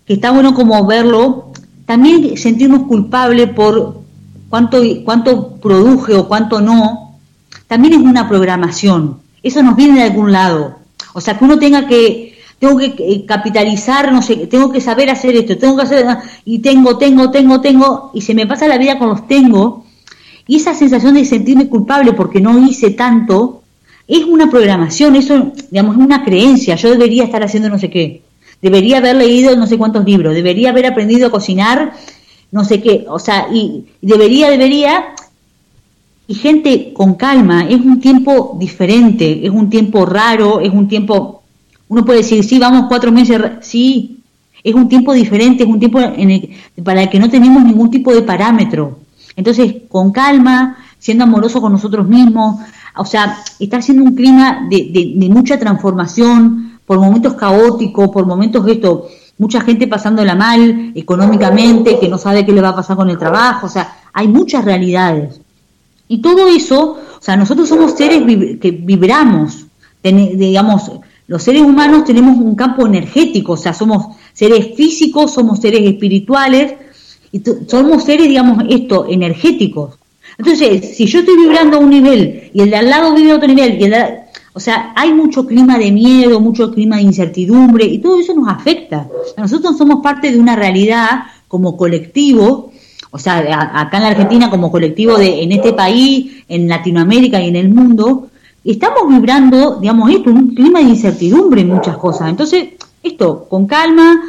que 0.07 0.15
está 0.15 0.31
bueno 0.31 0.55
como 0.55 0.87
verlo, 0.87 1.53
también 1.85 2.37
sentirnos 2.39 2.87
culpables 2.87 3.51
por 3.51 4.01
cuánto, 4.49 4.81
cuánto 5.05 5.57
produje 5.57 6.15
o 6.15 6.27
cuánto 6.29 6.61
no, 6.61 7.19
también 7.67 7.95
es 7.95 8.01
una 8.01 8.29
programación. 8.29 9.19
Eso 9.43 9.63
nos 9.63 9.77
viene 9.77 10.01
de 10.01 10.07
algún 10.07 10.33
lado. 10.33 10.79
O 11.13 11.21
sea, 11.21 11.37
que 11.37 11.45
uno 11.45 11.59
tenga 11.59 11.87
que 11.87 12.30
tengo 12.61 12.77
que 12.77 12.95
eh, 12.99 13.25
capitalizar, 13.27 14.13
no 14.13 14.21
sé, 14.21 14.47
tengo 14.47 14.71
que 14.71 14.83
saber 14.83 15.09
hacer 15.09 15.35
esto, 15.35 15.57
tengo 15.57 15.77
que 15.77 15.83
hacer, 15.83 16.07
y 16.45 16.59
tengo, 16.59 16.99
tengo, 16.99 17.31
tengo, 17.31 17.61
tengo, 17.63 18.11
y 18.13 18.21
se 18.21 18.35
me 18.35 18.47
pasa 18.47 18.69
la 18.69 18.77
vida 18.77 18.99
con 18.99 19.09
los 19.09 19.27
tengo, 19.27 19.87
y 20.47 20.57
esa 20.57 20.75
sensación 20.75 21.15
de 21.15 21.25
sentirme 21.25 21.69
culpable 21.69 22.13
porque 22.13 22.41
no 22.41 22.59
hice 22.59 22.91
tanto, 22.91 23.63
es 24.07 24.25
una 24.25 24.51
programación, 24.51 25.17
eso, 25.17 25.53
digamos, 25.71 25.97
es 25.97 26.03
una 26.03 26.23
creencia, 26.23 26.75
yo 26.75 26.91
debería 26.91 27.25
estar 27.25 27.43
haciendo 27.43 27.71
no 27.71 27.79
sé 27.79 27.89
qué, 27.89 28.21
debería 28.61 28.99
haber 28.99 29.17
leído 29.17 29.57
no 29.57 29.67
sé 29.67 29.79
cuántos 29.79 30.05
libros, 30.05 30.35
debería 30.35 30.69
haber 30.69 30.85
aprendido 30.85 31.29
a 31.29 31.31
cocinar, 31.31 31.95
no 32.53 32.65
sé 32.65 32.83
qué, 32.83 33.07
o 33.09 33.19
sea, 33.19 33.49
y 33.51 33.87
debería, 34.03 34.51
debería, 34.51 35.15
y 36.27 36.35
gente 36.35 36.93
con 36.93 37.15
calma, 37.15 37.67
es 37.71 37.81
un 37.81 38.03
tiempo 38.03 38.55
diferente, 38.61 39.47
es 39.47 39.51
un 39.51 39.71
tiempo 39.71 40.05
raro, 40.05 40.61
es 40.61 40.71
un 40.71 40.89
tiempo 40.89 41.40
uno 41.91 42.05
puede 42.05 42.21
decir, 42.21 42.45
sí, 42.45 42.61
vamos 42.61 42.87
cuatro 42.87 43.11
meses, 43.11 43.43
sí, 43.63 44.23
es 44.63 44.75
un 44.75 44.89
tiempo 44.89 45.13
diferente, 45.13 45.65
es 45.65 45.69
un 45.69 45.81
tiempo 45.81 45.99
en 46.01 46.49
para 46.85 47.03
el 47.03 47.11
que 47.11 47.19
no 47.19 47.29
tenemos 47.29 47.65
ningún 47.65 47.91
tipo 47.91 48.15
de 48.15 48.23
parámetro. 48.23 49.01
Entonces, 49.35 49.75
con 49.89 50.13
calma, 50.13 50.77
siendo 51.01 51.25
amoroso 51.25 51.61
con 51.61 51.73
nosotros 51.73 52.07
mismos, 52.07 52.61
o 52.97 53.05
sea, 53.05 53.43
está 53.59 53.83
siendo 53.83 54.05
un 54.05 54.15
clima 54.15 54.69
de, 54.71 55.29
mucha 55.31 55.59
transformación, 55.59 56.79
por 56.87 57.01
momentos 57.01 57.35
caóticos, 57.35 58.09
por 58.11 58.25
momentos 58.25 58.65
esto, 58.69 59.09
mucha 59.39 59.61
gente 59.61 59.89
pasándola 59.89 60.37
mal 60.37 60.93
económicamente, 60.95 61.99
que 61.99 62.09
no 62.09 62.19
sabe 62.19 62.47
qué 62.47 62.53
le 62.53 62.61
va 62.61 62.69
a 62.69 62.77
pasar 62.77 62.97
con 62.97 63.11
el 63.11 63.19
trabajo, 63.19 63.67
o 63.67 63.69
sea, 63.69 63.97
hay 64.13 64.29
muchas 64.29 64.65
realidades. 64.65 65.41
Y 66.07 66.19
todo 66.19 66.47
eso, 66.47 66.99
o 67.19 67.23
sea, 67.23 67.37
nosotros 67.37 67.69
somos 67.69 67.97
seres 67.97 68.23
que 68.61 68.71
vibramos, 68.71 69.67
digamos, 70.05 70.93
los 71.31 71.45
seres 71.45 71.63
humanos 71.63 72.03
tenemos 72.03 72.37
un 72.39 72.57
campo 72.57 72.85
energético, 72.85 73.53
o 73.53 73.57
sea, 73.57 73.73
somos 73.73 74.17
seres 74.33 74.75
físicos, 74.75 75.33
somos 75.33 75.61
seres 75.61 75.83
espirituales, 75.83 76.75
y 77.31 77.41
somos 77.69 78.03
seres, 78.03 78.27
digamos, 78.27 78.65
esto, 78.69 79.07
energéticos. 79.09 79.97
Entonces, 80.37 80.97
si 80.97 81.07
yo 81.07 81.21
estoy 81.21 81.37
vibrando 81.37 81.77
a 81.77 81.81
un 81.81 81.91
nivel 81.91 82.51
y 82.53 82.63
el 82.63 82.71
de 82.71 82.77
al 82.77 82.91
lado 82.91 83.15
vive 83.15 83.31
a 83.31 83.37
otro 83.37 83.47
nivel, 83.47 83.81
y 83.81 83.85
el 83.85 83.95
o 84.55 84.59
sea, 84.59 84.93
hay 84.97 85.15
mucho 85.15 85.47
clima 85.47 85.79
de 85.79 85.93
miedo, 85.93 86.41
mucho 86.41 86.73
clima 86.73 86.97
de 86.97 87.03
incertidumbre, 87.03 87.85
y 87.85 87.99
todo 87.99 88.19
eso 88.19 88.35
nos 88.35 88.49
afecta. 88.49 89.07
Nosotros 89.37 89.79
somos 89.79 90.03
parte 90.03 90.33
de 90.33 90.41
una 90.41 90.57
realidad 90.57 91.27
como 91.47 91.77
colectivo, 91.77 92.73
o 93.13 93.19
sea, 93.21 93.39
acá 93.81 93.99
en 93.99 94.03
la 94.03 94.09
Argentina 94.09 94.51
como 94.51 94.73
colectivo 94.73 95.17
de, 95.17 95.45
en 95.45 95.53
este 95.53 95.75
país, 95.75 96.43
en 96.49 96.69
Latinoamérica 96.69 97.41
y 97.41 97.47
en 97.47 97.55
el 97.55 97.69
mundo, 97.69 98.30
estamos 98.65 99.09
vibrando, 99.09 99.79
digamos, 99.81 100.11
esto, 100.11 100.31
un 100.31 100.55
clima 100.55 100.81
de 100.81 100.87
incertidumbre 100.87 101.63
en 101.63 101.69
muchas 101.69 101.97
cosas. 101.97 102.29
Entonces, 102.29 102.71
esto, 103.03 103.47
con 103.49 103.67
calma, 103.67 104.21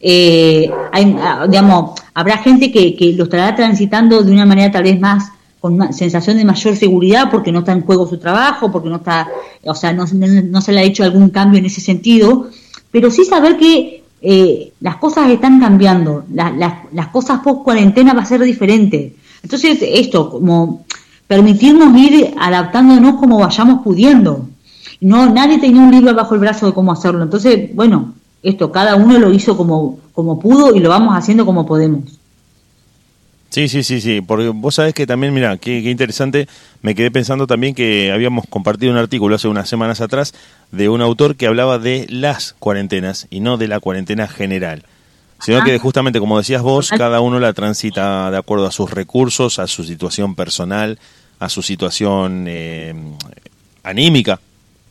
eh, 0.00 0.70
ah, 0.92 1.46
digamos, 1.48 2.00
habrá 2.14 2.38
gente 2.38 2.70
que, 2.70 2.94
que 2.94 3.12
lo 3.14 3.24
estará 3.24 3.54
transitando 3.54 4.22
de 4.22 4.32
una 4.32 4.46
manera 4.46 4.70
tal 4.70 4.84
vez 4.84 5.00
más 5.00 5.32
con 5.60 5.74
una 5.74 5.92
sensación 5.92 6.36
de 6.36 6.44
mayor 6.44 6.76
seguridad 6.76 7.30
porque 7.30 7.50
no 7.50 7.60
está 7.60 7.72
en 7.72 7.82
juego 7.82 8.06
su 8.06 8.18
trabajo, 8.18 8.70
porque 8.70 8.88
no 8.88 8.96
está, 8.96 9.28
o 9.64 9.74
sea, 9.74 9.92
no, 9.92 10.04
no 10.06 10.60
se 10.60 10.72
le 10.72 10.80
ha 10.80 10.84
hecho 10.84 11.02
algún 11.02 11.30
cambio 11.30 11.58
en 11.58 11.66
ese 11.66 11.80
sentido, 11.80 12.48
pero 12.90 13.10
sí 13.10 13.24
saber 13.24 13.56
que 13.56 14.04
eh, 14.20 14.72
las 14.80 14.96
cosas 14.96 15.30
están 15.30 15.60
cambiando, 15.60 16.24
las 16.32 17.08
cosas 17.12 17.40
post 17.40 17.64
cuarentena 17.64 18.14
va 18.14 18.22
a 18.22 18.26
ser 18.26 18.42
diferente. 18.42 19.16
Entonces, 19.42 19.78
esto, 19.80 20.30
como 20.30 20.84
permitirnos 21.28 21.96
ir 21.96 22.34
adaptándonos 22.38 23.20
como 23.20 23.38
vayamos 23.38 23.82
pudiendo. 23.84 24.48
No, 25.00 25.32
nadie 25.32 25.58
tenía 25.58 25.80
un 25.80 25.92
libro 25.92 26.12
bajo 26.14 26.34
el 26.34 26.40
brazo 26.40 26.66
de 26.66 26.72
cómo 26.72 26.90
hacerlo. 26.90 27.22
Entonces, 27.22 27.72
bueno, 27.74 28.14
esto, 28.42 28.72
cada 28.72 28.96
uno 28.96 29.18
lo 29.18 29.32
hizo 29.32 29.56
como, 29.56 30.00
como 30.12 30.40
pudo 30.40 30.74
y 30.74 30.80
lo 30.80 30.88
vamos 30.88 31.16
haciendo 31.16 31.46
como 31.46 31.66
podemos. 31.66 32.18
Sí, 33.50 33.68
sí, 33.68 33.82
sí, 33.82 34.00
sí, 34.00 34.20
porque 34.20 34.48
vos 34.48 34.74
sabés 34.74 34.92
que 34.92 35.06
también, 35.06 35.32
mira, 35.32 35.56
qué, 35.56 35.82
qué, 35.82 35.90
interesante, 35.90 36.46
me 36.82 36.94
quedé 36.94 37.10
pensando 37.10 37.46
también 37.46 37.74
que 37.74 38.12
habíamos 38.12 38.44
compartido 38.46 38.92
un 38.92 38.98
artículo 38.98 39.36
hace 39.36 39.48
unas 39.48 39.68
semanas 39.68 40.02
atrás 40.02 40.34
de 40.70 40.90
un 40.90 41.00
autor 41.00 41.34
que 41.34 41.46
hablaba 41.46 41.78
de 41.78 42.06
las 42.10 42.54
cuarentenas 42.58 43.26
y 43.30 43.40
no 43.40 43.56
de 43.56 43.68
la 43.68 43.80
cuarentena 43.80 44.28
general, 44.28 44.84
sino 45.40 45.62
que 45.64 45.78
justamente, 45.78 46.20
como 46.20 46.38
decías 46.38 46.62
vos, 46.62 46.90
cada 46.90 47.20
uno 47.20 47.38
la 47.38 47.52
transita 47.52 48.30
de 48.30 48.36
acuerdo 48.36 48.66
a 48.66 48.72
sus 48.72 48.90
recursos, 48.90 49.58
a 49.58 49.66
su 49.66 49.84
situación 49.84 50.34
personal, 50.34 50.98
a 51.38 51.48
su 51.48 51.62
situación 51.62 52.46
eh, 52.48 52.94
anímica, 53.82 54.40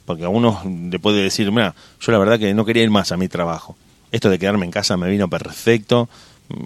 porque 0.06 0.24
a 0.24 0.30
uno 0.30 0.62
le 0.90 1.00
puede 1.00 1.22
decir, 1.22 1.52
mira, 1.52 1.76
yo 2.00 2.12
la 2.12 2.18
verdad 2.18 2.40
que 2.40 2.54
no 2.54 2.66
quería 2.66 2.84
ir 2.84 2.90
más 2.90 3.12
a 3.12 3.18
mi 3.18 3.28
trabajo. 3.28 3.76
Esto 4.12 4.30
de 4.30 4.40
quedarme 4.40 4.66
en 4.66 4.72
casa 4.72 4.96
me 4.96 5.10
vino 5.10 5.28
perfecto, 5.28 6.08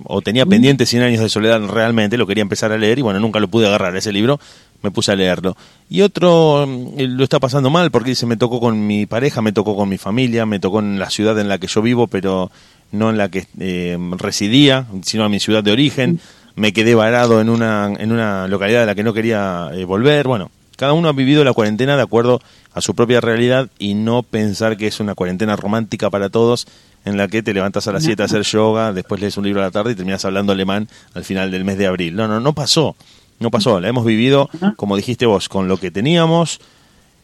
o 0.03 0.21
tenía 0.21 0.45
pendiente 0.45 0.85
100 0.85 1.03
años 1.03 1.21
de 1.21 1.29
soledad 1.29 1.59
realmente, 1.67 2.17
lo 2.17 2.27
quería 2.27 2.43
empezar 2.43 2.71
a 2.71 2.77
leer 2.77 2.99
y 2.99 3.01
bueno, 3.01 3.19
nunca 3.19 3.39
lo 3.39 3.47
pude 3.47 3.67
agarrar 3.67 3.95
ese 3.95 4.11
libro, 4.11 4.39
me 4.83 4.91
puse 4.91 5.11
a 5.11 5.15
leerlo. 5.15 5.57
Y 5.89 6.01
otro 6.01 6.65
mm, 6.67 6.99
lo 6.99 7.23
está 7.23 7.39
pasando 7.39 7.69
mal 7.69 7.91
porque 7.91 8.11
dice, 8.11 8.25
me 8.25 8.37
tocó 8.37 8.59
con 8.59 8.85
mi 8.85 9.05
pareja, 9.05 9.41
me 9.41 9.51
tocó 9.51 9.75
con 9.75 9.89
mi 9.89 9.97
familia, 9.97 10.45
me 10.45 10.59
tocó 10.59 10.79
en 10.79 10.99
la 10.99 11.09
ciudad 11.09 11.39
en 11.39 11.49
la 11.49 11.57
que 11.57 11.67
yo 11.67 11.81
vivo, 11.81 12.07
pero 12.07 12.51
no 12.91 13.09
en 13.09 13.17
la 13.17 13.29
que 13.29 13.45
eh, 13.59 13.97
residía, 14.17 14.85
sino 15.03 15.23
a 15.23 15.29
mi 15.29 15.39
ciudad 15.39 15.63
de 15.63 15.71
origen. 15.71 16.19
Me 16.55 16.73
quedé 16.73 16.95
varado 16.95 17.41
en 17.41 17.49
una, 17.49 17.91
en 17.97 18.11
una 18.11 18.47
localidad 18.47 18.81
de 18.81 18.85
la 18.85 18.95
que 18.95 19.03
no 19.03 19.13
quería 19.13 19.69
eh, 19.73 19.85
volver. 19.85 20.27
Bueno, 20.27 20.51
cada 20.77 20.93
uno 20.93 21.09
ha 21.09 21.13
vivido 21.13 21.43
la 21.43 21.53
cuarentena 21.53 21.95
de 21.95 22.03
acuerdo 22.03 22.41
a 22.73 22.81
su 22.81 22.95
propia 22.95 23.21
realidad 23.21 23.69
y 23.79 23.93
no 23.93 24.23
pensar 24.23 24.77
que 24.77 24.87
es 24.87 24.99
una 24.99 25.15
cuarentena 25.15 25.55
romántica 25.55 26.09
para 26.09 26.29
todos 26.29 26.67
en 27.05 27.17
la 27.17 27.27
que 27.27 27.41
te 27.41 27.53
levantas 27.53 27.87
a 27.87 27.91
las 27.91 28.03
7 28.03 28.21
a 28.21 28.25
hacer 28.25 28.43
yoga, 28.43 28.93
después 28.93 29.19
lees 29.19 29.35
un 29.37 29.45
libro 29.45 29.61
a 29.61 29.65
la 29.65 29.71
tarde 29.71 29.91
y 29.91 29.95
terminas 29.95 30.23
hablando 30.23 30.53
alemán 30.53 30.87
al 31.13 31.23
final 31.23 31.49
del 31.49 31.65
mes 31.65 31.77
de 31.77 31.87
abril. 31.87 32.15
No, 32.15 32.27
no, 32.27 32.39
no 32.39 32.53
pasó. 32.53 32.95
No 33.39 33.49
pasó. 33.49 33.79
La 33.79 33.87
hemos 33.87 34.05
vivido, 34.05 34.49
como 34.75 34.95
dijiste 34.95 35.25
vos, 35.25 35.49
con 35.49 35.67
lo 35.67 35.77
que 35.77 35.89
teníamos, 35.89 36.61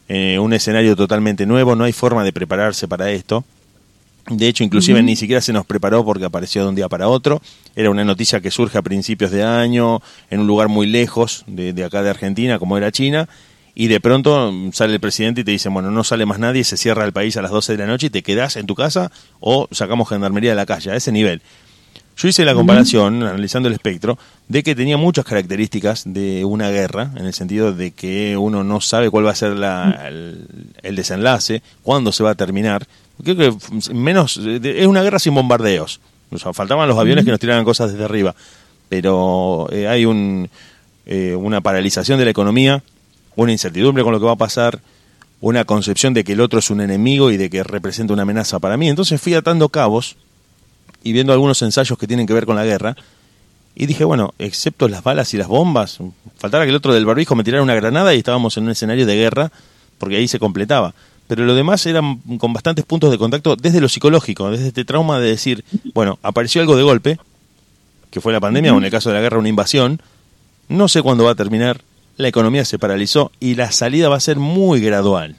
eh, 0.08 0.38
un 0.40 0.52
escenario 0.52 0.96
totalmente 0.96 1.46
nuevo, 1.46 1.76
no 1.76 1.84
hay 1.84 1.92
forma 1.92 2.24
de 2.24 2.32
prepararse 2.32 2.88
para 2.88 3.12
esto. 3.12 3.44
De 4.30 4.48
hecho, 4.48 4.64
inclusive 4.64 5.02
ni 5.02 5.16
siquiera 5.16 5.40
se 5.40 5.52
nos 5.52 5.64
preparó 5.64 6.04
porque 6.04 6.24
apareció 6.24 6.62
de 6.62 6.68
un 6.68 6.74
día 6.74 6.88
para 6.88 7.08
otro. 7.08 7.40
Era 7.74 7.90
una 7.90 8.04
noticia 8.04 8.40
que 8.40 8.50
surge 8.50 8.78
a 8.78 8.82
principios 8.82 9.30
de 9.30 9.42
año, 9.42 10.02
en 10.30 10.40
un 10.40 10.46
lugar 10.46 10.68
muy 10.68 10.86
lejos 10.86 11.44
de, 11.46 11.72
de 11.72 11.84
acá 11.84 12.02
de 12.02 12.10
Argentina, 12.10 12.58
como 12.58 12.76
era 12.76 12.92
China, 12.92 13.28
y 13.74 13.86
de 13.86 14.00
pronto 14.00 14.52
sale 14.72 14.94
el 14.94 15.00
presidente 15.00 15.42
y 15.42 15.44
te 15.44 15.52
dice, 15.52 15.68
bueno, 15.68 15.90
no 15.90 16.02
sale 16.02 16.26
más 16.26 16.38
nadie, 16.38 16.64
se 16.64 16.76
cierra 16.76 17.04
el 17.04 17.12
país 17.12 17.36
a 17.36 17.42
las 17.42 17.52
12 17.52 17.72
de 17.72 17.78
la 17.78 17.86
noche 17.86 18.08
y 18.08 18.10
te 18.10 18.22
quedás 18.22 18.56
en 18.56 18.66
tu 18.66 18.74
casa 18.74 19.12
o 19.40 19.68
sacamos 19.70 20.08
gendarmería 20.08 20.50
de 20.50 20.56
la 20.56 20.66
calle, 20.66 20.90
a 20.90 20.96
ese 20.96 21.12
nivel. 21.12 21.42
Yo 22.18 22.26
hice 22.26 22.44
la 22.44 22.54
comparación, 22.54 23.22
analizando 23.22 23.68
el 23.68 23.74
espectro, 23.74 24.18
de 24.48 24.64
que 24.64 24.74
tenía 24.74 24.96
muchas 24.96 25.24
características 25.24 26.02
de 26.04 26.44
una 26.44 26.68
guerra, 26.70 27.12
en 27.14 27.26
el 27.26 27.32
sentido 27.32 27.72
de 27.72 27.92
que 27.92 28.36
uno 28.36 28.64
no 28.64 28.80
sabe 28.80 29.08
cuál 29.08 29.26
va 29.26 29.30
a 29.30 29.36
ser 29.36 29.52
la, 29.52 30.08
el, 30.08 30.96
desenlace, 30.96 31.62
cuándo 31.84 32.10
se 32.10 32.24
va 32.24 32.30
a 32.30 32.34
terminar. 32.34 32.88
Creo 33.22 33.36
que 33.36 33.94
menos 33.94 34.36
es 34.36 34.86
una 34.86 35.02
guerra 35.02 35.18
sin 35.18 35.34
bombardeos. 35.34 36.00
O 36.30 36.38
sea, 36.38 36.52
faltaban 36.52 36.88
los 36.88 36.98
aviones 36.98 37.24
que 37.24 37.30
nos 37.30 37.40
tiraran 37.40 37.64
cosas 37.64 37.92
desde 37.92 38.04
arriba, 38.04 38.34
pero 38.88 39.66
eh, 39.72 39.88
hay 39.88 40.04
un, 40.04 40.48
eh, 41.06 41.34
una 41.34 41.60
paralización 41.60 42.18
de 42.18 42.26
la 42.26 42.30
economía 42.30 42.82
una 43.38 43.52
incertidumbre 43.52 44.02
con 44.02 44.12
lo 44.12 44.18
que 44.18 44.26
va 44.26 44.32
a 44.32 44.36
pasar, 44.36 44.80
una 45.40 45.64
concepción 45.64 46.12
de 46.12 46.24
que 46.24 46.32
el 46.32 46.40
otro 46.40 46.58
es 46.58 46.70
un 46.70 46.80
enemigo 46.80 47.30
y 47.30 47.36
de 47.36 47.48
que 47.48 47.62
representa 47.62 48.12
una 48.12 48.22
amenaza 48.22 48.58
para 48.58 48.76
mí. 48.76 48.88
Entonces 48.88 49.20
fui 49.20 49.32
atando 49.34 49.68
cabos 49.68 50.16
y 51.04 51.12
viendo 51.12 51.32
algunos 51.32 51.62
ensayos 51.62 51.96
que 51.96 52.08
tienen 52.08 52.26
que 52.26 52.32
ver 52.32 52.46
con 52.46 52.56
la 52.56 52.64
guerra. 52.64 52.96
Y 53.76 53.86
dije, 53.86 54.02
bueno, 54.02 54.34
excepto 54.40 54.88
las 54.88 55.04
balas 55.04 55.32
y 55.34 55.36
las 55.36 55.46
bombas, 55.46 55.98
faltara 56.36 56.64
que 56.64 56.70
el 56.70 56.76
otro 56.76 56.92
del 56.92 57.06
barbijo 57.06 57.36
me 57.36 57.44
tirara 57.44 57.62
una 57.62 57.76
granada 57.76 58.12
y 58.12 58.18
estábamos 58.18 58.56
en 58.56 58.64
un 58.64 58.70
escenario 58.70 59.06
de 59.06 59.14
guerra, 59.14 59.52
porque 59.98 60.16
ahí 60.16 60.26
se 60.26 60.40
completaba. 60.40 60.94
Pero 61.28 61.44
lo 61.44 61.54
demás 61.54 61.84
eran 61.86 62.16
con 62.38 62.52
bastantes 62.52 62.84
puntos 62.84 63.10
de 63.10 63.18
contacto 63.18 63.54
desde 63.54 63.80
lo 63.80 63.88
psicológico, 63.88 64.50
desde 64.50 64.68
este 64.68 64.84
trauma 64.84 65.20
de 65.20 65.28
decir, 65.28 65.64
bueno, 65.94 66.18
apareció 66.22 66.60
algo 66.62 66.74
de 66.74 66.82
golpe, 66.82 67.18
que 68.10 68.20
fue 68.20 68.32
la 68.32 68.40
pandemia, 68.40 68.74
o 68.74 68.78
en 68.78 68.84
el 68.84 68.90
caso 68.90 69.10
de 69.10 69.14
la 69.14 69.20
guerra 69.20 69.38
una 69.38 69.50
invasión, 69.50 70.00
no 70.68 70.88
sé 70.88 71.02
cuándo 71.02 71.24
va 71.24 71.32
a 71.32 71.34
terminar, 71.34 71.82
la 72.16 72.28
economía 72.28 72.64
se 72.64 72.78
paralizó 72.78 73.30
y 73.40 73.54
la 73.54 73.70
salida 73.70 74.08
va 74.08 74.16
a 74.16 74.20
ser 74.20 74.38
muy 74.38 74.80
gradual, 74.80 75.36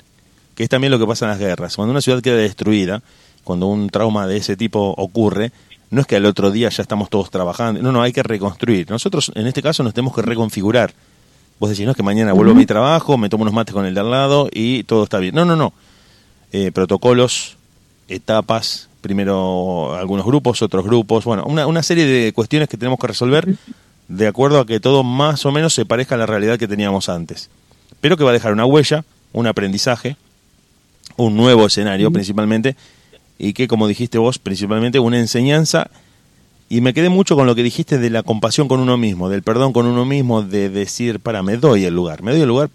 que 0.56 0.64
es 0.64 0.70
también 0.70 0.92
lo 0.92 1.00
que 1.00 1.08
pasa 1.08 1.26
en 1.26 1.32
las 1.32 1.40
guerras. 1.40 1.76
Cuando 1.76 1.92
una 1.92 2.02
ciudad 2.02 2.22
queda 2.22 2.36
destruida, 2.36 3.02
cuando 3.44 3.66
un 3.66 3.90
trauma 3.90 4.28
de 4.28 4.38
ese 4.38 4.56
tipo 4.56 4.94
ocurre, 4.96 5.52
no 5.90 6.02
es 6.02 6.08
que 6.08 6.16
al 6.16 6.26
otro 6.26 6.52
día 6.52 6.70
ya 6.70 6.84
estamos 6.84 7.10
todos 7.10 7.32
trabajando, 7.32 7.82
no, 7.82 7.92
no, 7.92 8.02
hay 8.02 8.14
que 8.14 8.24
reconstruir. 8.24 8.90
Nosotros 8.90 9.32
en 9.36 9.48
este 9.48 9.62
caso 9.62 9.84
nos 9.84 9.94
tenemos 9.94 10.16
que 10.16 10.22
reconfigurar. 10.22 10.94
Vos 11.60 11.70
decís, 11.70 11.86
no, 11.86 11.92
es 11.92 11.98
que 11.98 12.04
mañana 12.04 12.34
vuelvo 12.34 12.54
a 12.54 12.56
mi 12.56 12.66
trabajo, 12.66 13.18
me 13.18 13.30
tomo 13.30 13.42
unos 13.44 13.54
mates 13.54 13.74
con 13.74 13.86
el 13.86 13.94
de 13.94 14.00
al 14.00 14.12
lado 14.12 14.50
y 14.52 14.84
todo 14.84 15.04
está 15.04 15.20
bien. 15.20 15.36
No, 15.36 15.46
no, 15.46 15.56
no. 15.56 15.74
Eh, 16.52 16.72
protocolos, 16.72 17.58
etapas, 18.08 18.90
primero 19.02 19.96
algunos 19.96 20.26
grupos, 20.26 20.62
otros 20.62 20.86
grupos, 20.86 21.26
bueno, 21.26 21.44
una, 21.46 21.68
una 21.68 21.84
serie 21.84 22.06
de 22.06 22.34
cuestiones 22.34 22.70
que 22.70 22.78
tenemos 22.78 22.98
que 23.00 23.08
resolver 23.08 23.48
de 24.10 24.28
acuerdo 24.28 24.60
a 24.60 24.66
que 24.66 24.80
todo 24.80 25.04
más 25.04 25.46
o 25.46 25.52
menos 25.52 25.74
se 25.74 25.86
parezca 25.86 26.16
a 26.16 26.18
la 26.18 26.26
realidad 26.26 26.58
que 26.58 26.68
teníamos 26.68 27.08
antes. 27.08 27.50
Pero 28.02 28.18
que 28.18 28.24
va 28.24 28.32
a 28.32 28.34
dejar 28.34 28.52
una 28.52 28.66
huella, 28.66 29.06
un 29.32 29.48
aprendizaje, 29.48 30.18
un 31.16 31.38
nuevo 31.38 31.68
escenario 31.68 32.12
principalmente, 32.12 32.76
y 33.38 33.54
que, 33.54 33.68
como 33.68 33.88
dijiste 33.88 34.18
vos, 34.18 34.40
principalmente 34.40 35.00
una 35.00 35.20
enseñanza. 35.20 35.90
Y 36.70 36.82
me 36.82 36.94
quedé 36.94 37.10
mucho 37.10 37.36
con 37.36 37.48
lo 37.48 37.56
que 37.56 37.64
dijiste 37.64 37.98
de 37.98 38.12
la 38.12 38.22
compasión 38.22 38.68
con 38.68 38.80
uno 38.80 38.96
mismo, 38.96 39.28
del 39.28 39.42
perdón 39.42 39.74
con 39.74 39.88
uno 39.88 40.06
mismo, 40.06 40.44
de 40.44 40.70
decir, 40.70 41.20
para, 41.20 41.42
me 41.42 41.58
doy 41.58 41.86
el 41.86 41.96
lugar, 41.96 42.22
me 42.22 42.32
doy 42.32 42.42
el 42.42 42.48
lugar 42.48 42.70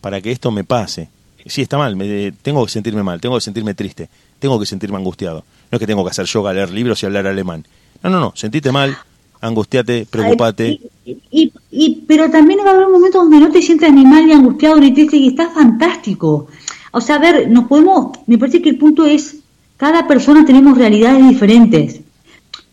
para 0.00 0.22
que 0.22 0.32
esto 0.32 0.50
me 0.50 0.64
pase. 0.64 1.10
Sí, 1.44 1.60
está 1.60 1.76
mal, 1.76 1.96
me, 1.96 2.32
tengo 2.32 2.64
que 2.64 2.72
sentirme 2.72 3.02
mal, 3.02 3.20
tengo 3.20 3.34
que 3.34 3.42
sentirme 3.42 3.74
triste, 3.74 4.08
tengo 4.38 4.58
que 4.58 4.64
sentirme 4.64 4.96
angustiado. 4.96 5.44
No 5.70 5.76
es 5.76 5.80
que 5.80 5.86
tengo 5.86 6.02
que 6.02 6.10
hacer 6.10 6.24
yoga, 6.24 6.54
leer 6.54 6.70
libros 6.70 7.02
y 7.02 7.06
hablar 7.06 7.26
alemán. 7.26 7.66
No, 8.02 8.08
no, 8.08 8.20
no, 8.20 8.32
sentite 8.34 8.72
mal, 8.72 8.96
angustiate, 9.42 10.06
preocupate. 10.08 10.80
Y, 11.04 11.52
y, 11.70 12.02
pero 12.08 12.30
también 12.30 12.60
va 12.64 12.70
a 12.70 12.74
haber 12.74 12.88
momentos 12.88 13.22
donde 13.22 13.38
no 13.38 13.52
te 13.52 13.60
sientas 13.60 13.92
ni 13.92 14.06
mal, 14.06 14.24
ni 14.24 14.32
angustiado, 14.32 14.80
ni 14.80 14.94
triste, 14.94 15.18
y 15.18 15.28
está 15.28 15.50
fantástico. 15.50 16.48
O 16.92 17.00
sea, 17.02 17.16
a 17.16 17.18
ver, 17.18 17.50
nos 17.50 17.64
podemos, 17.66 18.16
me 18.26 18.38
parece 18.38 18.62
que 18.62 18.70
el 18.70 18.78
punto 18.78 19.04
es, 19.04 19.36
cada 19.76 20.06
persona 20.06 20.46
tenemos 20.46 20.78
realidades 20.78 21.28
diferentes, 21.28 22.00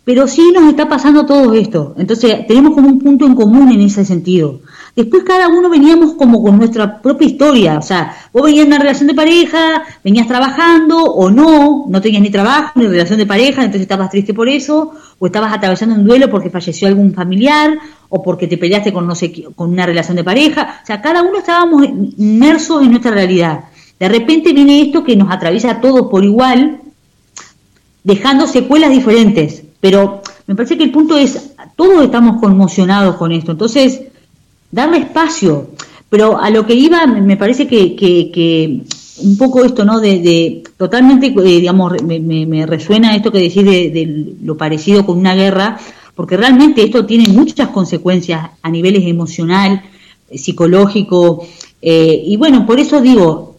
pero 0.03 0.27
sí 0.27 0.51
nos 0.53 0.69
está 0.69 0.89
pasando 0.89 1.25
todo 1.25 1.53
esto. 1.53 1.93
Entonces, 1.97 2.47
tenemos 2.47 2.73
como 2.73 2.87
un 2.87 2.99
punto 2.99 3.25
en 3.25 3.35
común 3.35 3.71
en 3.71 3.81
ese 3.81 4.03
sentido. 4.03 4.61
Después 4.95 5.23
cada 5.23 5.47
uno 5.47 5.69
veníamos 5.69 6.15
como 6.15 6.43
con 6.43 6.57
nuestra 6.57 7.01
propia 7.01 7.27
historia, 7.27 7.77
o 7.77 7.81
sea, 7.81 8.13
vos 8.33 8.43
venías 8.43 8.63
en 8.63 8.73
una 8.73 8.79
relación 8.79 9.07
de 9.07 9.13
pareja, 9.13 9.83
venías 10.03 10.27
trabajando 10.27 11.01
o 11.01 11.31
no, 11.31 11.85
no 11.87 12.01
tenías 12.01 12.21
ni 12.21 12.29
trabajo 12.29 12.73
ni 12.75 12.87
relación 12.87 13.17
de 13.17 13.25
pareja, 13.25 13.61
entonces 13.61 13.83
estabas 13.83 14.09
triste 14.09 14.33
por 14.33 14.49
eso, 14.49 14.91
o 15.17 15.25
estabas 15.25 15.53
atravesando 15.53 15.95
un 15.95 16.03
duelo 16.03 16.29
porque 16.29 16.49
falleció 16.49 16.89
algún 16.89 17.13
familiar, 17.13 17.77
o 18.09 18.21
porque 18.21 18.47
te 18.47 18.57
peleaste 18.57 18.91
con, 18.91 19.07
no 19.07 19.15
sé, 19.15 19.31
con 19.55 19.71
una 19.71 19.85
relación 19.85 20.17
de 20.17 20.25
pareja, 20.25 20.81
o 20.83 20.85
sea, 20.85 21.01
cada 21.01 21.21
uno 21.21 21.37
estábamos 21.37 21.85
inmersos 22.17 22.81
en 22.81 22.89
nuestra 22.89 23.11
realidad. 23.11 23.61
De 23.97 24.09
repente 24.09 24.51
viene 24.51 24.81
esto 24.81 25.05
que 25.05 25.15
nos 25.15 25.31
atraviesa 25.31 25.71
a 25.71 25.79
todos 25.79 26.07
por 26.07 26.25
igual, 26.25 26.81
dejando 28.03 28.45
secuelas 28.45 28.89
diferentes, 28.89 29.63
pero 29.81 30.21
me 30.47 30.55
parece 30.55 30.77
que 30.77 30.83
el 30.85 30.91
punto 30.91 31.17
es, 31.17 31.53
todos 31.75 32.03
estamos 32.03 32.39
conmocionados 32.39 33.15
con 33.15 33.31
esto, 33.31 33.51
entonces 33.51 34.01
darle 34.71 34.99
espacio. 34.99 35.71
Pero 36.09 36.39
a 36.39 36.49
lo 36.49 36.65
que 36.65 36.73
iba, 36.73 37.05
me 37.07 37.37
parece 37.37 37.67
que, 37.67 37.95
que, 37.95 38.81
un 39.23 39.37
poco 39.37 39.63
esto, 39.63 39.85
¿no? 39.85 39.99
De, 39.99 40.63
totalmente, 40.77 41.27
eh, 41.27 41.59
digamos, 41.59 41.93
me, 42.03 42.65
resuena 42.65 43.15
esto 43.15 43.31
que 43.31 43.39
decís 43.39 43.63
de, 43.63 44.35
lo 44.43 44.57
parecido 44.57 45.05
con 45.05 45.17
una 45.17 45.35
guerra, 45.35 45.79
porque 46.15 46.37
realmente 46.37 46.83
esto 46.83 47.05
tiene 47.05 47.29
muchas 47.29 47.69
consecuencias 47.69 48.51
a 48.61 48.69
niveles 48.69 49.05
emocional, 49.05 49.83
psicológico, 50.33 51.47
eh, 51.81 52.21
y 52.25 52.35
bueno, 52.35 52.65
por 52.65 52.79
eso 52.79 53.01
digo, 53.01 53.55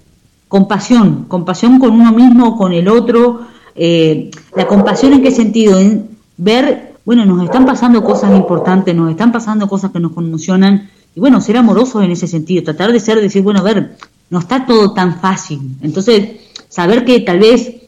compasión, 0.48 1.24
compasión 1.28 1.78
con 1.78 1.92
uno 1.92 2.12
mismo, 2.12 2.56
con 2.56 2.74
el 2.74 2.86
otro, 2.88 3.40
eh, 3.74 4.30
la 4.54 4.66
compasión 4.66 5.14
en 5.14 5.22
qué 5.22 5.30
sentido, 5.30 5.78
en 5.78 6.11
ver, 6.36 6.94
bueno, 7.04 7.24
nos 7.24 7.42
están 7.44 7.66
pasando 7.66 8.02
cosas 8.02 8.34
importantes, 8.36 8.94
nos 8.94 9.10
están 9.10 9.32
pasando 9.32 9.68
cosas 9.68 9.90
que 9.90 10.00
nos 10.00 10.12
conmocionan, 10.12 10.90
y 11.14 11.20
bueno, 11.20 11.40
ser 11.40 11.56
amorosos 11.56 12.02
en 12.04 12.10
ese 12.10 12.26
sentido, 12.26 12.64
tratar 12.64 12.92
de 12.92 13.00
ser, 13.00 13.20
decir, 13.20 13.42
bueno, 13.42 13.60
a 13.60 13.62
ver, 13.62 13.96
no 14.30 14.38
está 14.38 14.64
todo 14.64 14.92
tan 14.92 15.20
fácil. 15.20 15.60
Entonces, 15.82 16.30
saber 16.68 17.04
que 17.04 17.20
tal 17.20 17.38
vez 17.38 17.82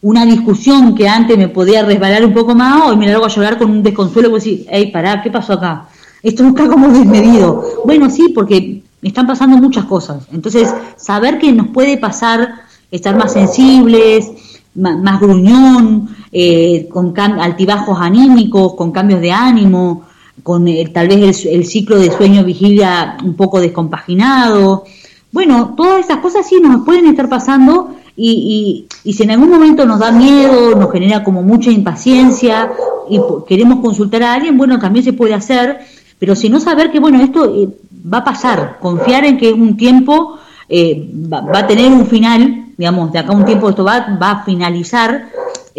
una 0.00 0.24
discusión 0.24 0.94
que 0.94 1.08
antes 1.08 1.36
me 1.36 1.48
podía 1.48 1.84
resbalar 1.84 2.24
un 2.24 2.32
poco 2.32 2.54
más, 2.54 2.88
hoy 2.88 2.96
me 2.96 3.06
largo 3.06 3.26
a 3.26 3.28
llorar 3.28 3.58
con 3.58 3.70
un 3.70 3.82
desconsuelo 3.82 4.30
y 4.30 4.34
decir, 4.34 4.66
hey, 4.70 4.90
pará, 4.92 5.22
¿qué 5.22 5.30
pasó 5.30 5.54
acá? 5.54 5.88
Esto 6.22 6.42
no 6.42 6.50
está 6.50 6.68
como 6.68 6.88
desmedido. 6.88 7.82
Bueno, 7.84 8.08
sí, 8.08 8.32
porque 8.34 8.82
me 9.00 9.08
están 9.08 9.26
pasando 9.26 9.56
muchas 9.56 9.84
cosas. 9.84 10.26
Entonces, 10.32 10.72
saber 10.96 11.38
que 11.38 11.52
nos 11.52 11.68
puede 11.68 11.98
pasar 11.98 12.66
estar 12.90 13.16
más 13.16 13.32
sensibles, 13.32 14.30
más, 14.74 15.20
gruñón, 15.20 16.08
eh, 16.32 16.88
con 16.90 17.18
altibajos 17.18 17.98
anímicos, 18.00 18.74
con 18.74 18.92
cambios 18.92 19.20
de 19.20 19.32
ánimo, 19.32 20.04
con 20.42 20.66
tal 20.92 21.08
vez 21.08 21.44
el, 21.46 21.64
ciclo 21.66 21.98
de 21.98 22.10
sueño-vigilia 22.10 23.18
un 23.24 23.34
poco 23.34 23.60
descompaginado. 23.60 24.84
Bueno, 25.32 25.74
todas 25.76 26.04
esas 26.04 26.18
cosas 26.18 26.46
sí 26.46 26.60
nos 26.60 26.84
pueden 26.84 27.06
estar 27.06 27.28
pasando 27.28 27.90
y, 28.16 28.86
y, 29.04 29.12
si 29.12 29.22
en 29.22 29.30
algún 29.30 29.50
momento 29.50 29.84
nos 29.84 30.00
da 30.00 30.10
miedo, 30.10 30.74
nos 30.74 30.90
genera 30.90 31.22
como 31.22 31.42
mucha 31.42 31.70
impaciencia 31.70 32.70
y 33.08 33.20
queremos 33.46 33.80
consultar 33.80 34.22
a 34.22 34.34
alguien, 34.34 34.56
bueno, 34.58 34.78
también 34.78 35.04
se 35.04 35.12
puede 35.12 35.34
hacer, 35.34 35.78
pero 36.18 36.34
si 36.34 36.48
no 36.48 36.60
saber 36.60 36.90
que, 36.90 36.98
bueno, 36.98 37.22
esto 37.22 37.54
eh, 37.54 37.68
va 38.12 38.18
a 38.18 38.24
pasar, 38.24 38.78
confiar 38.80 39.24
en 39.24 39.38
que 39.38 39.52
un 39.52 39.76
tiempo 39.76 40.38
eh, 40.68 41.10
va, 41.32 41.60
a 41.60 41.66
tener 41.66 41.92
un 41.92 42.06
final, 42.06 42.72
digamos, 42.76 43.12
de 43.12 43.20
acá 43.20 43.32
un 43.32 43.44
tiempo 43.44 43.68
esto 43.68 43.84
va, 43.84 44.18
va 44.20 44.30
a 44.32 44.44
finalizar. 44.44 45.28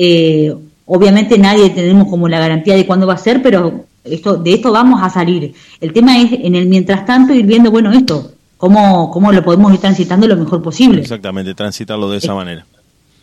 Eh, 0.02 0.56
obviamente 0.86 1.38
nadie 1.38 1.70
tenemos 1.72 2.08
como 2.08 2.30
la 2.30 2.40
garantía 2.40 2.78
de 2.78 2.86
cuándo 2.86 3.06
va 3.06 3.16
a 3.16 3.18
ser, 3.18 3.42
pero 3.42 3.84
esto, 4.06 4.38
de 4.38 4.54
esto 4.54 4.72
vamos 4.72 5.04
a 5.04 5.10
salir. 5.10 5.54
El 5.82 5.92
tema 5.92 6.18
es, 6.18 6.32
en 6.32 6.56
el 6.56 6.68
mientras 6.68 7.06
tanto, 7.06 7.34
ir 7.34 7.46
viendo, 7.46 7.70
bueno, 7.70 7.92
esto, 7.92 8.32
cómo, 8.56 9.12
cómo 9.12 9.34
lo 9.34 9.44
podemos 9.44 9.74
ir 9.74 9.80
transitando 9.80 10.26
lo 10.26 10.38
mejor 10.38 10.62
posible. 10.62 11.02
Exactamente, 11.02 11.54
transitarlo 11.54 12.10
de 12.10 12.20
esa 12.20 12.34
manera. 12.34 12.66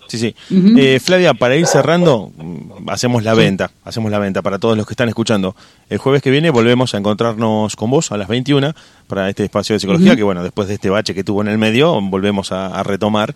Sí, 0.07 0.19
sí. 0.19 0.35
eh, 0.51 1.01
Flavia, 1.01 1.33
para 1.33 1.57
ir 1.57 1.67
cerrando, 1.67 2.31
mm, 2.37 2.91
hacemos 2.91 3.25
la 3.25 3.33
venta, 3.33 3.71
hacemos 3.85 4.11
la 4.11 4.19
venta 4.19 4.43
para 4.43 4.59
todos 4.59 4.77
los 4.77 4.87
que 4.87 4.93
están 4.93 5.09
escuchando. 5.09 5.57
El 5.89 5.97
jueves 5.97 6.23
que 6.23 6.31
viene 6.31 6.51
volvemos 6.51 6.95
a 6.95 6.99
encontrarnos 6.99 7.75
con 7.75 7.91
vos 7.91 8.13
a 8.13 8.19
las 8.19 8.29
21 8.29 8.75
para 9.07 9.31
este 9.31 9.45
espacio 9.45 9.75
de 9.75 9.81
psicología, 9.81 10.15
que 10.15 10.23
bueno, 10.23 10.43
después 10.43 10.69
de 10.69 10.75
este 10.75 10.91
bache 10.91 11.15
que 11.15 11.25
tuvo 11.25 11.41
en 11.41 11.49
el 11.49 11.57
medio, 11.57 11.99
volvemos 12.03 12.53
a, 12.53 12.67
a, 12.67 12.83
retomar. 12.83 13.35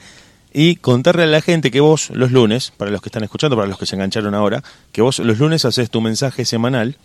Y 0.52 0.76
contarle 0.76 1.24
a 1.24 1.26
la 1.26 1.40
gente 1.40 1.70
que 1.70 1.80
vos 1.80 2.10
los 2.10 2.32
lunes, 2.32 2.72
para 2.76 2.90
los 2.90 3.00
que 3.00 3.08
están 3.08 3.22
escuchando, 3.22 3.56
para 3.56 3.68
los 3.68 3.78
que 3.78 3.86
se 3.86 3.94
engancharon 3.96 4.34
ahora, 4.34 4.62
que 4.92 5.02
vos 5.02 5.18
los 5.20 5.38
lunes 5.38 5.64
haces 5.64 5.90
tu 5.90 6.00
mensaje 6.00 6.44
semanal 6.44 6.96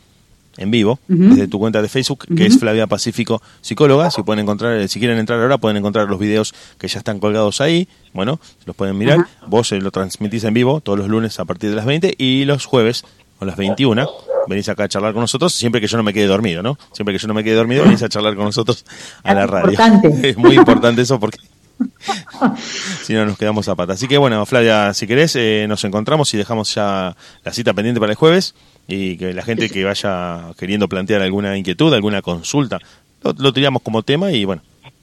en 0.57 0.71
vivo 0.71 0.99
uh 1.09 1.13
-huh. 1.13 1.29
desde 1.29 1.47
tu 1.47 1.59
cuenta 1.59 1.81
de 1.81 1.89
Facebook, 1.89 2.25
que 2.27 2.33
uh 2.33 2.37
-huh. 2.37 2.47
es 2.47 2.59
Flavia 2.59 2.87
Pacífico 2.87 3.41
Psicóloga. 3.61 4.09
Si 4.09 4.23
pueden 4.23 4.43
encontrar, 4.43 4.87
si 4.87 4.99
quieren 4.99 5.17
entrar 5.17 5.39
ahora, 5.41 5.57
pueden 5.57 5.77
encontrar 5.77 6.09
los 6.09 6.19
videos 6.19 6.53
que 6.77 6.87
ya 6.87 6.99
están 6.99 7.19
colgados 7.19 7.61
ahí. 7.61 7.87
Bueno, 8.13 8.39
los 8.65 8.75
pueden 8.75 8.97
mirar. 8.97 9.19
Uh 9.19 9.21
-huh. 9.21 9.47
Vos 9.47 9.71
eh, 9.71 9.79
lo 9.79 9.91
transmitís 9.91 10.43
en 10.43 10.53
vivo 10.53 10.81
todos 10.81 10.97
los 10.97 11.07
lunes 11.07 11.39
a 11.39 11.45
partir 11.45 11.69
de 11.69 11.75
las 11.75 11.85
20 11.85 12.15
y 12.17 12.45
los 12.45 12.65
jueves 12.65 13.03
a 13.39 13.45
las 13.45 13.57
21 13.57 14.09
venís 14.47 14.69
acá 14.69 14.85
a 14.85 14.87
charlar 14.87 15.13
con 15.13 15.21
nosotros, 15.21 15.53
siempre 15.53 15.81
que 15.81 15.87
yo 15.87 15.97
no 15.97 16.03
me 16.03 16.13
quede 16.13 16.27
dormido, 16.27 16.61
¿no? 16.61 16.77
Siempre 16.91 17.13
que 17.13 17.19
yo 17.19 17.27
no 17.27 17.33
me 17.33 17.43
quede 17.43 17.55
dormido, 17.55 17.83
venís 17.83 18.03
a 18.03 18.09
charlar 18.09 18.35
con 18.35 18.45
nosotros 18.45 18.85
a 19.23 19.33
la 19.33 19.47
radio. 19.47 19.71
Importante. 19.71 20.29
Es 20.29 20.37
muy 20.37 20.55
importante 20.55 21.01
eso 21.01 21.19
porque 21.19 21.39
si 23.03 23.13
no 23.13 23.25
nos 23.25 23.37
quedamos 23.37 23.67
a 23.67 23.75
pata. 23.75 23.93
Así 23.93 24.07
que 24.07 24.17
bueno, 24.17 24.45
Flavia, 24.45 24.93
si 24.93 25.07
querés, 25.07 25.35
eh, 25.35 25.65
nos 25.67 25.83
encontramos 25.83 26.33
y 26.33 26.37
dejamos 26.37 26.73
ya 26.73 27.15
la 27.43 27.53
cita 27.53 27.73
pendiente 27.73 27.99
para 27.99 28.11
el 28.11 28.17
jueves 28.17 28.55
y 28.87 29.17
que 29.17 29.33
la 29.33 29.43
gente 29.43 29.69
que 29.69 29.83
vaya 29.83 30.53
queriendo 30.57 30.87
plantear 30.87 31.21
alguna 31.21 31.57
inquietud, 31.57 31.93
alguna 31.93 32.21
consulta, 32.21 32.79
lo, 33.23 33.33
lo 33.37 33.53
tiramos 33.53 33.81
como 33.81 34.03
tema 34.03 34.31
y 34.31 34.45
bueno, 34.45 34.61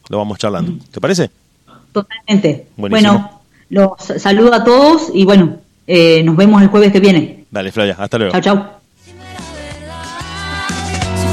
lo 0.08 0.18
vamos 0.18 0.38
charlando. 0.38 0.84
¿Te 0.90 1.00
parece? 1.00 1.30
Totalmente. 1.92 2.66
Buenísimo. 2.76 3.12
Bueno, 3.12 3.42
los 3.68 4.22
saludo 4.22 4.54
a 4.54 4.64
todos 4.64 5.10
y 5.14 5.24
bueno, 5.24 5.58
eh, 5.86 6.22
nos 6.22 6.36
vemos 6.36 6.62
el 6.62 6.68
jueves 6.68 6.92
que 6.92 7.00
viene. 7.00 7.44
Dale, 7.50 7.72
Flavia, 7.72 7.96
hasta 7.98 8.18
luego. 8.18 8.32
Chao, 8.32 8.40
chao. 8.40 8.80
Si 9.04 9.12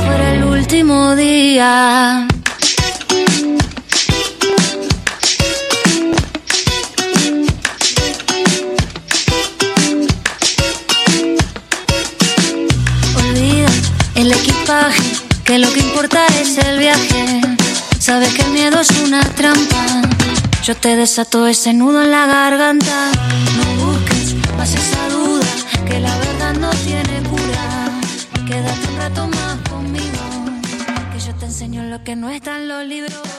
fuera 0.06 0.36
el 0.36 0.44
último 0.44 1.16
día. 1.16 2.28
El 14.20 14.34
equipaje, 14.34 15.14
que 15.46 15.58
lo 15.60 15.72
que 15.72 15.80
importa 15.80 16.28
es 16.42 16.58
el 16.58 16.78
viaje. 16.78 17.42
Sabes 18.00 18.34
que 18.34 18.42
el 18.42 18.52
miedo 18.52 18.82
es 18.82 18.90
una 19.06 19.22
trampa. 19.22 20.02
Yo 20.64 20.76
te 20.76 20.98
desato 20.98 21.48
ese 21.48 21.74
nudo 21.74 22.04
en 22.04 22.12
la 22.12 22.26
garganta. 22.26 23.12
No 23.58 23.86
busques 23.86 24.36
más 24.58 24.74
esa 24.74 25.08
duda, 25.10 25.48
que 25.88 26.02
la 26.02 26.14
verdad 26.18 26.54
no 26.56 26.70
tiene 26.72 27.24
cura. 27.30 28.02
Quédate 28.46 28.88
un 28.92 28.98
rato 28.98 29.28
más 29.28 29.70
conmigo, 29.70 30.24
que 31.14 31.20
yo 31.20 31.34
te 31.36 31.46
enseño 31.46 31.84
lo 31.84 32.04
que 32.04 32.18
no 32.18 32.30
está 32.30 32.58
en 32.58 32.68
los 32.68 32.86
libros. 32.86 33.39